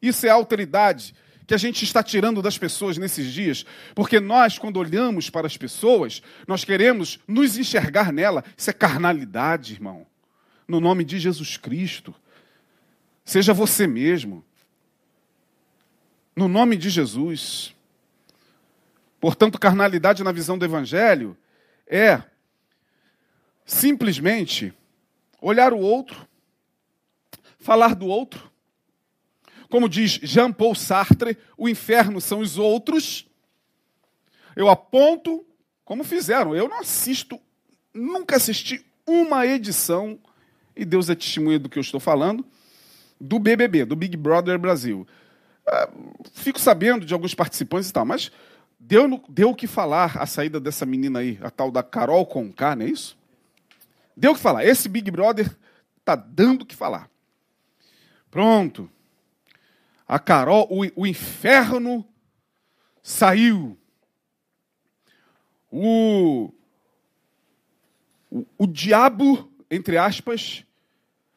Isso 0.00 0.24
é 0.24 0.30
alteridade 0.30 1.14
que 1.48 1.54
a 1.54 1.56
gente 1.58 1.84
está 1.84 2.02
tirando 2.02 2.40
das 2.40 2.58
pessoas 2.58 2.96
nesses 2.96 3.32
dias, 3.32 3.64
porque 3.94 4.18
nós, 4.18 4.58
quando 4.58 4.78
olhamos 4.78 5.30
para 5.30 5.46
as 5.46 5.56
pessoas, 5.56 6.20
nós 6.46 6.64
queremos 6.64 7.20
nos 7.26 7.56
enxergar 7.56 8.12
nela. 8.12 8.44
Isso 8.56 8.70
é 8.70 8.72
carnalidade, 8.72 9.74
irmão. 9.74 10.06
No 10.66 10.80
nome 10.80 11.04
de 11.04 11.18
Jesus 11.18 11.56
Cristo. 11.56 12.14
Seja 13.24 13.52
você 13.52 13.86
mesmo 13.86 14.44
no 16.36 16.46
nome 16.46 16.76
de 16.76 16.90
Jesus. 16.90 17.74
Portanto, 19.18 19.58
carnalidade 19.58 20.22
na 20.22 20.30
visão 20.30 20.58
do 20.58 20.64
Evangelho 20.66 21.36
é 21.86 22.22
simplesmente 23.64 24.72
olhar 25.40 25.72
o 25.72 25.78
outro, 25.78 26.28
falar 27.58 27.94
do 27.94 28.06
outro. 28.06 28.52
Como 29.70 29.88
diz 29.88 30.12
Jean 30.22 30.52
Paul 30.52 30.74
Sartre, 30.74 31.38
o 31.56 31.68
inferno 31.68 32.20
são 32.20 32.40
os 32.40 32.58
outros. 32.58 33.26
Eu 34.54 34.68
aponto, 34.68 35.44
como 35.84 36.04
fizeram. 36.04 36.54
Eu 36.54 36.68
não 36.68 36.80
assisto, 36.80 37.40
nunca 37.92 38.36
assisti 38.36 38.84
uma 39.06 39.46
edição, 39.46 40.18
e 40.76 40.84
Deus 40.84 41.08
é 41.08 41.14
testemunha 41.14 41.58
do 41.58 41.68
que 41.68 41.78
eu 41.78 41.80
estou 41.80 41.98
falando, 41.98 42.44
do 43.18 43.38
BBB, 43.38 43.84
do 43.86 43.96
Big 43.96 44.16
Brother 44.16 44.58
Brasil. 44.58 45.06
Ah, 45.66 45.88
fico 46.32 46.60
sabendo 46.60 47.06
de 47.06 47.14
alguns 47.14 47.34
participantes 47.34 47.88
e 47.88 47.92
tal, 47.92 48.04
mas 48.04 48.30
deu, 48.78 49.22
deu 49.28 49.50
o 49.50 49.54
que 49.54 49.66
falar 49.66 50.18
a 50.18 50.26
saída 50.26 50.60
dessa 50.60 50.84
menina 50.84 51.20
aí, 51.20 51.38
a 51.40 51.50
tal 51.50 51.70
da 51.70 51.82
Carol 51.82 52.26
Conká, 52.26 52.76
não 52.76 52.84
é 52.84 52.90
isso? 52.90 53.16
Deu 54.14 54.32
o 54.32 54.34
que 54.34 54.40
falar. 54.40 54.64
Esse 54.64 54.88
Big 54.88 55.10
Brother 55.10 55.50
tá 56.04 56.14
dando 56.14 56.62
o 56.62 56.66
que 56.66 56.76
falar. 56.76 57.10
Pronto. 58.30 58.90
A 60.06 60.18
Carol, 60.18 60.68
o, 60.70 61.02
o 61.02 61.06
inferno 61.06 62.06
saiu. 63.02 63.78
O, 65.70 66.52
o, 68.30 68.46
o 68.56 68.66
diabo, 68.66 69.50
entre 69.70 69.98
aspas, 69.98 70.65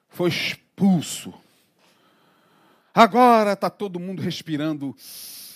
foi 0.10 0.30
expulso. 0.30 1.34
Agora 2.94 3.54
está 3.54 3.70
todo 3.70 4.00
mundo 4.00 4.22
respirando 4.22 4.96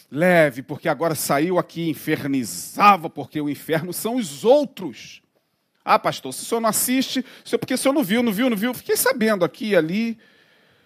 leve, 0.09 0.61
porque 0.61 0.87
agora 0.87 1.15
saiu 1.15 1.57
aqui 1.57 1.89
infernizava, 1.89 3.09
porque 3.09 3.41
o 3.41 3.49
inferno 3.49 3.91
são 3.91 4.15
os 4.15 4.45
outros. 4.45 5.21
Ah, 5.83 5.99
pastor, 5.99 6.33
se 6.33 6.43
o 6.43 6.45
senhor 6.45 6.61
não 6.61 6.69
assiste, 6.69 7.25
porque 7.59 7.73
o 7.73 7.77
senhor 7.77 7.93
não 7.93 8.03
viu, 8.03 8.23
não 8.23 8.31
viu, 8.31 8.49
não 8.49 8.55
viu. 8.55 8.73
Fiquei 8.73 8.95
sabendo 8.95 9.43
aqui 9.43 9.69
e 9.69 9.75
ali, 9.75 10.17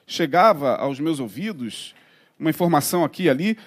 chegava 0.08 0.76
aos 0.76 1.00
meus 1.00 1.20
ouvidos 1.20 1.94
uma 2.40 2.50
informação 2.50 3.04
aqui 3.04 3.24
e 3.24 3.30
ali 3.30 3.58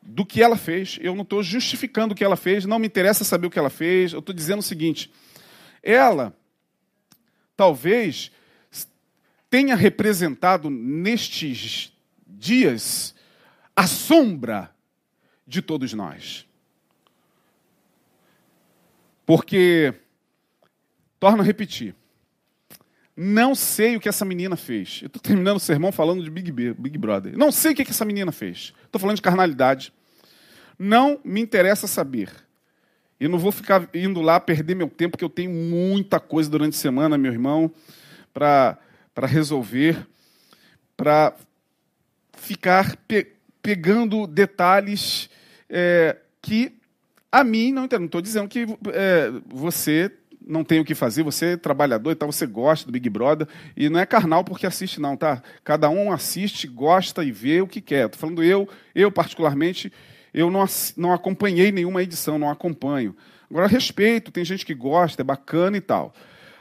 do 0.00 0.24
que 0.24 0.42
ela 0.42 0.56
fez. 0.56 0.98
Eu 1.02 1.14
não 1.14 1.22
estou 1.22 1.42
justificando 1.42 2.14
o 2.14 2.16
que 2.16 2.24
ela 2.24 2.36
fez, 2.36 2.64
não 2.64 2.78
me 2.78 2.86
interessa 2.86 3.24
saber 3.24 3.48
o 3.48 3.50
que 3.50 3.58
ela 3.58 3.68
fez. 3.68 4.12
Eu 4.12 4.20
estou 4.20 4.34
dizendo 4.34 4.60
o 4.60 4.62
seguinte: 4.62 5.10
ela 5.82 6.32
talvez 7.56 8.30
tenha 9.50 9.74
representado 9.74 10.70
nestes 10.70 11.92
dias 12.26 13.14
a 13.74 13.86
sombra 13.86 14.70
de 15.46 15.62
todos 15.62 15.92
nós. 15.92 16.46
Porque, 19.24 19.94
torno 21.20 21.42
a 21.42 21.44
repetir, 21.44 21.94
não 23.16 23.54
sei 23.54 23.96
o 23.96 24.00
que 24.00 24.08
essa 24.08 24.24
menina 24.24 24.56
fez. 24.56 25.00
Eu 25.02 25.08
estou 25.08 25.20
terminando 25.20 25.56
o 25.56 25.60
sermão 25.60 25.90
falando 25.90 26.22
de 26.22 26.30
Big, 26.30 26.52
Big 26.52 26.96
Brother. 26.96 27.36
Não 27.36 27.50
sei 27.50 27.72
o 27.72 27.74
que, 27.74 27.84
que 27.84 27.90
essa 27.90 28.04
menina 28.04 28.30
fez. 28.30 28.72
Estou 28.84 29.00
falando 29.00 29.16
de 29.16 29.22
carnalidade. 29.22 29.92
Não 30.78 31.20
me 31.24 31.40
interessa 31.40 31.86
saber. 31.86 32.30
E 33.20 33.26
não 33.26 33.38
vou 33.38 33.50
ficar 33.50 33.88
indo 33.92 34.20
lá 34.20 34.38
perder 34.38 34.76
meu 34.76 34.88
tempo, 34.88 35.12
porque 35.12 35.24
eu 35.24 35.28
tenho 35.28 35.50
muita 35.50 36.20
coisa 36.20 36.48
durante 36.48 36.74
a 36.74 36.78
semana, 36.78 37.18
meu 37.18 37.32
irmão, 37.32 37.70
para 38.32 38.78
resolver, 39.26 40.06
para 40.96 41.34
ficar 42.36 42.96
pe 42.96 43.26
pegando 43.60 44.26
detalhes 44.26 45.28
é, 45.68 46.16
que 46.40 46.72
A 47.30 47.44
mim, 47.44 47.72
não 47.72 47.84
estou 47.84 48.22
dizendo 48.22 48.48
que 48.48 48.66
é, 48.92 49.30
você 49.46 50.10
não 50.48 50.64
tem 50.64 50.80
o 50.80 50.84
que 50.84 50.94
fazer, 50.94 51.22
você 51.22 51.52
é 51.52 51.56
trabalhador 51.58 52.10
e 52.10 52.14
tal, 52.14 52.32
você 52.32 52.46
gosta 52.46 52.86
do 52.86 52.92
Big 52.92 53.10
Brother, 53.10 53.46
e 53.76 53.90
não 53.90 54.00
é 54.00 54.06
carnal 54.06 54.42
porque 54.42 54.66
assiste, 54.66 54.98
não, 54.98 55.14
tá? 55.14 55.42
Cada 55.62 55.90
um 55.90 56.10
assiste, 56.10 56.66
gosta 56.66 57.22
e 57.22 57.30
vê 57.30 57.60
o 57.60 57.66
que 57.66 57.82
quer. 57.82 58.06
Estou 58.06 58.18
falando 58.18 58.42
eu, 58.42 58.66
eu 58.94 59.12
particularmente, 59.12 59.92
eu 60.32 60.50
não, 60.50 60.64
não 60.96 61.12
acompanhei 61.12 61.70
nenhuma 61.70 62.02
edição, 62.02 62.38
não 62.38 62.48
acompanho. 62.48 63.14
Agora, 63.50 63.66
respeito, 63.66 64.32
tem 64.32 64.44
gente 64.44 64.64
que 64.64 64.74
gosta, 64.74 65.20
é 65.20 65.24
bacana 65.24 65.76
e 65.76 65.82
tal. 65.82 66.14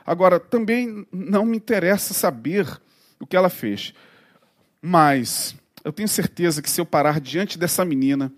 Agora, 0.07 0.39
também 0.39 1.05
não 1.11 1.45
me 1.45 1.57
interessa 1.57 2.13
saber 2.13 2.79
o 3.19 3.27
que 3.27 3.35
ela 3.35 3.49
fez. 3.49 3.93
Mas 4.81 5.53
eu 5.83 5.91
tenho 5.91 6.07
certeza 6.07 6.61
que 6.61 6.69
se 6.69 6.79
eu 6.79 6.85
parar 6.85 7.19
diante 7.19 7.57
dessa 7.57 7.83
menina 7.83 8.31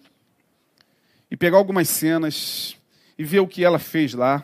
e 1.30 1.38
pegar 1.38 1.58
algumas 1.58 1.88
cenas 1.88 2.76
e 3.20 3.24
ver 3.24 3.42
o 3.42 3.48
que 3.48 3.64
ela 3.64 3.78
fez 3.78 4.16
lá, 4.16 4.44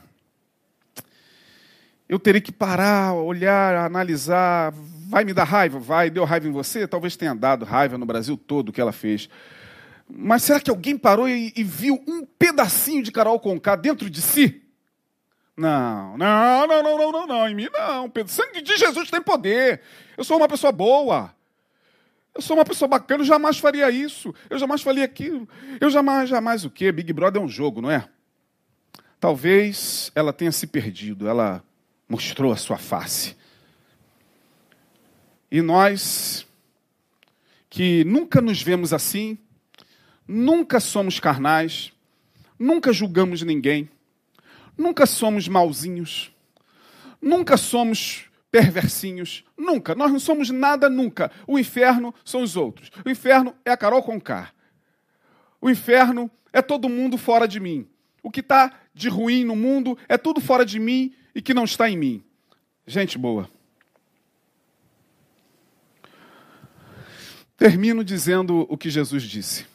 eu 2.07 2.19
terei 2.19 2.39
que 2.39 2.51
parar, 2.51 3.15
olhar, 3.15 3.75
analisar. 3.75 4.71
Vai 5.09 5.25
me 5.25 5.33
dar 5.33 5.45
raiva? 5.45 5.79
Vai. 5.79 6.11
Deu 6.11 6.25
raiva 6.25 6.47
em 6.47 6.51
você? 6.51 6.87
Talvez 6.87 7.15
tenha 7.15 7.33
dado 7.33 7.65
raiva 7.65 7.97
no 7.97 8.05
Brasil 8.05 8.37
todo 8.37 8.69
o 8.69 8.71
que 8.71 8.79
ela 8.79 8.91
fez. 8.91 9.27
Mas 10.07 10.43
será 10.43 10.59
que 10.59 10.69
alguém 10.69 10.95
parou 10.95 11.27
e, 11.27 11.51
e 11.55 11.63
viu 11.63 11.99
um 12.07 12.23
pedacinho 12.23 13.01
de 13.01 13.11
Carol 13.11 13.39
Conká 13.39 13.75
dentro 13.75 14.11
de 14.11 14.21
si? 14.21 14.61
Não, 15.57 16.17
não, 16.17 16.67
não, 16.67 16.83
não, 16.83 16.97
não, 16.97 17.11
não, 17.11 17.27
não. 17.27 17.49
Em 17.49 17.55
mim 17.55 17.69
não. 17.71 18.05
O 18.07 18.27
sangue 18.27 18.61
de 18.61 18.75
Jesus 18.77 19.09
tem 19.09 19.21
poder. 19.21 19.81
Eu 20.17 20.23
sou 20.23 20.37
uma 20.37 20.47
pessoa 20.47 20.71
boa. 20.71 21.33
Eu 22.33 22.41
sou 22.41 22.57
uma 22.57 22.65
pessoa 22.65 22.89
bacana, 22.89 23.21
eu 23.21 23.25
jamais 23.25 23.57
faria 23.57 23.89
isso. 23.89 24.35
Eu 24.49 24.59
jamais 24.59 24.81
faria 24.81 25.05
aquilo. 25.05 25.47
Eu 25.79 25.89
jamais, 25.89 26.29
jamais 26.29 26.65
o 26.65 26.69
quê? 26.69 26.91
Big 26.91 27.13
Brother 27.13 27.41
é 27.41 27.45
um 27.45 27.47
jogo, 27.47 27.81
não 27.81 27.89
é? 27.89 28.09
Talvez 29.21 30.11
ela 30.13 30.33
tenha 30.33 30.51
se 30.51 30.67
perdido. 30.67 31.29
Ela 31.29 31.63
mostrou 32.09 32.51
a 32.51 32.57
sua 32.57 32.77
face. 32.77 33.37
E 35.49 35.61
nós, 35.61 36.45
que 37.69 38.03
nunca 38.03 38.41
nos 38.41 38.61
vemos 38.61 38.91
assim, 38.91 39.37
nunca 40.27 40.81
somos 40.81 41.19
carnais, 41.19 41.93
nunca 42.59 42.91
julgamos 42.91 43.41
ninguém, 43.43 43.89
nunca 44.77 45.05
somos 45.05 45.47
malzinhos, 45.47 46.31
nunca 47.21 47.57
somos 47.57 48.25
perversinhos, 48.51 49.43
nunca. 49.57 49.93
Nós 49.95 50.11
não 50.11 50.19
somos 50.19 50.49
nada 50.49 50.89
nunca. 50.89 51.31
O 51.45 51.59
inferno 51.59 52.13
são 52.23 52.41
os 52.41 52.55
outros. 52.55 52.89
O 53.05 53.09
inferno 53.09 53.53
é 53.65 53.71
a 53.71 53.77
Carol 53.77 54.01
Conká. 54.01 54.53
O 55.59 55.69
inferno 55.69 56.31
é 56.53 56.61
todo 56.61 56.87
mundo 56.87 57.17
fora 57.17 57.47
de 57.47 57.59
mim. 57.59 57.87
O 58.23 58.31
que 58.31 58.39
está 58.39 58.71
de 58.93 59.09
ruim 59.09 59.43
no 59.43 59.55
mundo 59.55 59.97
é 60.07 60.17
tudo 60.17 60.39
fora 60.39 60.65
de 60.65 60.79
mim 60.79 61.13
e 61.33 61.41
que 61.41 61.53
não 61.53 61.65
está 61.65 61.89
em 61.89 61.97
mim. 61.97 62.23
Gente 62.87 63.17
boa. 63.17 63.49
Termino 67.57 68.03
dizendo 68.03 68.65
o 68.69 68.77
que 68.77 68.89
Jesus 68.89 69.23
disse. 69.23 69.65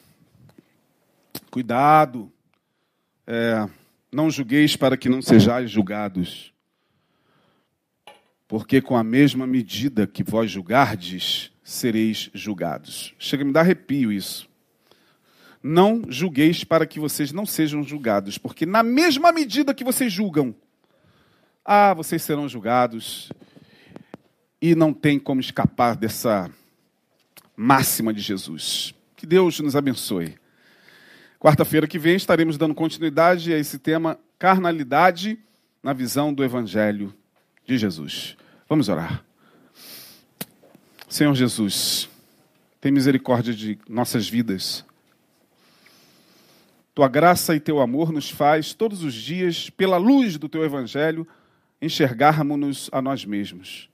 Cuidado, 1.51 2.31
é, 3.27 3.69
não 4.11 4.29
julgueis 4.29 4.75
para 4.75 4.97
que 4.97 5.07
não 5.07 5.21
sejais 5.21 5.71
julgados, 5.71 6.53
porque 8.47 8.81
com 8.81 8.97
a 8.97 9.03
mesma 9.03 9.47
medida 9.47 10.05
que 10.05 10.23
vós 10.23 10.51
julgardes, 10.51 11.51
sereis 11.63 12.29
julgados. 12.33 13.13
Chega 13.17 13.43
a 13.43 13.45
me 13.45 13.53
dar 13.53 13.61
arrepio 13.61 14.11
isso. 14.11 14.49
Não 15.63 16.03
julgueis 16.09 16.63
para 16.63 16.85
que 16.85 16.99
vocês 16.99 17.31
não 17.31 17.45
sejam 17.45 17.83
julgados, 17.83 18.37
porque 18.37 18.65
na 18.65 18.83
mesma 18.83 19.31
medida 19.31 19.73
que 19.73 19.83
vocês 19.83 20.11
julgam, 20.11 20.53
ah, 21.63 21.93
vocês 21.93 22.21
serão 22.21 22.49
julgados. 22.49 23.31
E 24.61 24.75
não 24.75 24.93
tem 24.93 25.17
como 25.17 25.39
escapar 25.39 25.95
dessa 25.95 26.51
máxima 27.55 28.13
de 28.13 28.21
Jesus. 28.21 28.93
Que 29.15 29.25
Deus 29.25 29.59
nos 29.59 29.75
abençoe. 29.75 30.40
Quarta-feira 31.41 31.87
que 31.87 31.97
vem 31.97 32.17
estaremos 32.17 32.55
dando 32.55 32.75
continuidade 32.75 33.51
a 33.51 33.57
esse 33.57 33.79
tema 33.79 34.19
carnalidade 34.37 35.39
na 35.81 35.91
visão 35.91 36.31
do 36.31 36.43
Evangelho 36.43 37.11
de 37.65 37.79
Jesus. 37.79 38.37
Vamos 38.69 38.89
orar. 38.89 39.25
Senhor 41.09 41.33
Jesus, 41.33 42.07
tem 42.79 42.91
misericórdia 42.91 43.55
de 43.55 43.79
nossas 43.89 44.29
vidas. 44.29 44.85
Tua 46.93 47.07
graça 47.07 47.55
e 47.55 47.59
teu 47.59 47.81
amor 47.81 48.11
nos 48.11 48.29
faz 48.29 48.75
todos 48.75 49.03
os 49.03 49.15
dias, 49.15 49.67
pela 49.67 49.97
luz 49.97 50.37
do 50.37 50.47
teu 50.47 50.63
Evangelho, 50.63 51.27
enxergarmos-nos 51.81 52.87
a 52.91 53.01
nós 53.01 53.25
mesmos. 53.25 53.89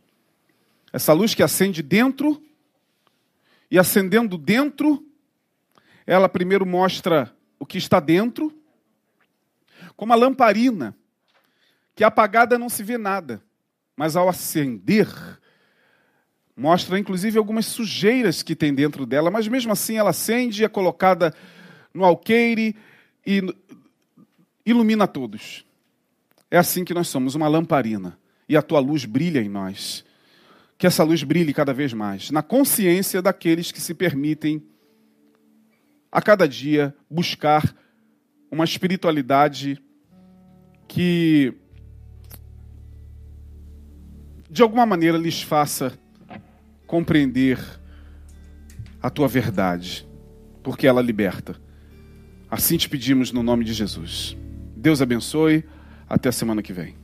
Essa 0.92 1.14
luz 1.14 1.34
que 1.34 1.42
acende 1.42 1.82
dentro, 1.82 2.44
e 3.72 3.80
acendendo 3.80 4.38
dentro, 4.38 5.02
ela 6.06 6.28
primeiro 6.28 6.66
mostra 6.66 7.34
o 7.60 7.66
que 7.66 7.78
está 7.78 8.00
dentro, 8.00 8.54
como 9.96 10.14
a 10.14 10.16
lamparina, 10.16 10.96
que 11.96 12.04
apagada 12.04 12.58
não 12.60 12.70
se 12.70 12.84
vê 12.84 12.98
nada, 12.98 13.42
mas 13.96 14.16
ao 14.16 14.30
acender, 14.30 15.08
mostra 16.56 17.00
inclusive 17.00 17.38
algumas 17.38 17.66
sujeiras 17.66 18.44
que 18.44 18.56
tem 18.56 18.74
dentro 18.74 19.06
dela, 19.06 19.32
mas 19.32 19.48
mesmo 19.48 19.72
assim 19.72 19.98
ela 19.98 20.12
acende, 20.12 20.64
é 20.64 20.70
colocada 20.70 21.34
no 21.94 22.06
alqueire 22.06 22.76
e 23.26 23.42
ilumina 24.66 25.08
todos. 25.08 25.66
É 26.50 26.58
assim 26.58 26.86
que 26.86 26.94
nós 26.94 27.08
somos, 27.08 27.36
uma 27.36 27.48
lamparina. 27.48 28.18
E 28.48 28.56
a 28.56 28.62
tua 28.62 28.80
luz 28.80 29.04
brilha 29.04 29.42
em 29.42 29.50
nós. 29.50 30.06
Que 30.78 30.88
essa 30.88 31.04
luz 31.04 31.24
brilhe 31.24 31.54
cada 31.54 31.74
vez 31.74 31.92
mais 31.92 32.30
na 32.32 32.42
consciência 32.42 33.22
daqueles 33.22 33.72
que 33.72 33.82
se 33.82 33.94
permitem 33.94 34.64
a 36.18 36.22
cada 36.22 36.48
dia 36.48 36.96
buscar 37.08 37.76
uma 38.50 38.66
espiritualidade 38.66 39.80
que 40.88 41.54
de 44.50 44.64
alguma 44.64 44.84
maneira 44.84 45.16
lhes 45.16 45.44
faça 45.44 45.94
compreender 46.88 47.60
a 49.00 49.12
tua 49.12 49.28
verdade, 49.28 50.08
porque 50.64 50.88
ela 50.88 51.04
liberta. 51.04 51.56
Assim 52.50 52.78
te 52.78 52.90
pedimos 52.90 53.32
no 53.32 53.44
nome 53.44 53.64
de 53.64 53.74
Jesus. 53.74 54.36
Deus 54.76 55.04
abençoe. 55.04 55.64
Até 56.10 56.30
a 56.30 56.32
semana 56.32 56.64
que 56.64 56.74
vem. 56.74 56.96